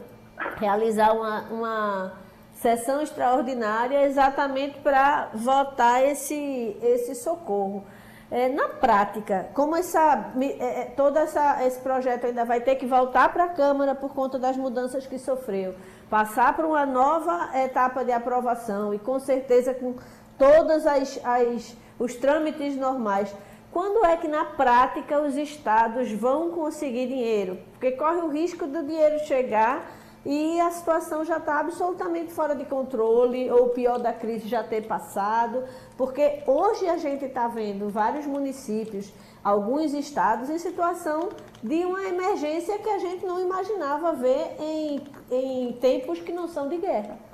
realizar 0.58 1.14
uma, 1.14 1.42
uma 1.50 2.14
sessão 2.54 3.02
extraordinária 3.02 4.04
exatamente 4.06 4.80
para 4.80 5.30
votar 5.34 6.04
esse, 6.04 6.78
esse 6.82 7.16
socorro. 7.16 7.86
É, 8.32 8.48
na 8.48 8.68
prática, 8.70 9.50
como 9.56 9.76
essa, 9.76 10.34
é, 10.40 10.82
é, 10.82 10.86
todo 10.86 11.18
essa, 11.18 11.66
esse 11.66 11.80
projeto 11.80 12.28
ainda 12.28 12.46
vai 12.46 12.62
ter 12.62 12.76
que 12.76 12.86
voltar 12.86 13.34
para 13.34 13.46
a 13.46 13.50
Câmara 13.50 13.96
por 13.96 14.14
conta 14.14 14.38
das 14.38 14.56
mudanças 14.56 15.08
que 15.08 15.18
sofreu, 15.18 15.74
passar 16.10 16.56
para 16.56 16.68
uma 16.68 16.86
nova 16.86 17.50
etapa 17.58 18.06
de 18.06 18.12
aprovação 18.12 18.94
e 18.94 19.00
com 19.00 19.20
certeza 19.20 19.74
com 19.74 19.96
todas 20.38 20.86
as, 20.86 21.20
as 21.24 21.76
os 22.00 22.16
trâmites 22.16 22.76
normais. 22.76 23.32
Quando 23.72 24.04
é 24.06 24.18
que 24.18 24.28
na 24.28 24.46
prática 24.46 25.22
os 25.22 25.38
estados 25.38 26.12
vão 26.12 26.50
conseguir 26.52 27.08
dinheiro? 27.08 27.60
Porque 27.74 27.92
corre 27.92 28.22
o 28.22 28.30
risco 28.30 28.66
do 28.66 28.82
dinheiro 28.84 29.20
chegar 29.28 30.00
e 30.26 30.60
a 30.60 30.72
situação 30.72 31.24
já 31.24 31.38
está 31.38 31.60
absolutamente 31.60 32.34
fora 32.34 32.56
de 32.56 32.66
controle, 32.66 33.50
ou 33.50 33.68
o 33.68 33.70
pior 33.70 34.00
da 34.00 34.12
crise 34.12 34.48
já 34.48 34.64
ter 34.64 34.86
passado, 34.86 35.64
porque 35.98 36.44
hoje 36.46 36.88
a 36.88 36.98
gente 36.98 37.26
está 37.26 37.48
vendo 37.48 37.90
vários 37.90 38.26
municípios, 38.26 39.14
alguns 39.44 39.94
estados, 39.94 40.50
em 40.50 40.58
situação 40.58 41.30
de 41.64 41.86
uma 41.86 42.04
emergência 42.04 42.78
que 42.80 42.90
a 42.90 43.00
gente 43.00 43.26
não 43.26 43.40
imaginava 43.40 44.14
ver 44.14 44.56
em, 44.60 45.02
em 45.32 45.74
tempos 45.74 46.20
que 46.20 46.34
não 46.34 46.48
são 46.48 46.68
de 46.68 46.78
guerra. 46.78 47.29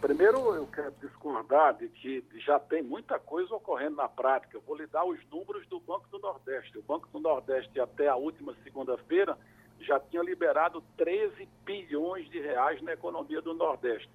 Primeiro, 0.00 0.54
eu 0.54 0.64
quero 0.68 0.92
discordar 1.00 1.74
de 1.74 1.88
que 1.88 2.24
já 2.36 2.58
tem 2.60 2.84
muita 2.84 3.18
coisa 3.18 3.52
ocorrendo 3.52 3.96
na 3.96 4.08
prática. 4.08 4.56
Eu 4.56 4.60
vou 4.60 4.76
lhe 4.76 4.86
dar 4.86 5.04
os 5.04 5.18
números 5.28 5.66
do 5.66 5.80
Banco 5.80 6.08
do 6.08 6.20
Nordeste. 6.20 6.78
O 6.78 6.82
Banco 6.82 7.08
do 7.08 7.18
Nordeste, 7.18 7.80
até 7.80 8.06
a 8.06 8.14
última 8.14 8.54
segunda-feira, 8.62 9.36
já 9.80 9.98
tinha 9.98 10.22
liberado 10.22 10.84
13 10.96 11.48
bilhões 11.64 12.30
de 12.30 12.40
reais 12.40 12.80
na 12.80 12.92
economia 12.92 13.42
do 13.42 13.52
Nordeste. 13.54 14.08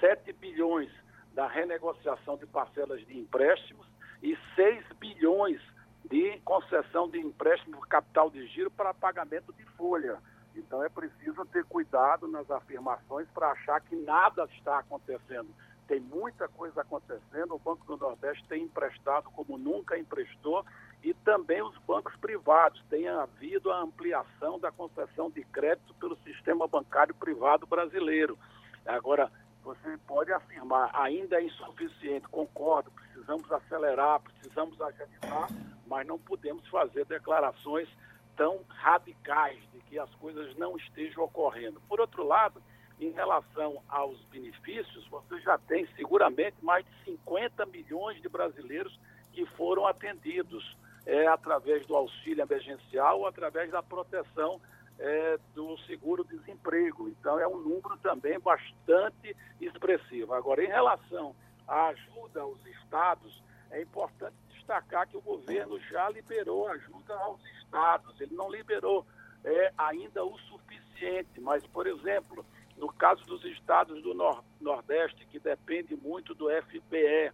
7 0.00 0.32
bilhões 0.32 0.90
da 1.34 1.46
renegociação 1.46 2.38
de 2.38 2.46
parcelas 2.46 3.06
de 3.06 3.18
empréstimos 3.18 3.86
e 4.22 4.38
6 4.54 4.84
bilhões 4.98 5.60
de 6.08 6.38
concessão 6.46 7.10
de 7.10 7.18
empréstimo 7.18 7.78
capital 7.82 8.30
de 8.30 8.46
giro 8.46 8.70
para 8.70 8.94
pagamento 8.94 9.52
de 9.52 9.64
folha. 9.76 10.18
Então 10.56 10.82
é 10.82 10.88
preciso 10.88 11.44
ter 11.46 11.64
cuidado 11.64 12.26
nas 12.26 12.50
afirmações 12.50 13.28
para 13.30 13.50
achar 13.52 13.80
que 13.80 13.94
nada 13.94 14.48
está 14.56 14.78
acontecendo. 14.78 15.48
Tem 15.86 16.00
muita 16.00 16.48
coisa 16.48 16.80
acontecendo, 16.80 17.54
o 17.54 17.58
Banco 17.58 17.86
do 17.86 17.96
Nordeste 17.96 18.44
tem 18.48 18.64
emprestado 18.64 19.30
como 19.30 19.56
nunca 19.56 19.96
emprestou 19.96 20.64
e 21.02 21.14
também 21.14 21.62
os 21.62 21.76
bancos 21.86 22.16
privados. 22.16 22.82
Tem 22.90 23.06
havido 23.08 23.70
a 23.70 23.80
ampliação 23.80 24.58
da 24.58 24.72
concessão 24.72 25.30
de 25.30 25.44
crédito 25.44 25.94
pelo 25.94 26.16
sistema 26.24 26.66
bancário 26.66 27.14
privado 27.14 27.66
brasileiro. 27.66 28.36
Agora, 28.84 29.30
você 29.62 29.98
pode 30.06 30.32
afirmar, 30.32 30.90
ainda 30.92 31.40
é 31.40 31.44
insuficiente, 31.44 32.28
concordo, 32.28 32.90
precisamos 32.90 33.50
acelerar, 33.50 34.20
precisamos 34.20 34.80
agilizar, 34.80 35.48
mas 35.86 36.06
não 36.06 36.18
podemos 36.18 36.66
fazer 36.68 37.04
declarações 37.04 37.88
tão 38.36 38.60
radicais 38.68 39.58
de 39.72 39.80
que 39.80 39.98
as 39.98 40.12
coisas 40.16 40.56
não 40.56 40.76
estejam 40.76 41.24
ocorrendo. 41.24 41.80
Por 41.88 42.00
outro 42.00 42.24
lado, 42.24 42.62
em 43.00 43.10
relação 43.10 43.82
aos 43.88 44.18
benefícios, 44.24 45.06
você 45.08 45.40
já 45.40 45.58
tem 45.58 45.86
seguramente 45.96 46.56
mais 46.62 46.84
de 46.84 47.12
50 47.12 47.66
milhões 47.66 48.20
de 48.22 48.28
brasileiros 48.28 48.98
que 49.32 49.44
foram 49.46 49.86
atendidos 49.86 50.76
é, 51.04 51.26
através 51.26 51.86
do 51.86 51.94
auxílio 51.94 52.42
emergencial 52.42 53.20
ou 53.20 53.26
através 53.26 53.70
da 53.70 53.82
proteção 53.82 54.60
é, 54.98 55.38
do 55.54 55.76
seguro-desemprego. 55.80 57.08
Então, 57.08 57.38
é 57.38 57.46
um 57.46 57.58
número 57.58 57.96
também 58.02 58.38
bastante 58.40 59.36
expressivo. 59.60 60.32
Agora, 60.32 60.64
em 60.64 60.68
relação 60.68 61.34
à 61.68 61.88
ajuda 61.88 62.40
aos 62.40 62.64
estados, 62.66 63.42
é 63.70 63.82
importante 63.82 64.34
destacar 64.66 65.06
que 65.06 65.16
o 65.16 65.20
governo 65.20 65.78
já 65.80 66.10
liberou 66.10 66.66
ajuda 66.68 67.14
aos 67.14 67.40
estados. 67.58 68.20
Ele 68.20 68.34
não 68.34 68.50
liberou 68.50 69.06
é, 69.44 69.72
ainda 69.78 70.24
o 70.24 70.36
suficiente, 70.38 71.40
mas, 71.40 71.64
por 71.68 71.86
exemplo, 71.86 72.44
no 72.76 72.92
caso 72.92 73.24
dos 73.26 73.44
estados 73.44 74.02
do 74.02 74.12
Nor 74.12 74.42
Nordeste, 74.60 75.24
que 75.26 75.38
depende 75.38 75.94
muito 75.94 76.34
do 76.34 76.48
FPE, 76.50 77.32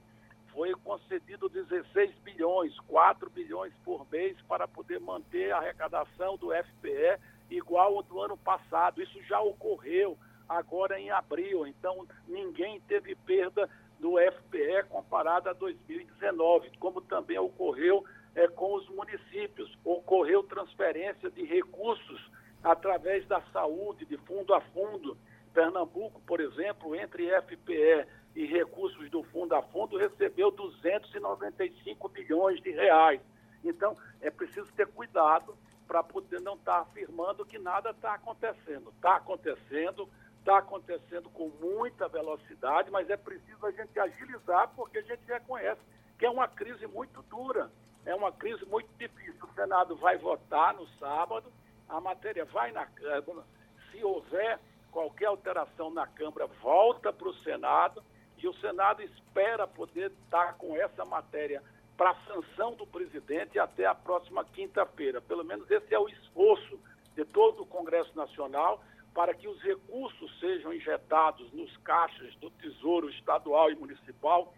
foi 0.52 0.74
concedido 0.74 1.48
16 1.48 2.14
bilhões, 2.18 2.78
4 2.80 3.30
bilhões 3.30 3.72
por 3.82 4.06
mês 4.10 4.36
para 4.42 4.68
poder 4.68 5.00
manter 5.00 5.50
a 5.50 5.58
arrecadação 5.58 6.36
do 6.36 6.50
FPE 6.50 7.18
igual 7.50 7.96
ao 7.96 8.02
do 8.02 8.20
ano 8.20 8.36
passado. 8.36 9.02
Isso 9.02 9.22
já 9.22 9.40
ocorreu 9.40 10.18
agora 10.46 11.00
em 11.00 11.10
abril, 11.10 11.66
então 11.66 12.06
ninguém 12.28 12.78
teve 12.82 13.14
perda 13.14 13.70
do 14.02 14.18
FPE 14.18 14.82
comparado 14.88 15.48
a 15.48 15.52
2019, 15.52 16.72
como 16.80 17.00
também 17.00 17.38
ocorreu 17.38 18.04
é, 18.34 18.48
com 18.48 18.74
os 18.74 18.88
municípios. 18.88 19.78
Ocorreu 19.84 20.42
transferência 20.42 21.30
de 21.30 21.44
recursos 21.44 22.20
através 22.64 23.24
da 23.28 23.40
saúde, 23.52 24.04
de 24.04 24.16
fundo 24.18 24.52
a 24.52 24.60
fundo. 24.60 25.16
Pernambuco, 25.54 26.20
por 26.22 26.40
exemplo, 26.40 26.96
entre 26.96 27.30
FPE 27.42 28.04
e 28.34 28.44
recursos 28.44 29.08
do 29.08 29.22
fundo 29.22 29.54
a 29.54 29.62
fundo, 29.62 29.96
recebeu 29.96 30.50
295 30.50 32.08
bilhões 32.08 32.60
de 32.60 32.72
reais. 32.72 33.20
Então, 33.62 33.96
é 34.20 34.30
preciso 34.30 34.66
ter 34.72 34.88
cuidado 34.88 35.56
para 35.86 36.02
poder 36.02 36.40
não 36.40 36.54
estar 36.54 36.72
tá 36.72 36.80
afirmando 36.80 37.46
que 37.46 37.58
nada 37.58 37.90
está 37.90 38.14
acontecendo. 38.14 38.90
Está 38.96 39.16
acontecendo, 39.16 40.08
está 40.42 40.58
acontecendo 40.58 41.30
com 41.30 41.48
muita 41.60 42.08
velocidade, 42.08 42.90
mas 42.90 43.08
é 43.08 43.16
preciso 43.16 43.64
a 43.64 43.70
gente 43.70 43.98
agilizar, 43.98 44.68
porque 44.74 44.98
a 44.98 45.02
gente 45.02 45.24
reconhece 45.24 45.80
que 46.18 46.26
é 46.26 46.30
uma 46.30 46.48
crise 46.48 46.86
muito 46.88 47.22
dura, 47.22 47.70
é 48.04 48.14
uma 48.14 48.32
crise 48.32 48.64
muito 48.66 48.90
difícil. 48.98 49.44
O 49.44 49.54
Senado 49.54 49.94
vai 49.96 50.18
votar 50.18 50.74
no 50.74 50.86
sábado, 50.98 51.50
a 51.88 52.00
matéria 52.00 52.44
vai 52.44 52.72
na 52.72 52.84
Câmara, 52.86 53.46
se 53.90 54.02
houver 54.02 54.58
qualquer 54.90 55.26
alteração 55.26 55.90
na 55.90 56.06
Câmara, 56.08 56.46
volta 56.60 57.12
para 57.12 57.28
o 57.28 57.34
Senado 57.34 58.02
e 58.36 58.48
o 58.48 58.54
Senado 58.54 59.00
espera 59.00 59.68
poder 59.68 60.10
estar 60.24 60.54
com 60.54 60.74
essa 60.74 61.04
matéria 61.04 61.62
para 61.96 62.16
sanção 62.26 62.74
do 62.74 62.86
presidente 62.86 63.60
até 63.60 63.86
a 63.86 63.94
próxima 63.94 64.44
quinta-feira. 64.44 65.20
Pelo 65.20 65.44
menos 65.44 65.70
esse 65.70 65.94
é 65.94 65.98
o 65.98 66.08
esforço 66.08 66.80
de 67.14 67.24
todo 67.24 67.62
o 67.62 67.66
Congresso 67.66 68.16
Nacional 68.16 68.82
para 69.14 69.34
que 69.34 69.46
os 69.46 69.60
recursos 69.62 70.40
sejam 70.40 70.72
injetados 70.72 71.52
nos 71.52 71.76
caixas 71.78 72.34
do 72.36 72.50
Tesouro 72.50 73.10
Estadual 73.10 73.70
e 73.70 73.74
Municipal 73.74 74.52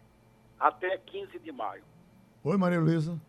até 0.59 0.97
15 0.97 1.39
de 1.39 1.51
maio. 1.51 1.83
Oi, 2.43 2.57
Maria 2.57 2.79
Luísa. 2.79 3.19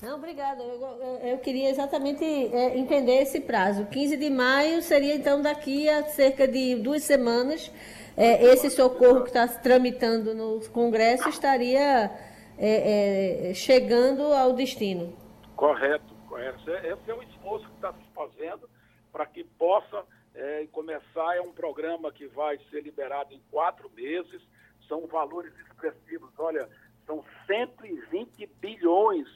Não, 0.00 0.16
obrigada. 0.16 0.62
Eu, 0.62 0.80
eu, 0.80 1.18
eu, 1.28 1.38
queria 1.38 1.70
exatamente 1.70 2.24
é, 2.24 2.76
entender 2.76 3.22
esse 3.22 3.40
prazo. 3.40 3.86
15 3.86 4.16
de 4.16 4.30
maio 4.30 4.82
seria 4.82 5.14
então 5.14 5.40
daqui 5.40 5.88
a 5.88 6.04
cerca 6.04 6.46
de 6.46 6.76
duas 6.76 7.04
semanas. 7.04 7.72
É, 8.16 8.44
esse 8.46 8.68
socorro 8.68 9.22
que 9.22 9.28
está 9.28 9.46
tramitando 9.46 10.34
no 10.34 10.60
Congresso 10.70 11.28
estaria 11.28 12.10
é, 12.58 13.50
é 13.50 13.54
chegando 13.54 14.22
ao 14.32 14.52
destino. 14.52 15.16
Correto, 15.54 16.14
correto. 16.28 16.58
Esse 16.68 17.10
é 17.10 17.14
o 17.14 17.22
esforço 17.22 17.66
que 17.68 17.74
está 17.76 17.92
se 17.92 18.04
fazendo 18.14 18.68
para 19.12 19.24
que 19.26 19.44
possa 19.44 20.04
é, 20.42 20.66
começar. 20.66 21.36
É 21.36 21.40
um 21.40 21.52
programa 21.52 22.10
que 22.10 22.26
vai 22.26 22.58
ser 22.70 22.82
liberado 22.82 23.32
em 23.32 23.40
quatro 23.50 23.88
meses. 23.90 24.42
São 24.88 25.06
valores 25.06 25.52
expressivos. 25.60 26.30
Olha, 26.36 26.68
são 27.06 27.24
120 27.46 28.46
bilhões 28.60 29.28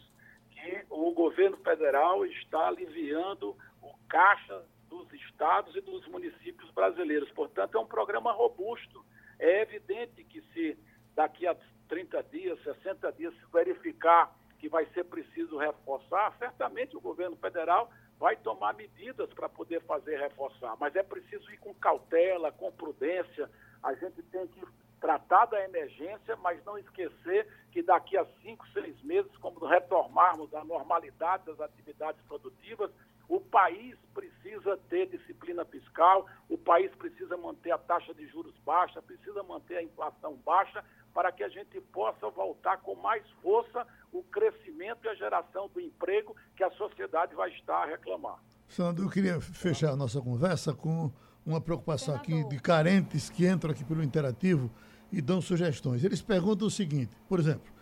que 0.51 0.85
o 0.91 1.13
governo 1.13 1.57
federal 1.59 2.27
está 2.27 2.67
aliviando 2.67 3.57
o 3.81 3.95
caixa 4.09 4.65
dos 4.89 5.13
estados 5.13 5.77
e 5.77 5.81
dos 5.81 6.07
municípios 6.09 6.71
brasileiros. 6.73 7.31
Portanto, 7.31 7.79
é 7.79 7.81
um 7.81 7.87
programa 7.87 8.33
robusto. 8.33 9.05
É 9.39 9.63
evidente 9.63 10.25
que 10.25 10.41
se 10.53 10.77
daqui 11.15 11.47
a 11.47 11.57
30 11.89 12.23
dias, 12.25 12.61
60 12.65 13.13
dias, 13.13 13.33
se 13.35 13.53
verificar 13.53 14.35
vai 14.77 14.85
ser 14.93 15.05
preciso 15.05 15.57
reforçar, 15.57 16.37
certamente 16.39 16.95
o 16.95 17.01
governo 17.01 17.35
federal 17.37 17.91
vai 18.19 18.37
tomar 18.37 18.75
medidas 18.75 19.33
para 19.33 19.49
poder 19.49 19.81
fazer 19.85 20.19
reforçar. 20.19 20.77
Mas 20.79 20.95
é 20.95 21.03
preciso 21.03 21.51
ir 21.51 21.57
com 21.57 21.73
cautela, 21.73 22.53
com 22.53 22.71
prudência. 22.71 23.51
A 23.83 23.95
gente 23.95 24.23
tem 24.25 24.47
que 24.49 24.63
tratar 25.01 25.47
da 25.47 25.65
emergência, 25.65 26.37
mas 26.43 26.63
não 26.67 26.77
esquecer 26.77 27.49
que 27.73 27.83
daqui 27.83 28.19
a 28.19 28.27
cinco, 28.43 28.69
seis 28.69 29.01
meses, 29.03 29.35
quando 29.39 29.65
retornarmos 29.65 30.53
à 30.55 30.63
normalidade 30.63 31.47
das 31.47 31.59
atividades 31.59 32.21
produtivas, 32.29 32.91
o 33.31 33.41
país 33.41 33.97
precisa 34.13 34.77
ter 34.91 35.07
disciplina 35.07 35.65
fiscal, 35.65 36.27
o 36.51 36.59
país 36.59 36.95
precisa 36.97 37.35
manter 37.39 37.71
a 37.71 37.79
taxa 37.79 38.13
de 38.13 38.27
juros 38.27 38.55
baixa, 38.59 39.01
precisa 39.01 39.43
manter 39.43 39.79
a 39.79 39.83
inflação 39.83 40.35
baixa, 40.45 40.85
para 41.17 41.33
que 41.33 41.43
a 41.43 41.49
gente 41.49 41.81
possa 41.81 42.29
voltar 42.29 42.77
com 42.83 42.95
mais 42.95 43.27
força 43.43 43.87
o 44.19 44.23
crescimento 44.25 45.05
e 45.05 45.09
a 45.09 45.15
geração 45.15 45.69
do 45.73 45.81
emprego 45.81 46.35
que 46.57 46.65
a 46.65 46.71
sociedade 46.73 47.35
vai 47.35 47.51
estar 47.51 47.83
a 47.83 47.87
reclamar. 47.87 48.39
Sandro, 48.69 49.05
eu 49.05 49.11
queria 49.11 49.41
fechar 49.41 49.91
a 49.91 49.97
nossa 49.97 50.21
conversa 50.21 50.75
com 50.75 51.11
uma 51.45 51.61
preocupação 51.61 52.15
aqui 52.15 52.43
de 52.49 52.59
carentes 52.59 53.31
que 53.31 53.47
entram 53.47 53.71
aqui 53.71 53.85
pelo 53.85 54.03
interativo 54.03 54.71
e 55.13 55.21
dão 55.21 55.41
sugestões. 55.41 56.03
Eles 56.03 56.21
perguntam 56.21 56.67
o 56.67 56.71
seguinte, 56.71 57.17
por 57.29 57.39
exemplo, 57.39 57.73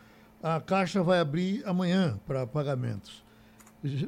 a 0.42 0.60
Caixa 0.60 1.02
vai 1.02 1.20
abrir 1.20 1.66
amanhã 1.66 2.20
para 2.26 2.46
pagamentos. 2.46 3.24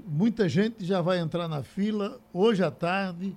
Muita 0.06 0.48
gente 0.48 0.84
já 0.84 1.00
vai 1.00 1.18
entrar 1.18 1.48
na 1.48 1.62
fila 1.62 2.20
hoje 2.32 2.62
à 2.62 2.70
tarde, 2.70 3.36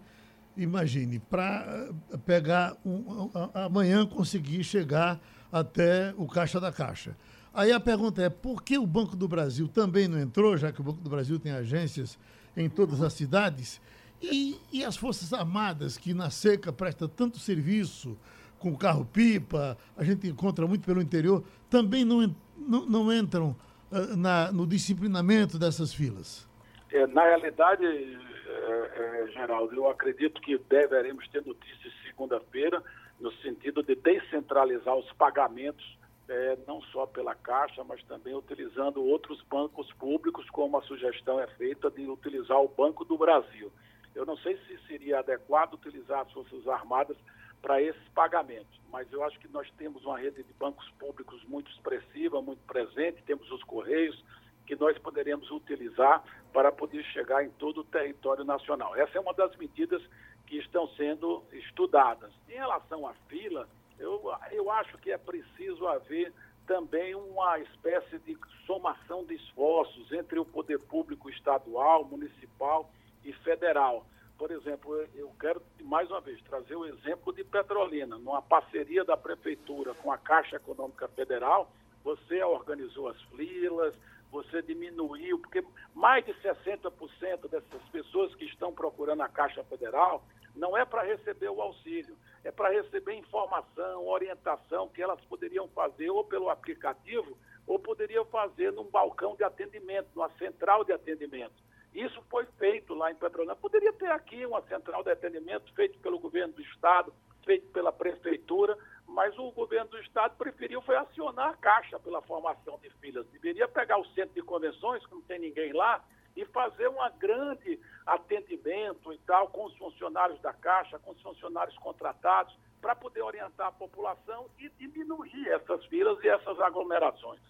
imagine, 0.57 1.19
para 1.19 1.89
pegar 2.25 2.75
um, 2.85 3.29
amanhã 3.53 4.05
conseguir 4.05 4.63
chegar 4.63 5.19
até 5.51 6.13
o 6.17 6.27
caixa 6.27 6.59
da 6.59 6.71
Caixa. 6.71 7.15
Aí 7.53 7.71
a 7.71 7.79
pergunta 7.79 8.21
é, 8.21 8.29
por 8.29 8.63
que 8.63 8.77
o 8.77 8.85
Banco 8.85 9.15
do 9.15 9.27
Brasil 9.27 9.67
também 9.67 10.07
não 10.07 10.19
entrou, 10.19 10.55
já 10.57 10.71
que 10.71 10.81
o 10.81 10.83
Banco 10.83 11.01
do 11.01 11.09
Brasil 11.09 11.39
tem 11.39 11.51
agências 11.51 12.17
em 12.55 12.69
todas 12.69 13.01
as 13.01 13.13
cidades? 13.13 13.81
E, 14.21 14.59
e 14.71 14.83
as 14.83 14.97
Forças 14.97 15.33
Armadas, 15.33 15.97
que 15.97 16.13
na 16.13 16.29
seca 16.29 16.71
presta 16.71 17.07
tanto 17.07 17.39
serviço 17.39 18.17
com 18.59 18.75
carro-pipa, 18.75 19.77
a 19.97 20.03
gente 20.03 20.27
encontra 20.27 20.67
muito 20.67 20.85
pelo 20.85 21.01
interior, 21.01 21.43
também 21.69 22.03
não, 22.03 22.35
não, 22.57 22.85
não 22.85 23.13
entram 23.13 23.55
uh, 23.91 24.17
na, 24.17 24.51
no 24.51 24.67
disciplinamento 24.67 25.57
dessas 25.57 25.93
filas? 25.93 26.47
É, 26.91 27.07
na 27.07 27.23
realidade, 27.23 27.85
é, 27.85 29.23
é, 29.25 29.27
Geraldo, 29.31 29.73
eu 29.73 29.89
acredito 29.89 30.41
que 30.41 30.57
deveremos 30.57 31.27
ter 31.29 31.45
notícias 31.45 31.93
segunda-feira, 32.19 32.83
no 33.19 33.31
sentido 33.33 33.81
de 33.81 33.95
descentralizar 33.95 34.95
os 34.95 35.09
pagamentos, 35.13 35.97
é, 36.29 36.57
não 36.67 36.81
só 36.83 37.05
pela 37.05 37.33
Caixa, 37.35 37.83
mas 37.83 38.03
também 38.03 38.35
utilizando 38.35 39.03
outros 39.03 39.41
bancos 39.43 39.91
públicos, 39.93 40.49
como 40.51 40.77
a 40.77 40.81
sugestão 40.83 41.39
é 41.39 41.47
feita 41.47 41.89
de 41.89 42.07
utilizar 42.07 42.61
o 42.61 42.67
Banco 42.67 43.03
do 43.03 43.17
Brasil. 43.17 43.71
Eu 44.13 44.25
não 44.25 44.37
sei 44.37 44.57
se 44.57 44.77
seria 44.87 45.19
adequado 45.19 45.73
utilizar 45.73 46.21
as 46.21 46.31
Forças 46.31 46.67
Armadas 46.67 47.17
para 47.61 47.81
esses 47.81 48.07
pagamentos, 48.09 48.79
mas 48.91 49.11
eu 49.11 49.23
acho 49.23 49.39
que 49.39 49.47
nós 49.49 49.69
temos 49.71 50.05
uma 50.05 50.17
rede 50.17 50.43
de 50.43 50.53
bancos 50.53 50.89
públicos 50.91 51.43
muito 51.45 51.69
expressiva, 51.71 52.41
muito 52.41 52.61
presente, 52.65 53.21
temos 53.23 53.51
os 53.51 53.63
Correios, 53.63 54.23
que 54.65 54.75
nós 54.75 54.97
poderemos 54.99 55.49
utilizar 55.49 56.23
para 56.53 56.71
poder 56.71 57.03
chegar 57.05 57.43
em 57.43 57.49
todo 57.51 57.81
o 57.81 57.83
território 57.83 58.43
nacional. 58.43 58.95
Essa 58.95 59.17
é 59.17 59.21
uma 59.21 59.33
das 59.33 59.55
medidas 59.57 60.01
que 60.45 60.57
estão 60.57 60.87
sendo 60.89 61.43
estudadas. 61.51 62.31
Em 62.47 62.53
relação 62.53 63.07
à 63.07 63.13
fila, 63.27 63.67
eu, 63.99 64.31
eu 64.51 64.71
acho 64.71 64.97
que 64.97 65.11
é 65.11 65.17
preciso 65.17 65.87
haver 65.87 66.33
também 66.65 67.15
uma 67.15 67.59
espécie 67.59 68.19
de 68.19 68.37
somação 68.65 69.25
de 69.25 69.35
esforços 69.35 70.11
entre 70.11 70.39
o 70.39 70.45
poder 70.45 70.79
público 70.79 71.29
estadual, 71.29 72.05
municipal 72.05 72.89
e 73.23 73.33
federal. 73.33 74.05
Por 74.37 74.51
exemplo, 74.51 74.95
eu 75.15 75.31
quero 75.39 75.61
mais 75.81 76.09
uma 76.09 76.21
vez 76.21 76.41
trazer 76.43 76.75
o 76.75 76.85
exemplo 76.85 77.33
de 77.33 77.43
Petrolina, 77.43 78.17
numa 78.17 78.41
parceria 78.41 79.03
da 79.03 79.17
prefeitura 79.17 79.93
com 79.95 80.11
a 80.11 80.17
Caixa 80.17 80.55
Econômica 80.55 81.07
Federal, 81.09 81.69
você 82.03 82.41
organizou 82.43 83.09
as 83.09 83.21
filas, 83.35 83.93
você 84.31 84.61
diminuiu, 84.61 85.39
porque 85.39 85.63
mais 85.93 86.25
de 86.25 86.33
60% 86.35 87.49
dessas 87.49 87.81
pessoas 87.91 88.33
que 88.35 88.45
estão 88.45 88.71
procurando 88.71 89.21
a 89.21 89.27
Caixa 89.27 89.63
Federal 89.63 90.23
não 90.59 90.77
é 90.77 90.85
para 90.85 91.03
receber 91.03 91.49
o 91.49 91.61
auxílio, 91.61 92.15
é 92.43 92.51
para 92.51 92.69
receber 92.69 93.13
informação, 93.13 94.05
orientação 94.05 94.89
que 94.89 95.01
elas 95.01 95.19
poderiam 95.21 95.67
fazer 95.69 96.09
ou 96.09 96.23
pelo 96.23 96.49
aplicativo 96.49 97.37
ou 97.65 97.79
poderiam 97.79 98.25
fazer 98.25 98.71
num 98.71 98.85
balcão 98.85 99.35
de 99.35 99.43
atendimento, 99.43 100.09
numa 100.13 100.29
central 100.31 100.83
de 100.83 100.91
atendimento. 100.91 101.53
Isso 101.93 102.21
foi 102.29 102.45
feito 102.57 102.93
lá 102.93 103.11
em 103.11 103.15
Petrolina. 103.15 103.55
Poderia 103.55 103.93
ter 103.93 104.11
aqui 104.11 104.45
uma 104.45 104.61
central 104.63 105.03
de 105.03 105.11
atendimento 105.11 105.73
feito 105.73 105.97
pelo 105.99 106.19
governo 106.19 106.53
do 106.53 106.61
Estado, 106.61 107.13
feito 107.45 107.67
pela 107.71 107.91
prefeitura, 107.91 108.77
mas 109.07 109.37
o 109.39 109.51
governo 109.51 109.89
do 109.89 109.99
Estado 109.99 110.35
preferiu 110.37 110.81
foi 110.81 110.95
acionar 110.95 111.49
a 111.49 111.57
Caixa 111.57 111.99
pela 111.99 112.21
formação 112.21 112.77
de 112.81 112.89
filas. 113.01 113.25
Deveria 113.27 113.67
pegar 113.67 113.97
o 113.97 114.05
centro 114.07 114.35
de 114.35 114.41
convenções, 114.41 115.05
que 115.05 115.13
não 115.13 115.21
tem 115.21 115.39
ninguém 115.39 115.73
lá, 115.73 116.03
e 116.41 116.45
fazer 116.45 116.87
um 116.87 116.95
grande 117.19 117.79
atendimento 118.05 119.11
e 119.11 119.17
tal 119.19 119.49
com 119.49 119.65
os 119.65 119.77
funcionários 119.77 120.39
da 120.41 120.53
Caixa, 120.53 120.97
com 120.99 121.11
os 121.11 121.21
funcionários 121.21 121.77
contratados, 121.79 122.57
para 122.81 122.95
poder 122.95 123.21
orientar 123.21 123.67
a 123.67 123.71
população 123.71 124.45
e 124.57 124.69
diminuir 124.79 125.49
essas 125.49 125.85
filas 125.87 126.17
e 126.23 126.29
essas 126.29 126.57
aglomerações. 126.61 127.41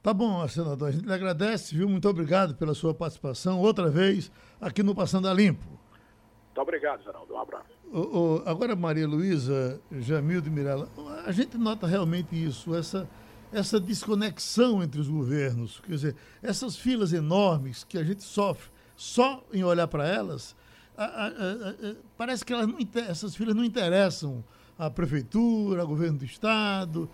Tá 0.00 0.14
bom, 0.14 0.46
senador. 0.46 0.88
A 0.88 0.92
gente 0.92 1.04
lhe 1.04 1.12
agradece, 1.12 1.76
viu? 1.76 1.88
Muito 1.88 2.08
obrigado 2.08 2.54
pela 2.54 2.72
sua 2.72 2.94
participação 2.94 3.60
outra 3.60 3.90
vez 3.90 4.30
aqui 4.60 4.82
no 4.82 4.94
Passando 4.94 5.28
a 5.28 5.34
Limpo. 5.34 5.66
Muito 5.66 6.60
obrigado, 6.60 7.02
Geraldo. 7.02 7.34
Um 7.34 7.38
abraço. 7.38 7.68
O, 7.92 7.98
o, 7.98 8.42
agora, 8.46 8.76
Maria 8.76 9.06
Luísa, 9.06 9.80
Jamildo 9.90 10.48
e 10.48 10.50
Mirella, 10.50 10.88
a 11.26 11.32
gente 11.32 11.58
nota 11.58 11.86
realmente 11.86 12.32
isso, 12.32 12.74
essa, 12.74 13.08
essa 13.52 13.80
desconexão 13.80 14.82
entre 14.82 15.00
os 15.00 15.08
governos. 15.08 15.80
Quer 15.80 15.92
dizer, 15.92 16.16
essas 16.42 16.76
filas 16.76 17.12
enormes 17.12 17.84
que 17.84 17.98
a 17.98 18.04
gente 18.04 18.22
sofre 18.22 18.70
só 18.96 19.42
em 19.52 19.64
olhar 19.64 19.88
para 19.88 20.06
elas, 20.06 20.54
a, 20.96 21.04
a, 21.04 21.26
a, 21.28 21.94
parece 22.16 22.44
que 22.44 22.52
não, 22.52 22.76
essas 23.08 23.34
filas 23.34 23.54
não 23.54 23.64
interessam 23.64 24.44
à 24.78 24.90
prefeitura, 24.90 25.82
ao 25.82 25.88
governo 25.88 26.18
do 26.18 26.24
Estado, 26.24 27.08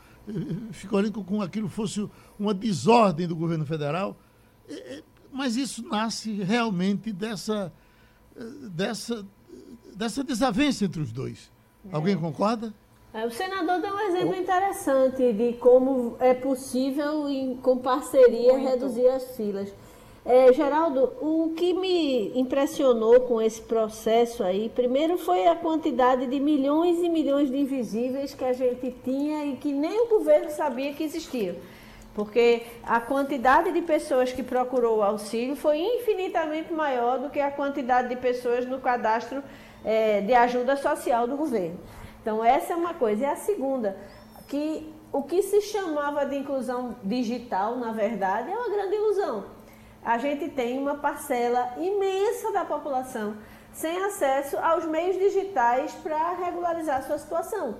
ficou 0.72 0.98
ali 0.98 1.10
com 1.10 1.40
aquilo 1.40 1.68
fosse 1.68 2.08
uma 2.38 2.52
desordem 2.52 3.26
do 3.26 3.36
governo 3.36 3.64
federal. 3.64 4.16
Mas 5.32 5.56
isso 5.56 5.86
nasce 5.86 6.32
realmente 6.42 7.12
dessa, 7.12 7.72
dessa, 8.70 9.24
dessa 9.94 10.24
desavença 10.24 10.84
entre 10.84 11.00
os 11.00 11.12
dois. 11.12 11.52
É. 11.84 11.94
Alguém 11.94 12.16
concorda? 12.16 12.74
É, 13.16 13.24
o 13.24 13.30
senador 13.30 13.80
deu 13.80 13.94
um 13.94 14.00
exemplo 14.00 14.36
interessante 14.36 15.32
de 15.32 15.54
como 15.54 16.18
é 16.20 16.34
possível, 16.34 17.26
em, 17.26 17.56
com 17.56 17.78
parceria, 17.78 18.52
Muito. 18.52 18.68
reduzir 18.68 19.08
as 19.08 19.34
filas. 19.34 19.72
É, 20.22 20.52
Geraldo, 20.52 21.14
o 21.22 21.54
que 21.56 21.72
me 21.72 22.38
impressionou 22.38 23.22
com 23.22 23.40
esse 23.40 23.62
processo 23.62 24.42
aí, 24.42 24.68
primeiro 24.68 25.16
foi 25.16 25.46
a 25.46 25.54
quantidade 25.54 26.26
de 26.26 26.38
milhões 26.38 26.98
e 27.02 27.08
milhões 27.08 27.50
de 27.50 27.56
invisíveis 27.56 28.34
que 28.34 28.44
a 28.44 28.52
gente 28.52 28.94
tinha 29.02 29.46
e 29.46 29.56
que 29.56 29.72
nem 29.72 29.98
o 30.02 30.08
governo 30.08 30.50
sabia 30.50 30.92
que 30.92 31.02
existiam. 31.02 31.56
Porque 32.14 32.64
a 32.82 33.00
quantidade 33.00 33.72
de 33.72 33.80
pessoas 33.80 34.30
que 34.30 34.42
procurou 34.42 34.98
o 34.98 35.02
auxílio 35.02 35.56
foi 35.56 35.78
infinitamente 35.78 36.70
maior 36.70 37.18
do 37.18 37.30
que 37.30 37.40
a 37.40 37.50
quantidade 37.50 38.10
de 38.10 38.16
pessoas 38.16 38.66
no 38.66 38.78
cadastro 38.78 39.42
é, 39.82 40.20
de 40.20 40.34
ajuda 40.34 40.76
social 40.76 41.26
do 41.26 41.34
governo. 41.34 41.78
Então, 42.26 42.44
essa 42.44 42.72
é 42.72 42.76
uma 42.76 42.94
coisa. 42.94 43.22
E 43.22 43.26
a 43.26 43.36
segunda, 43.36 43.96
que 44.48 44.92
o 45.12 45.22
que 45.22 45.42
se 45.42 45.60
chamava 45.60 46.26
de 46.26 46.36
inclusão 46.36 46.96
digital, 47.04 47.76
na 47.76 47.92
verdade, 47.92 48.50
é 48.50 48.54
uma 48.54 48.68
grande 48.68 48.96
ilusão 48.96 49.56
a 50.06 50.18
gente 50.18 50.48
tem 50.50 50.78
uma 50.78 50.94
parcela 50.94 51.74
imensa 51.76 52.52
da 52.52 52.64
população 52.64 53.36
sem 53.72 54.04
acesso 54.04 54.56
aos 54.56 54.86
meios 54.86 55.18
digitais 55.18 55.92
para 55.94 56.32
regularizar 56.34 56.98
a 56.98 57.02
sua 57.02 57.18
situação. 57.18 57.74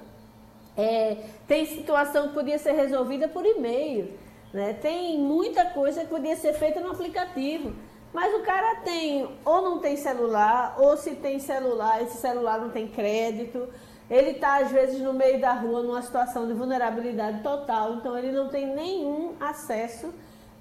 É, 0.76 1.18
tem 1.47 1.64
situação 1.64 2.28
que 2.28 2.34
podia 2.34 2.59
ser 2.59 2.72
resolvida 2.72 3.28
por 3.28 3.47
e-mail, 3.47 4.12
né? 4.53 4.72
tem 4.74 5.20
muita 5.20 5.66
coisa 5.66 6.01
que 6.01 6.09
podia 6.09 6.34
ser 6.34 6.53
feita 6.55 6.80
no 6.80 6.90
aplicativo. 6.90 7.72
Mas 8.12 8.34
o 8.34 8.42
cara 8.42 8.80
tem, 8.80 9.28
ou 9.44 9.62
não 9.62 9.78
tem 9.78 9.97
celular, 9.97 10.74
ou 10.78 10.97
se 10.97 11.12
tem 11.12 11.38
celular, 11.38 12.03
esse 12.03 12.16
celular 12.16 12.59
não 12.59 12.70
tem 12.70 12.88
crédito. 12.88 13.68
Ele 14.09 14.30
está, 14.30 14.59
às 14.59 14.70
vezes, 14.70 15.00
no 15.00 15.12
meio 15.12 15.40
da 15.40 15.52
rua, 15.52 15.82
numa 15.82 16.00
situação 16.00 16.46
de 16.46 16.52
vulnerabilidade 16.52 17.42
total, 17.42 17.94
então 17.94 18.16
ele 18.16 18.30
não 18.30 18.48
tem 18.48 18.66
nenhum 18.66 19.34
acesso 19.40 20.12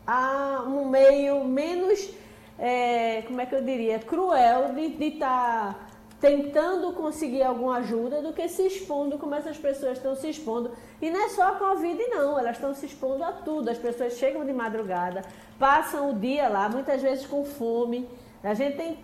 a 0.05 0.63
um 0.65 0.89
meio 0.89 1.43
menos, 1.43 2.09
é, 2.57 3.23
como 3.27 3.39
é 3.41 3.45
que 3.45 3.55
eu 3.55 3.61
diria, 3.61 3.99
cruel 3.99 4.73
de 4.73 5.05
estar 5.05 5.73
tá 5.73 5.79
tentando 6.19 6.91
conseguir 6.93 7.43
alguma 7.43 7.77
ajuda 7.77 8.21
do 8.21 8.33
que 8.33 8.47
se 8.47 8.65
expondo 8.65 9.17
como 9.17 9.35
essas 9.35 9.57
pessoas 9.57 9.97
estão 9.97 10.15
se 10.15 10.29
expondo. 10.29 10.71
E 10.99 11.11
não 11.11 11.25
é 11.25 11.29
só 11.29 11.49
a 11.49 11.51
Covid, 11.53 12.01
não, 12.07 12.39
elas 12.39 12.55
estão 12.55 12.73
se 12.73 12.87
expondo 12.87 13.23
a 13.23 13.31
tudo. 13.31 13.69
As 13.69 13.77
pessoas 13.77 14.13
chegam 14.13 14.43
de 14.43 14.53
madrugada, 14.53 15.23
passam 15.59 16.09
o 16.09 16.13
dia 16.13 16.47
lá, 16.47 16.67
muitas 16.67 17.01
vezes 17.01 17.27
com 17.27 17.45
fome. 17.45 18.09
A 18.43 18.53
gente 18.55 18.77
tem 18.77 18.99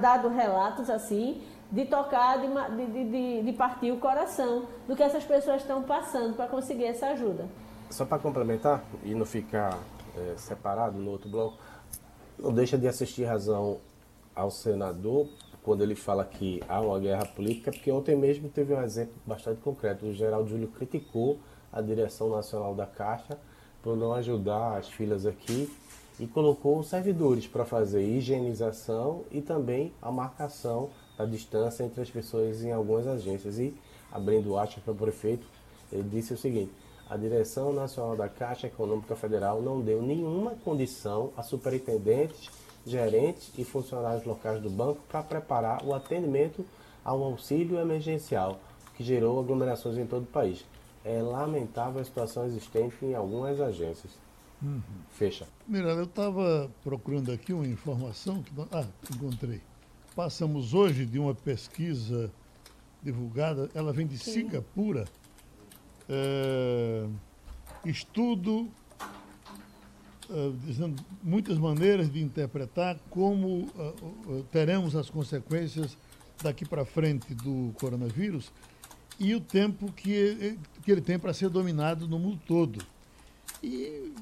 dado 0.00 0.28
relatos 0.28 0.88
assim 0.88 1.42
de 1.72 1.86
tocar, 1.86 2.38
de, 2.38 2.86
de, 2.86 3.10
de, 3.10 3.42
de 3.42 3.52
partir 3.54 3.90
o 3.90 3.96
coração 3.96 4.66
do 4.86 4.94
que 4.94 5.02
essas 5.02 5.24
pessoas 5.24 5.62
estão 5.62 5.82
passando 5.82 6.36
para 6.36 6.46
conseguir 6.46 6.84
essa 6.84 7.06
ajuda. 7.06 7.48
Só 7.90 8.04
para 8.04 8.18
complementar 8.18 8.84
e 9.02 9.14
não 9.14 9.24
ficar 9.24 9.78
é, 10.16 10.34
separado 10.36 10.98
no 10.98 11.10
outro 11.10 11.30
bloco, 11.30 11.56
não 12.38 12.52
deixa 12.52 12.76
de 12.76 12.86
assistir 12.86 13.24
razão 13.24 13.80
ao 14.34 14.50
senador 14.50 15.26
quando 15.62 15.82
ele 15.82 15.94
fala 15.94 16.24
que 16.24 16.60
há 16.68 16.80
uma 16.80 16.98
guerra 16.98 17.24
política, 17.24 17.70
porque 17.70 17.90
ontem 17.90 18.16
mesmo 18.16 18.48
teve 18.48 18.74
um 18.74 18.82
exemplo 18.82 19.14
bastante 19.24 19.60
concreto. 19.60 20.06
O 20.06 20.12
Geraldo 20.12 20.50
Júlio 20.50 20.68
criticou 20.68 21.38
a 21.72 21.80
direção 21.80 22.28
nacional 22.28 22.74
da 22.74 22.84
Caixa 22.84 23.38
por 23.82 23.96
não 23.96 24.12
ajudar 24.12 24.76
as 24.76 24.88
filas 24.88 25.24
aqui 25.24 25.72
e 26.20 26.26
colocou 26.26 26.82
servidores 26.82 27.46
para 27.46 27.64
fazer 27.64 28.02
higienização 28.02 29.24
e 29.30 29.40
também 29.40 29.92
a 30.02 30.10
marcação 30.10 30.90
da 31.22 31.30
distância 31.30 31.84
entre 31.84 32.00
as 32.00 32.10
pessoas 32.10 32.62
em 32.62 32.72
algumas 32.72 33.06
agências. 33.06 33.58
E, 33.58 33.74
abrindo 34.10 34.58
aspas 34.58 34.82
para 34.82 34.92
o 34.92 34.96
prefeito, 34.96 35.46
ele 35.92 36.08
disse 36.08 36.34
o 36.34 36.38
seguinte: 36.38 36.72
a 37.08 37.16
direção 37.16 37.72
nacional 37.72 38.16
da 38.16 38.28
Caixa 38.28 38.66
Econômica 38.66 39.14
Federal 39.14 39.60
não 39.60 39.80
deu 39.80 40.02
nenhuma 40.02 40.52
condição 40.64 41.32
a 41.36 41.42
superintendentes, 41.42 42.50
gerentes 42.86 43.52
e 43.56 43.64
funcionários 43.64 44.24
locais 44.24 44.60
do 44.60 44.70
banco 44.70 45.00
para 45.08 45.22
preparar 45.22 45.84
o 45.84 45.94
atendimento 45.94 46.64
ao 47.04 47.22
auxílio 47.22 47.78
emergencial, 47.78 48.58
que 48.96 49.04
gerou 49.04 49.38
aglomerações 49.40 49.98
em 49.98 50.06
todo 50.06 50.22
o 50.22 50.26
país. 50.26 50.64
É 51.04 51.20
lamentável 51.20 52.00
a 52.00 52.04
situação 52.04 52.46
existente 52.46 53.04
em 53.04 53.14
algumas 53.14 53.60
agências. 53.60 54.12
Uhum. 54.62 54.80
Fecha. 55.10 55.46
Miranda, 55.66 56.00
eu 56.00 56.04
estava 56.04 56.70
procurando 56.84 57.32
aqui 57.32 57.52
uma 57.52 57.66
informação 57.66 58.42
que. 58.42 58.52
Ah, 58.70 58.86
encontrei. 59.12 59.60
Passamos 60.14 60.74
hoje 60.74 61.06
de 61.06 61.18
uma 61.18 61.34
pesquisa 61.34 62.30
divulgada, 63.02 63.70
ela 63.74 63.92
vem 63.92 64.06
de 64.06 64.18
Sim. 64.18 64.32
Singapura 64.32 65.06
é, 66.08 67.06
estudo 67.84 68.68
é, 70.30 70.52
dizendo 70.66 71.02
muitas 71.22 71.56
maneiras 71.56 72.12
de 72.12 72.22
interpretar 72.22 72.98
como 73.08 73.70
é, 73.78 74.42
teremos 74.52 74.94
as 74.94 75.08
consequências 75.08 75.96
daqui 76.42 76.66
para 76.66 76.84
frente 76.84 77.34
do 77.34 77.72
coronavírus 77.80 78.52
e 79.18 79.34
o 79.34 79.40
tempo 79.40 79.90
que, 79.92 80.58
que 80.82 80.92
ele 80.92 81.00
tem 81.00 81.18
para 81.18 81.32
ser 81.32 81.48
dominado 81.48 82.06
no 82.06 82.18
mundo 82.18 82.38
todo. 82.46 82.84
E 83.62 84.12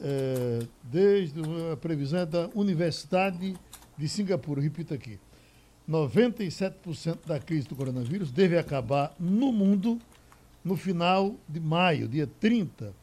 é, 0.00 0.66
desde 0.82 1.40
a 1.72 1.76
previsão 1.76 2.26
da 2.26 2.50
Universidade 2.54 3.56
de 3.98 4.08
Singapura, 4.08 4.62
repito 4.62 4.94
aqui, 4.94 5.18
97% 5.88 7.26
da 7.26 7.40
crise 7.40 7.66
do 7.66 7.74
coronavírus 7.74 8.30
deve 8.30 8.56
acabar 8.56 9.14
no 9.18 9.50
mundo 9.52 9.98
no 10.64 10.76
final 10.76 11.34
de 11.48 11.58
maio, 11.58 12.06
dia 12.06 12.26
30, 12.26 12.94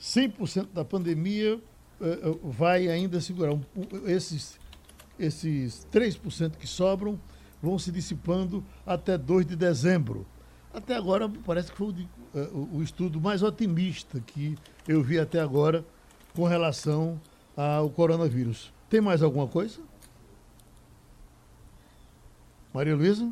100% 0.00 0.68
da 0.72 0.84
pandemia 0.84 1.56
uh, 1.56 2.50
vai 2.50 2.88
ainda 2.88 3.20
segurar. 3.20 3.52
Um, 3.52 3.62
esses, 4.06 4.58
esses 5.18 5.86
3% 5.92 6.52
que 6.52 6.66
sobram 6.66 7.18
vão 7.60 7.78
se 7.78 7.90
dissipando 7.90 8.64
até 8.86 9.18
2 9.18 9.46
de 9.46 9.56
dezembro. 9.56 10.26
até 10.72 10.94
agora 10.94 11.28
parece 11.44 11.72
que 11.72 11.78
foi 11.78 11.88
o, 11.88 12.38
uh, 12.38 12.76
o 12.76 12.82
estudo 12.82 13.20
mais 13.20 13.42
otimista 13.42 14.20
que 14.20 14.56
eu 14.86 15.02
vi 15.02 15.18
até 15.18 15.40
agora 15.40 15.84
com 16.34 16.44
relação 16.44 17.20
ao 17.56 17.90
coronavírus. 17.90 18.72
Tem 18.88 19.00
mais 19.00 19.22
alguma 19.22 19.48
coisa? 19.48 19.80
Maria 22.74 22.96
Luísa? 22.96 23.30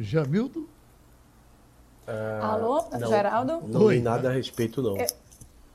Jamildo? 0.00 0.68
Uh, 2.08 2.42
Alô, 2.42 2.84
não, 2.90 3.08
Geraldo? 3.08 3.60
Não 3.68 3.88
li 3.88 4.00
nada 4.00 4.28
a 4.28 4.32
respeito, 4.32 4.82
não. 4.82 4.96
É, 4.96 5.06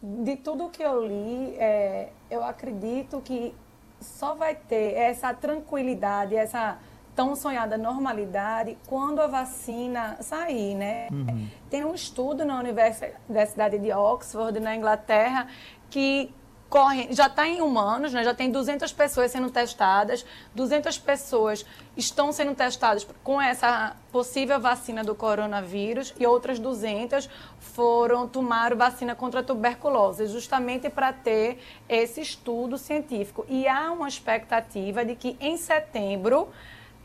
de 0.04 0.36
tudo 0.36 0.70
que 0.70 0.84
eu 0.84 1.08
li, 1.08 1.56
é, 1.56 2.10
eu 2.30 2.44
acredito 2.44 3.22
que 3.22 3.56
só 4.02 4.36
vai 4.36 4.54
ter 4.54 4.94
essa 4.96 5.34
tranquilidade, 5.34 6.36
essa 6.36 6.78
tão 7.16 7.34
sonhada 7.38 7.78
normalidade 7.78 8.78
quando 8.86 9.22
a 9.22 9.28
vacina 9.28 10.18
sair, 10.20 10.76
né? 10.76 11.08
Uhum. 11.10 11.48
Tem 11.70 11.86
um 11.86 11.96
estudo 11.96 12.44
na 12.44 12.60
Universidade 12.60 13.80
de 13.80 13.94
Oxford, 13.94 14.60
na 14.60 14.76
Inglaterra, 14.76 15.48
que 15.90 16.34
correm, 16.70 17.12
já 17.12 17.26
está 17.28 17.48
em 17.48 17.62
humanos, 17.62 18.14
né? 18.14 18.24
já 18.24 18.34
tem 18.34 18.52
200 18.52 18.94
pessoas 18.94 19.32
sendo 19.32 19.50
testadas, 19.50 20.26
200 20.54 20.98
pessoas 21.00 21.66
estão 21.98 22.32
sendo 22.32 22.54
testadas 22.54 23.06
com 23.24 23.42
essa 23.42 23.96
possível 24.12 24.60
vacina 24.60 25.04
do 25.04 25.16
coronavírus 25.16 26.14
e 26.20 26.28
outras 26.28 26.60
200 26.60 27.28
foram 27.60 28.28
tomar 28.28 28.76
vacina 28.76 29.16
contra 29.16 29.40
a 29.40 29.44
tuberculose, 29.44 30.28
justamente 30.28 30.90
para 30.90 31.12
ter 31.12 31.60
esse 31.88 32.22
estudo 32.22 32.78
científico. 32.78 33.46
E 33.50 33.68
há 33.68 33.92
uma 33.92 34.08
expectativa 34.08 35.04
de 35.04 35.16
que 35.16 35.36
em 35.40 35.58
setembro 35.58 36.50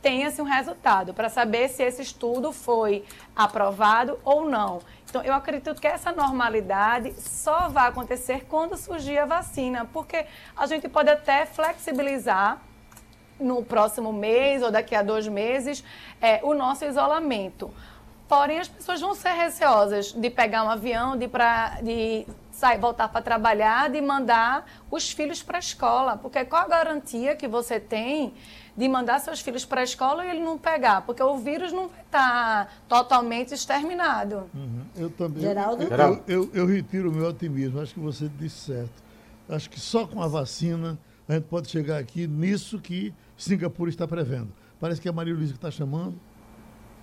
tenha-se 0.02 0.42
um 0.42 0.44
resultado 0.44 1.14
para 1.14 1.30
saber 1.30 1.70
se 1.70 1.82
esse 1.82 2.02
estudo 2.02 2.52
foi 2.52 3.04
aprovado 3.34 4.18
ou 4.22 4.44
não. 4.44 4.80
Então, 5.14 5.22
eu 5.22 5.32
acredito 5.32 5.80
que 5.80 5.86
essa 5.86 6.10
normalidade 6.10 7.14
só 7.20 7.68
vai 7.68 7.88
acontecer 7.88 8.46
quando 8.48 8.76
surgir 8.76 9.16
a 9.16 9.24
vacina, 9.24 9.88
porque 9.92 10.26
a 10.56 10.66
gente 10.66 10.88
pode 10.88 11.08
até 11.08 11.46
flexibilizar 11.46 12.60
no 13.38 13.64
próximo 13.64 14.12
mês 14.12 14.60
ou 14.60 14.72
daqui 14.72 14.92
a 14.92 15.02
dois 15.04 15.28
meses 15.28 15.84
é, 16.20 16.40
o 16.42 16.52
nosso 16.52 16.84
isolamento. 16.84 17.72
Porém, 18.26 18.58
as 18.58 18.66
pessoas 18.66 19.00
vão 19.00 19.14
ser 19.14 19.34
receosas 19.34 20.12
de 20.12 20.28
pegar 20.30 20.64
um 20.64 20.68
avião, 20.68 21.16
de, 21.16 21.28
pra, 21.28 21.80
de 21.80 22.26
sair, 22.50 22.78
voltar 22.78 23.06
para 23.08 23.22
trabalhar, 23.22 23.90
de 23.90 24.00
mandar 24.00 24.66
os 24.90 25.12
filhos 25.12 25.44
para 25.44 25.58
a 25.58 25.60
escola. 25.60 26.16
Porque 26.16 26.44
qual 26.44 26.62
a 26.62 26.66
garantia 26.66 27.36
que 27.36 27.46
você 27.46 27.78
tem 27.78 28.34
de 28.76 28.88
mandar 28.88 29.20
seus 29.20 29.40
filhos 29.40 29.64
para 29.64 29.80
a 29.80 29.84
escola 29.84 30.24
e 30.26 30.30
ele 30.30 30.40
não 30.40 30.58
pegar, 30.58 31.02
porque 31.02 31.22
o 31.22 31.38
vírus 31.38 31.72
não 31.72 31.88
vai 31.88 32.00
estar 32.00 32.66
tá 32.66 32.70
totalmente 32.88 33.54
exterminado. 33.54 34.50
Uhum. 34.54 34.82
Eu 34.96 35.10
também. 35.10 35.42
Geraldo? 35.42 35.82
Eu, 35.84 35.90
eu, 35.90 36.22
eu, 36.26 36.50
eu, 36.54 36.66
retiro 36.66 37.10
o 37.10 37.14
meu 37.14 37.28
otimismo, 37.28 37.80
acho 37.80 37.94
que 37.94 38.00
você 38.00 38.28
disse 38.28 38.72
certo. 38.72 39.02
Acho 39.48 39.70
que 39.70 39.78
só 39.78 40.06
com 40.06 40.22
a 40.22 40.26
vacina 40.26 40.98
a 41.28 41.34
gente 41.34 41.44
pode 41.44 41.68
chegar 41.68 41.98
aqui 41.98 42.26
nisso 42.26 42.78
que 42.78 43.14
Singapura 43.36 43.90
está 43.90 44.06
prevendo. 44.06 44.48
Parece 44.80 45.00
que 45.00 45.08
é 45.08 45.10
a 45.10 45.14
Maria 45.14 45.34
Luísa 45.34 45.52
que 45.52 45.58
está 45.58 45.70
chamando. 45.70 46.18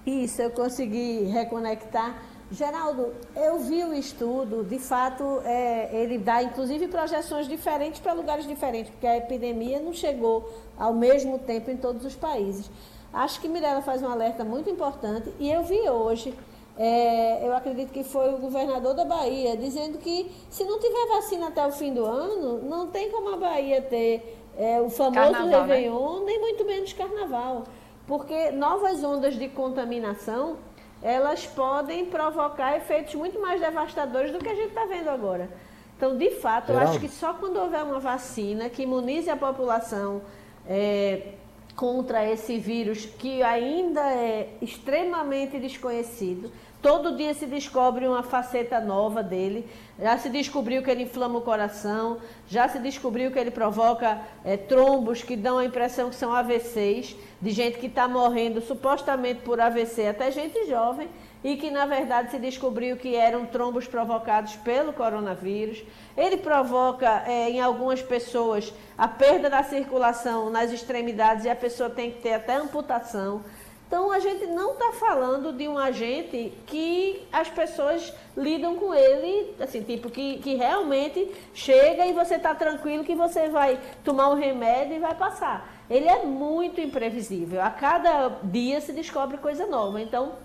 Isso, 0.05 0.41
eu 0.41 0.51
consegui 0.51 1.23
reconectar. 1.25 2.15
Geraldo, 2.51 3.13
eu 3.33 3.59
vi 3.59 3.81
o 3.81 3.93
estudo, 3.93 4.61
de 4.65 4.77
fato, 4.77 5.41
é, 5.45 5.89
ele 5.93 6.17
dá 6.17 6.43
inclusive 6.43 6.89
projeções 6.89 7.47
diferentes 7.47 8.01
para 8.01 8.11
lugares 8.11 8.45
diferentes, 8.45 8.91
porque 8.91 9.07
a 9.07 9.17
epidemia 9.17 9.79
não 9.79 9.93
chegou 9.93 10.51
ao 10.77 10.93
mesmo 10.93 11.39
tempo 11.39 11.71
em 11.71 11.77
todos 11.77 12.05
os 12.05 12.13
países. 12.13 12.69
Acho 13.13 13.39
que 13.39 13.47
Mirella 13.47 13.81
faz 13.81 14.03
um 14.03 14.09
alerta 14.09 14.43
muito 14.43 14.69
importante 14.69 15.33
e 15.39 15.49
eu 15.49 15.63
vi 15.63 15.79
hoje, 15.89 16.33
é, 16.77 17.47
eu 17.47 17.55
acredito 17.55 17.93
que 17.93 18.03
foi 18.03 18.33
o 18.33 18.37
governador 18.37 18.93
da 18.95 19.05
Bahia, 19.05 19.55
dizendo 19.55 19.97
que 19.97 20.29
se 20.49 20.65
não 20.65 20.77
tiver 20.77 21.07
vacina 21.07 21.47
até 21.47 21.65
o 21.65 21.71
fim 21.71 21.93
do 21.93 22.05
ano, 22.05 22.63
não 22.63 22.87
tem 22.87 23.09
como 23.11 23.29
a 23.33 23.37
Bahia 23.37 23.81
ter 23.81 24.43
é, 24.57 24.81
o 24.81 24.89
famoso 24.89 25.31
carnaval, 25.31 25.47
né? 25.47 25.75
Réveillon, 25.75 26.19
né? 26.19 26.25
nem 26.25 26.39
muito 26.41 26.65
menos 26.65 26.91
carnaval. 26.91 27.63
Porque 28.05 28.51
novas 28.51 29.01
ondas 29.05 29.35
de 29.35 29.47
contaminação 29.47 30.57
elas 31.01 31.45
podem 31.47 32.05
provocar 32.05 32.77
efeitos 32.77 33.15
muito 33.15 33.39
mais 33.39 33.59
devastadores 33.59 34.31
do 34.31 34.39
que 34.39 34.49
a 34.49 34.55
gente 34.55 34.69
está 34.69 34.85
vendo 34.85 35.09
agora. 35.09 35.49
Então, 35.97 36.17
de 36.17 36.31
fato, 36.31 36.71
eu 36.71 36.79
acho 36.79 36.99
que 36.99 37.07
só 37.07 37.33
quando 37.33 37.57
houver 37.57 37.83
uma 37.83 37.99
vacina 37.99 38.69
que 38.69 38.83
imunize 38.83 39.29
a 39.29 39.37
população 39.37 40.21
é, 40.67 41.33
contra 41.75 42.27
esse 42.27 42.57
vírus 42.57 43.05
que 43.05 43.43
ainda 43.43 44.01
é 44.01 44.49
extremamente 44.61 45.59
desconhecido, 45.59 46.51
Todo 46.81 47.15
dia 47.15 47.33
se 47.35 47.45
descobre 47.45 48.07
uma 48.07 48.23
faceta 48.23 48.79
nova 48.79 49.21
dele. 49.21 49.69
Já 49.99 50.17
se 50.17 50.29
descobriu 50.29 50.81
que 50.81 50.89
ele 50.89 51.03
inflama 51.03 51.37
o 51.37 51.41
coração, 51.41 52.17
já 52.47 52.67
se 52.67 52.79
descobriu 52.79 53.31
que 53.31 53.37
ele 53.37 53.51
provoca 53.51 54.19
é, 54.43 54.57
trombos 54.57 55.21
que 55.21 55.35
dão 55.35 55.59
a 55.59 55.65
impressão 55.65 56.09
que 56.09 56.15
são 56.15 56.33
AVCs, 56.33 57.15
de 57.39 57.51
gente 57.51 57.77
que 57.77 57.85
está 57.85 58.07
morrendo 58.07 58.61
supostamente 58.61 59.41
por 59.41 59.61
AVC, 59.61 60.07
até 60.07 60.31
gente 60.31 60.65
jovem, 60.65 61.07
e 61.43 61.55
que 61.55 61.69
na 61.69 61.85
verdade 61.85 62.31
se 62.31 62.39
descobriu 62.39 62.97
que 62.97 63.15
eram 63.15 63.45
trombos 63.45 63.85
provocados 63.85 64.55
pelo 64.57 64.91
coronavírus. 64.91 65.83
Ele 66.17 66.37
provoca 66.37 67.23
é, 67.27 67.49
em 67.51 67.61
algumas 67.61 68.01
pessoas 68.01 68.73
a 68.97 69.07
perda 69.07 69.51
da 69.51 69.61
circulação 69.61 70.49
nas 70.49 70.71
extremidades 70.71 71.45
e 71.45 71.49
a 71.49 71.55
pessoa 71.55 71.91
tem 71.91 72.09
que 72.09 72.21
ter 72.21 72.33
até 72.33 72.55
amputação. 72.55 73.43
Então 73.91 74.09
a 74.09 74.19
gente 74.19 74.45
não 74.45 74.71
está 74.71 74.93
falando 74.93 75.51
de 75.51 75.67
um 75.67 75.77
agente 75.77 76.53
que 76.65 77.27
as 77.29 77.49
pessoas 77.49 78.13
lidam 78.37 78.77
com 78.77 78.93
ele, 78.93 79.53
assim, 79.59 79.83
tipo, 79.83 80.09
que, 80.09 80.37
que 80.37 80.55
realmente 80.55 81.29
chega 81.53 82.05
e 82.05 82.13
você 82.13 82.35
está 82.35 82.55
tranquilo 82.55 83.03
que 83.03 83.13
você 83.13 83.49
vai 83.49 83.77
tomar 84.01 84.29
um 84.29 84.35
remédio 84.35 84.95
e 84.95 84.99
vai 84.99 85.13
passar. 85.13 85.69
Ele 85.89 86.07
é 86.07 86.23
muito 86.23 86.79
imprevisível. 86.79 87.61
A 87.61 87.69
cada 87.69 88.29
dia 88.41 88.79
se 88.79 88.93
descobre 88.93 89.37
coisa 89.39 89.67
nova. 89.67 89.99
Então, 89.99 90.35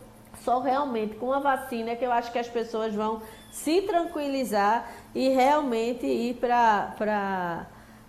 só 0.43 0.59
realmente 0.59 1.15
com 1.15 1.33
a 1.33 1.39
vacina 1.39 1.95
que 1.95 2.05
eu 2.05 2.11
acho 2.11 2.33
que 2.33 2.41
as 2.41 2.49
pessoas 2.49 2.93
vão 2.97 3.23
se 3.53 3.81
tranquilizar 3.83 4.91
e 5.15 5.29
realmente 5.29 6.05
ir 6.05 6.35
para 6.35 7.65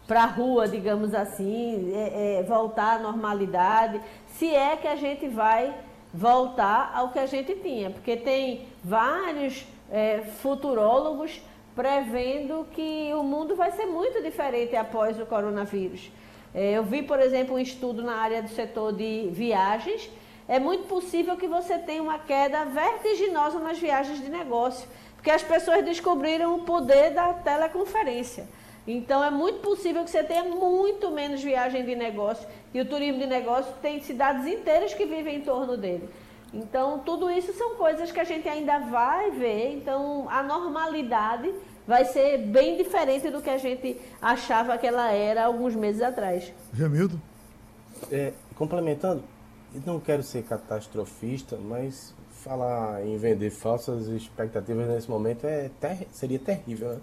para 0.07 0.23
a 0.23 0.25
rua, 0.25 0.67
digamos 0.67 1.13
assim, 1.13 1.91
é, 1.93 2.39
é, 2.39 2.43
voltar 2.43 2.95
à 2.95 2.99
normalidade 2.99 3.99
se 4.37 4.53
é 4.53 4.77
que 4.77 4.87
a 4.87 4.95
gente 4.95 5.27
vai 5.27 5.73
voltar 6.13 6.91
ao 6.95 7.09
que 7.09 7.19
a 7.19 7.25
gente 7.25 7.53
tinha, 7.55 7.89
porque 7.89 8.15
tem 8.15 8.67
vários 8.83 9.65
é, 9.91 10.21
futurólogos 10.41 11.41
prevendo 11.75 12.65
que 12.71 13.11
o 13.13 13.21
mundo 13.21 13.55
vai 13.55 13.71
ser 13.71 13.85
muito 13.85 14.21
diferente 14.23 14.75
após 14.75 15.19
o 15.19 15.25
coronavírus. 15.25 16.09
É, 16.55 16.71
eu 16.71 16.83
vi, 16.83 17.03
por 17.03 17.19
exemplo, 17.19 17.55
um 17.55 17.59
estudo 17.59 18.01
na 18.01 18.15
área 18.15 18.41
do 18.41 18.49
setor 18.49 18.93
de 18.93 19.29
viagens. 19.31 20.09
É 20.47 20.59
muito 20.59 20.87
possível 20.87 21.35
que 21.35 21.45
você 21.45 21.77
tenha 21.77 22.01
uma 22.01 22.17
queda 22.17 22.65
vertiginosa 22.65 23.59
nas 23.59 23.77
viagens 23.77 24.19
de 24.19 24.29
negócio, 24.29 24.87
porque 25.15 25.29
as 25.29 25.43
pessoas 25.43 25.83
descobriram 25.83 26.55
o 26.55 26.63
poder 26.63 27.11
da 27.11 27.33
teleconferência. 27.33 28.47
Então 28.87 29.21
é 29.21 29.29
muito 29.29 29.59
possível 29.59 30.03
que 30.05 30.09
você 30.09 30.23
tenha 30.23 30.45
muito 30.45 31.11
menos 31.11 31.43
viagem 31.43 31.83
de 31.83 31.93
negócio 31.93 32.47
e 32.73 32.79
o 32.79 32.85
turismo 32.85 33.19
de 33.19 33.27
negócio 33.27 33.73
tem 33.81 34.01
cidades 34.01 34.47
inteiras 34.47 34.93
que 34.93 35.05
vivem 35.05 35.37
em 35.37 35.41
torno 35.41 35.75
dele. 35.75 36.07
Então 36.53 36.99
tudo 36.99 37.29
isso 37.29 37.51
são 37.53 37.75
coisas 37.75 38.11
que 38.11 38.19
a 38.19 38.23
gente 38.23 38.47
ainda 38.47 38.79
vai 38.79 39.31
ver. 39.31 39.73
Então 39.73 40.29
a 40.29 40.41
normalidade 40.41 41.53
vai 41.85 42.05
ser 42.05 42.37
bem 42.37 42.77
diferente 42.77 43.29
do 43.29 43.41
que 43.41 43.49
a 43.49 43.57
gente 43.57 43.99
achava 44.21 44.77
que 44.77 44.87
ela 44.87 45.11
era 45.11 45.45
alguns 45.45 45.75
meses 45.75 46.01
atrás. 46.01 46.53
Jamildo? 46.73 47.19
É, 48.09 48.31
complementando, 48.55 49.23
não 49.85 49.99
quero 49.99 50.23
ser 50.23 50.43
catastrofista, 50.43 51.57
mas 51.57 52.13
falar 52.31 53.05
em 53.05 53.17
vender 53.17 53.49
falsas 53.49 54.07
expectativas 54.07 54.87
nesse 54.87 55.09
momento 55.09 55.45
é 55.45 55.69
ter, 55.79 56.07
seria 56.11 56.39
terrível. 56.39 56.89
Né? 56.89 56.99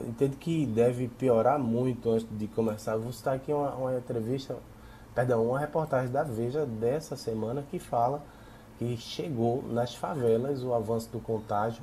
Eu 0.00 0.08
entendo 0.08 0.36
que 0.36 0.64
deve 0.64 1.08
piorar 1.08 1.58
muito 1.58 2.10
antes 2.10 2.26
de 2.30 2.46
começar. 2.48 2.96
Vou 2.96 3.12
citar 3.12 3.34
aqui 3.34 3.52
uma, 3.52 3.74
uma 3.74 3.96
entrevista, 3.96 4.56
perdão, 5.14 5.46
uma 5.46 5.58
reportagem 5.58 6.10
da 6.10 6.22
Veja 6.22 6.64
dessa 6.64 7.16
semana 7.16 7.62
que 7.70 7.78
fala 7.78 8.22
que 8.78 8.96
chegou 8.96 9.62
nas 9.62 9.94
favelas 9.94 10.62
o 10.62 10.72
avanço 10.72 11.10
do 11.10 11.20
contágio. 11.20 11.82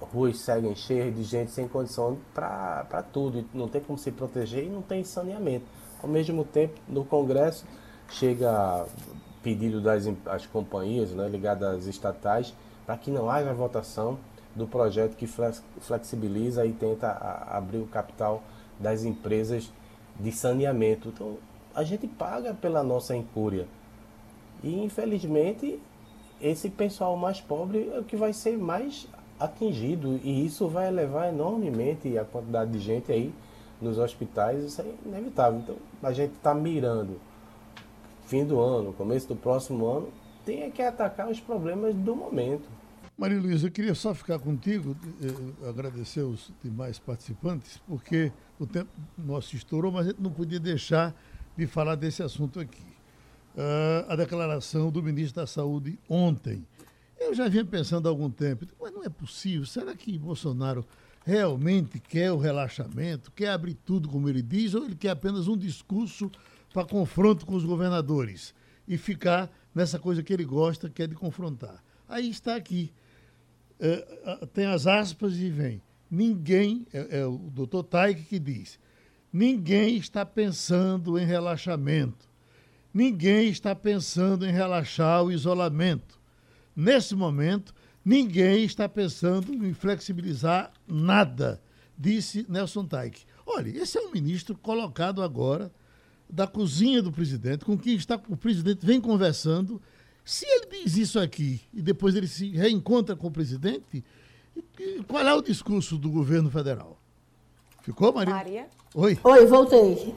Ruas 0.00 0.38
seguem 0.38 0.76
cheias 0.76 1.14
de 1.14 1.24
gente 1.24 1.50
sem 1.50 1.66
condição 1.66 2.16
para 2.32 3.04
tudo. 3.12 3.44
Não 3.52 3.68
tem 3.68 3.80
como 3.80 3.98
se 3.98 4.12
proteger 4.12 4.64
e 4.64 4.68
não 4.68 4.80
tem 4.80 5.02
saneamento. 5.02 5.66
Ao 6.00 6.08
mesmo 6.08 6.44
tempo, 6.44 6.80
no 6.86 7.04
Congresso, 7.04 7.66
chega 8.08 8.86
pedido 9.42 9.80
das 9.80 10.04
as 10.26 10.46
companhias 10.46 11.10
né, 11.10 11.28
ligadas 11.28 11.78
às 11.78 11.86
estatais 11.86 12.54
para 12.86 12.96
que 12.96 13.10
não 13.10 13.28
haja 13.28 13.52
votação 13.52 14.18
do 14.58 14.66
projeto 14.66 15.16
que 15.16 15.26
flexibiliza 15.26 16.66
e 16.66 16.72
tenta 16.72 17.10
abrir 17.48 17.78
o 17.78 17.86
capital 17.86 18.42
das 18.78 19.04
empresas 19.04 19.72
de 20.18 20.32
saneamento. 20.32 21.08
Então, 21.08 21.38
a 21.74 21.84
gente 21.84 22.06
paga 22.06 22.52
pela 22.52 22.82
nossa 22.82 23.16
incúria. 23.16 23.66
E, 24.62 24.82
infelizmente, 24.82 25.80
esse 26.40 26.68
pessoal 26.68 27.16
mais 27.16 27.40
pobre 27.40 27.90
é 27.94 28.00
o 28.00 28.04
que 28.04 28.16
vai 28.16 28.32
ser 28.32 28.58
mais 28.58 29.06
atingido 29.38 30.20
e 30.24 30.44
isso 30.44 30.66
vai 30.66 30.88
elevar 30.88 31.28
enormemente 31.28 32.18
a 32.18 32.24
quantidade 32.24 32.72
de 32.72 32.80
gente 32.80 33.12
aí 33.12 33.32
nos 33.80 33.98
hospitais, 33.98 34.64
isso 34.64 34.82
é 34.82 34.86
inevitável. 35.06 35.60
Então, 35.60 35.76
a 36.02 36.12
gente 36.12 36.32
está 36.32 36.52
mirando 36.52 37.20
fim 38.26 38.44
do 38.44 38.60
ano, 38.60 38.92
começo 38.92 39.28
do 39.28 39.36
próximo 39.36 39.86
ano, 39.86 40.08
tem 40.44 40.70
que 40.70 40.82
atacar 40.82 41.28
os 41.28 41.40
problemas 41.40 41.94
do 41.94 42.14
momento. 42.14 42.68
Maria 43.18 43.40
Luísa, 43.40 43.66
eu 43.66 43.72
queria 43.72 43.96
só 43.96 44.14
ficar 44.14 44.38
contigo, 44.38 44.96
eh, 45.20 45.68
agradecer 45.68 46.22
os 46.22 46.52
demais 46.62 47.00
participantes, 47.00 47.76
porque 47.84 48.30
o 48.60 48.64
tempo 48.64 48.88
nosso 49.18 49.56
estourou, 49.56 49.90
mas 49.90 50.06
a 50.06 50.10
gente 50.10 50.22
não 50.22 50.30
podia 50.30 50.60
deixar 50.60 51.12
de 51.56 51.66
falar 51.66 51.96
desse 51.96 52.22
assunto 52.22 52.60
aqui. 52.60 52.86
Uh, 53.56 54.06
a 54.08 54.14
declaração 54.14 54.88
do 54.88 55.02
ministro 55.02 55.40
da 55.40 55.48
Saúde 55.48 55.98
ontem. 56.08 56.64
Eu 57.18 57.34
já 57.34 57.48
vinha 57.48 57.64
pensando 57.64 58.06
há 58.06 58.08
algum 58.08 58.30
tempo, 58.30 58.64
mas 58.80 58.92
não 58.92 59.02
é 59.02 59.08
possível. 59.08 59.66
Será 59.66 59.96
que 59.96 60.16
Bolsonaro 60.16 60.86
realmente 61.26 61.98
quer 61.98 62.30
o 62.30 62.36
relaxamento, 62.36 63.32
quer 63.32 63.48
abrir 63.48 63.74
tudo 63.74 64.08
como 64.08 64.28
ele 64.28 64.42
diz, 64.42 64.74
ou 64.74 64.84
ele 64.84 64.94
quer 64.94 65.10
apenas 65.10 65.48
um 65.48 65.56
discurso 65.56 66.30
para 66.72 66.86
confronto 66.86 67.44
com 67.44 67.56
os 67.56 67.64
governadores 67.64 68.54
e 68.86 68.96
ficar 68.96 69.50
nessa 69.74 69.98
coisa 69.98 70.22
que 70.22 70.32
ele 70.32 70.44
gosta, 70.44 70.88
que 70.88 71.02
é 71.02 71.06
de 71.08 71.16
confrontar? 71.16 71.82
Aí 72.08 72.30
está 72.30 72.54
aqui. 72.54 72.92
É, 73.80 74.46
tem 74.52 74.66
as 74.66 74.86
aspas 74.86 75.36
e 75.36 75.50
vem. 75.50 75.80
Ninguém, 76.10 76.86
é, 76.92 77.20
é 77.20 77.26
o 77.26 77.38
doutor 77.38 77.84
Taik 77.84 78.22
que 78.24 78.38
diz, 78.38 78.78
ninguém 79.32 79.96
está 79.96 80.24
pensando 80.24 81.18
em 81.18 81.24
relaxamento. 81.24 82.28
Ninguém 82.92 83.48
está 83.48 83.74
pensando 83.74 84.46
em 84.46 84.50
relaxar 84.50 85.22
o 85.22 85.30
isolamento. 85.30 86.18
Nesse 86.74 87.14
momento, 87.14 87.74
ninguém 88.04 88.64
está 88.64 88.88
pensando 88.88 89.52
em 89.52 89.74
flexibilizar 89.74 90.72
nada, 90.86 91.60
disse 91.96 92.46
Nelson 92.48 92.86
Taik. 92.86 93.22
Olha, 93.46 93.68
esse 93.68 93.98
é 93.98 94.00
um 94.00 94.10
ministro 94.10 94.56
colocado 94.56 95.22
agora 95.22 95.70
da 96.28 96.46
cozinha 96.46 97.02
do 97.02 97.10
presidente, 97.10 97.64
com 97.64 97.76
quem 97.76 97.94
está, 97.94 98.20
o 98.28 98.36
presidente 98.36 98.84
vem 98.84 99.00
conversando. 99.00 99.80
Se 100.28 100.44
ele 100.44 100.84
diz 100.84 100.94
isso 100.98 101.18
aqui 101.18 101.58
e 101.72 101.80
depois 101.80 102.14
ele 102.14 102.26
se 102.26 102.50
reencontra 102.50 103.16
com 103.16 103.28
o 103.28 103.30
presidente, 103.30 104.04
qual 105.06 105.26
é 105.26 105.32
o 105.32 105.40
discurso 105.40 105.96
do 105.96 106.10
governo 106.10 106.50
federal? 106.50 106.98
Ficou, 107.80 108.12
Maria? 108.12 108.34
Maria? 108.34 108.66
Oi. 108.94 109.18
Oi, 109.24 109.46
voltei. 109.46 110.14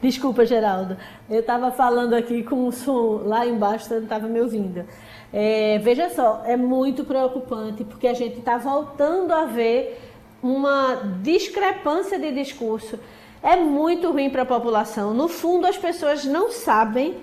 Desculpa, 0.00 0.46
Geraldo. 0.46 0.96
Eu 1.28 1.40
estava 1.40 1.72
falando 1.72 2.14
aqui 2.14 2.44
com 2.44 2.68
o 2.68 2.70
som 2.70 3.22
lá 3.24 3.44
embaixo, 3.44 3.86
você 3.86 3.96
não 3.96 4.04
estava 4.04 4.28
me 4.28 4.40
ouvindo. 4.40 4.84
É, 5.32 5.80
veja 5.80 6.08
só, 6.10 6.44
é 6.46 6.56
muito 6.56 7.02
preocupante 7.02 7.82
porque 7.82 8.06
a 8.06 8.14
gente 8.14 8.38
está 8.38 8.58
voltando 8.58 9.32
a 9.32 9.44
ver 9.44 10.00
uma 10.40 11.18
discrepância 11.20 12.16
de 12.16 12.30
discurso. 12.30 12.96
É 13.42 13.56
muito 13.56 14.12
ruim 14.12 14.30
para 14.30 14.42
a 14.42 14.46
população. 14.46 15.12
No 15.12 15.26
fundo, 15.26 15.66
as 15.66 15.76
pessoas 15.76 16.24
não 16.24 16.52
sabem 16.52 17.16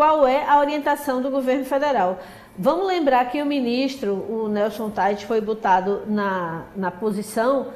qual 0.00 0.26
é 0.26 0.48
a 0.48 0.58
orientação 0.58 1.20
do 1.20 1.28
governo 1.28 1.66
federal. 1.66 2.20
Vamos 2.58 2.86
lembrar 2.86 3.30
que 3.30 3.42
o 3.42 3.44
ministro, 3.44 4.14
o 4.14 4.48
Nelson 4.48 4.88
Tait, 4.88 5.26
foi 5.26 5.42
botado 5.42 6.04
na, 6.06 6.64
na 6.74 6.90
posição 6.90 7.66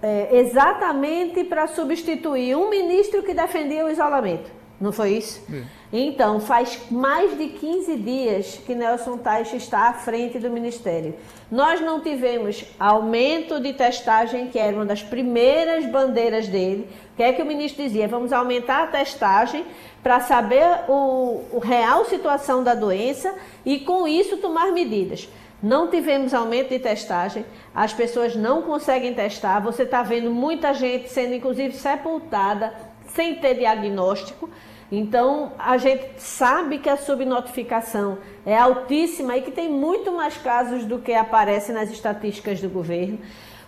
é, 0.00 0.34
exatamente 0.38 1.44
para 1.44 1.66
substituir 1.66 2.56
um 2.56 2.70
ministro 2.70 3.22
que 3.22 3.34
defendia 3.34 3.84
o 3.84 3.90
isolamento. 3.90 4.50
Não 4.80 4.92
foi 4.92 5.10
isso? 5.14 5.44
Sim. 5.44 5.66
Então, 5.92 6.38
faz 6.38 6.90
mais 6.90 7.36
de 7.36 7.48
15 7.48 7.96
dias 7.96 8.60
que 8.64 8.74
Nelson 8.74 9.18
Teich 9.18 9.56
está 9.56 9.88
à 9.88 9.92
frente 9.92 10.38
do 10.38 10.48
Ministério. 10.48 11.14
Nós 11.50 11.80
não 11.80 12.00
tivemos 12.00 12.64
aumento 12.78 13.58
de 13.58 13.72
testagem, 13.72 14.48
que 14.48 14.58
era 14.58 14.76
uma 14.76 14.86
das 14.86 15.02
primeiras 15.02 15.84
bandeiras 15.86 16.46
dele. 16.46 16.88
O 17.12 17.16
que 17.16 17.22
é 17.22 17.32
que 17.32 17.42
o 17.42 17.46
ministro 17.46 17.82
dizia? 17.82 18.06
Vamos 18.06 18.32
aumentar 18.32 18.84
a 18.84 18.86
testagem 18.86 19.66
para 20.02 20.20
saber 20.20 20.64
o, 20.88 21.44
o 21.52 21.58
real 21.58 22.04
situação 22.04 22.62
da 22.62 22.74
doença 22.74 23.34
e, 23.64 23.80
com 23.80 24.06
isso, 24.06 24.36
tomar 24.36 24.72
medidas. 24.72 25.28
Não 25.62 25.88
tivemos 25.88 26.32
aumento 26.32 26.68
de 26.68 26.78
testagem, 26.78 27.44
as 27.74 27.92
pessoas 27.92 28.36
não 28.36 28.62
conseguem 28.62 29.12
testar. 29.12 29.58
Você 29.60 29.82
está 29.82 30.02
vendo 30.02 30.30
muita 30.30 30.72
gente 30.72 31.08
sendo, 31.08 31.34
inclusive, 31.34 31.74
sepultada 31.74 32.72
sem 33.08 33.34
ter 33.36 33.54
diagnóstico. 33.54 34.48
Então, 34.90 35.52
a 35.58 35.76
gente 35.76 36.08
sabe 36.16 36.78
que 36.78 36.88
a 36.88 36.96
subnotificação 36.96 38.18
é 38.46 38.56
altíssima 38.56 39.36
e 39.36 39.42
que 39.42 39.50
tem 39.50 39.68
muito 39.68 40.12
mais 40.12 40.36
casos 40.38 40.84
do 40.84 40.98
que 40.98 41.12
aparece 41.12 41.72
nas 41.72 41.90
estatísticas 41.90 42.60
do 42.60 42.68
governo. 42.68 43.18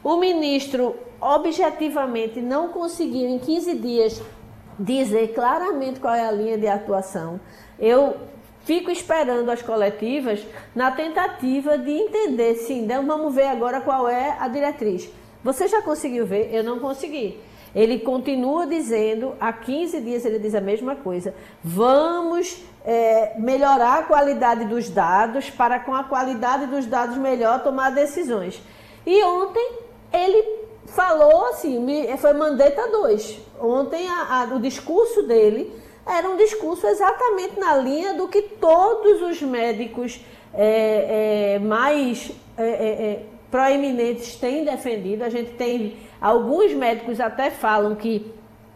O 0.02 0.16
ministro, 0.16 0.96
objetivamente, 1.20 2.40
não 2.40 2.68
conseguiu 2.68 3.28
em 3.28 3.38
15 3.38 3.74
dias 3.74 4.22
dizer 4.80 5.34
claramente 5.34 6.00
qual 6.00 6.14
é 6.14 6.26
a 6.26 6.32
linha 6.32 6.56
de 6.56 6.66
atuação. 6.66 7.38
Eu 7.78 8.16
fico 8.64 8.90
esperando 8.90 9.50
as 9.50 9.62
coletivas 9.62 10.44
na 10.74 10.90
tentativa 10.90 11.76
de 11.76 11.90
entender, 11.90 12.54
sim, 12.56 12.84
então 12.84 13.06
vamos 13.06 13.34
ver 13.34 13.46
agora 13.46 13.80
qual 13.80 14.08
é 14.08 14.36
a 14.38 14.48
diretriz. 14.48 15.08
Você 15.42 15.68
já 15.68 15.82
conseguiu 15.82 16.26
ver? 16.26 16.52
Eu 16.52 16.64
não 16.64 16.78
consegui. 16.78 17.38
Ele 17.74 18.00
continua 18.00 18.66
dizendo, 18.66 19.34
há 19.40 19.52
15 19.52 20.00
dias 20.00 20.24
ele 20.24 20.38
diz 20.38 20.54
a 20.54 20.60
mesma 20.60 20.96
coisa. 20.96 21.34
Vamos 21.62 22.62
é, 22.84 23.38
melhorar 23.38 24.00
a 24.00 24.02
qualidade 24.02 24.64
dos 24.64 24.90
dados 24.90 25.48
para, 25.50 25.78
com 25.78 25.94
a 25.94 26.04
qualidade 26.04 26.66
dos 26.66 26.84
dados 26.84 27.16
melhor, 27.16 27.62
tomar 27.62 27.90
decisões. 27.90 28.60
E 29.06 29.22
ontem 29.24 29.78
ele 30.12 30.59
falou 30.86 31.46
assim, 31.46 31.84
foi 32.18 32.32
Mandetta 32.32 32.88
2. 32.88 33.38
Ontem 33.60 34.08
a, 34.08 34.42
a, 34.42 34.54
o 34.54 34.60
discurso 34.60 35.22
dele 35.22 35.72
era 36.06 36.28
um 36.28 36.36
discurso 36.36 36.86
exatamente 36.86 37.58
na 37.58 37.76
linha 37.76 38.14
do 38.14 38.26
que 38.26 38.42
todos 38.42 39.22
os 39.22 39.40
médicos 39.42 40.20
é, 40.52 41.54
é, 41.54 41.58
mais 41.58 42.32
é, 42.56 42.64
é, 42.64 43.06
é 43.12 43.22
proeminentes 43.50 44.36
têm 44.36 44.64
defendido. 44.64 45.22
A 45.22 45.28
gente 45.28 45.52
tem 45.52 45.96
alguns 46.20 46.72
médicos 46.72 47.20
até 47.20 47.50
falam 47.50 47.94
que 47.94 48.32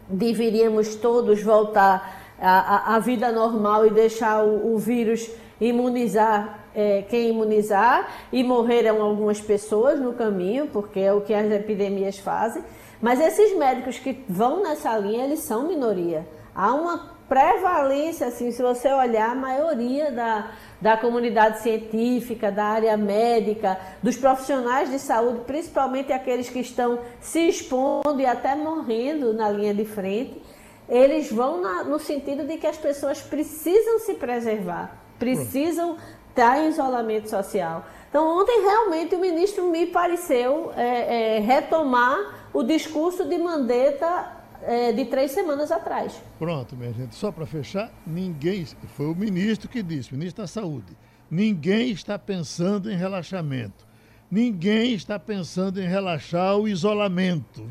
deveríamos 0.07 0.95
todos 0.95 1.41
voltar 1.41 2.23
à, 2.39 2.95
à 2.95 2.99
vida 2.99 3.31
normal 3.31 3.87
e 3.87 3.89
deixar 3.89 4.43
o, 4.43 4.73
o 4.73 4.77
vírus 4.77 5.29
imunizar 5.59 6.64
é, 6.75 7.03
quem 7.03 7.29
imunizar 7.29 8.09
e 8.31 8.43
morreram 8.43 9.01
algumas 9.01 9.39
pessoas 9.39 9.99
no 9.99 10.13
caminho, 10.13 10.67
porque 10.67 10.99
é 10.99 11.13
o 11.13 11.21
que 11.21 11.33
as 11.33 11.51
epidemias 11.51 12.19
fazem. 12.19 12.63
Mas 13.01 13.19
esses 13.19 13.55
médicos 13.57 13.97
que 13.99 14.23
vão 14.27 14.63
nessa 14.63 14.97
linha, 14.97 15.25
eles 15.25 15.39
são 15.39 15.67
minoria. 15.67 16.27
Há 16.53 16.73
uma 16.73 17.15
prevalência, 17.27 18.27
assim, 18.27 18.51
se 18.51 18.61
você 18.61 18.91
olhar, 18.93 19.31
a 19.31 19.35
maioria 19.35 20.11
da, 20.11 20.51
da 20.79 20.95
comunidade 20.95 21.61
científica, 21.61 22.51
da 22.51 22.65
área 22.65 22.95
médica, 22.95 23.79
dos 24.01 24.15
profissionais 24.15 24.89
de 24.91 24.99
saúde, 24.99 25.41
principalmente 25.45 26.13
aqueles 26.13 26.49
que 26.49 26.59
estão 26.59 26.99
se 27.19 27.47
expondo 27.47 28.19
e 28.19 28.25
até 28.25 28.55
morrendo 28.55 29.33
na 29.33 29.49
linha 29.49 29.73
de 29.73 29.85
frente, 29.85 30.41
eles 30.87 31.31
vão 31.31 31.61
na, 31.61 31.83
no 31.83 31.99
sentido 31.99 32.45
de 32.45 32.57
que 32.57 32.67
as 32.67 32.77
pessoas 32.77 33.19
precisam 33.21 33.99
se 33.99 34.13
preservar, 34.13 34.95
precisam 35.17 35.97
estar 36.35 36.59
em 36.59 36.67
isolamento 36.67 37.29
social. 37.29 37.85
Então, 38.09 38.41
ontem 38.41 38.61
realmente 38.61 39.15
o 39.15 39.19
ministro 39.19 39.69
me 39.71 39.87
pareceu 39.87 40.71
é, 40.75 41.37
é, 41.37 41.39
retomar 41.39 42.49
o 42.53 42.61
discurso 42.61 43.27
de 43.27 43.37
Mandetta 43.37 44.35
é, 44.61 44.91
de 44.91 45.05
três 45.05 45.31
semanas 45.31 45.71
atrás. 45.71 46.21
Pronto, 46.37 46.75
minha 46.75 46.91
gente. 46.91 47.15
Só 47.15 47.31
para 47.31 47.45
fechar, 47.45 47.91
ninguém. 48.05 48.65
Foi 48.95 49.05
o 49.05 49.15
ministro 49.15 49.69
que 49.69 49.81
disse, 49.81 50.13
ministro 50.13 50.43
da 50.43 50.47
Saúde. 50.47 50.95
Ninguém 51.31 51.89
está 51.91 52.19
pensando 52.19 52.91
em 52.91 52.95
relaxamento. 52.95 53.85
Ninguém 54.29 54.93
está 54.93 55.17
pensando 55.17 55.81
em 55.81 55.87
relaxar 55.87 56.57
o 56.57 56.67
isolamento. 56.67 57.63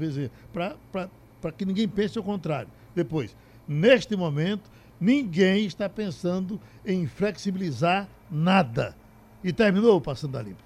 Para 0.52 1.52
que 1.52 1.64
ninguém 1.66 1.86
pense 1.86 2.18
o 2.18 2.22
contrário. 2.22 2.68
Depois, 2.94 3.36
neste 3.68 4.16
momento, 4.16 4.70
ninguém 5.00 5.66
está 5.66 5.88
pensando 5.88 6.60
em 6.84 7.06
flexibilizar 7.06 8.08
nada. 8.30 8.96
E 9.42 9.52
terminou 9.52 10.00
Passando 10.00 10.38
a 10.38 10.42
Limpo. 10.42 10.62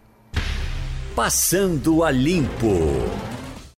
Passando 1.15 2.05
a 2.05 2.11
Limpo. 2.11 2.69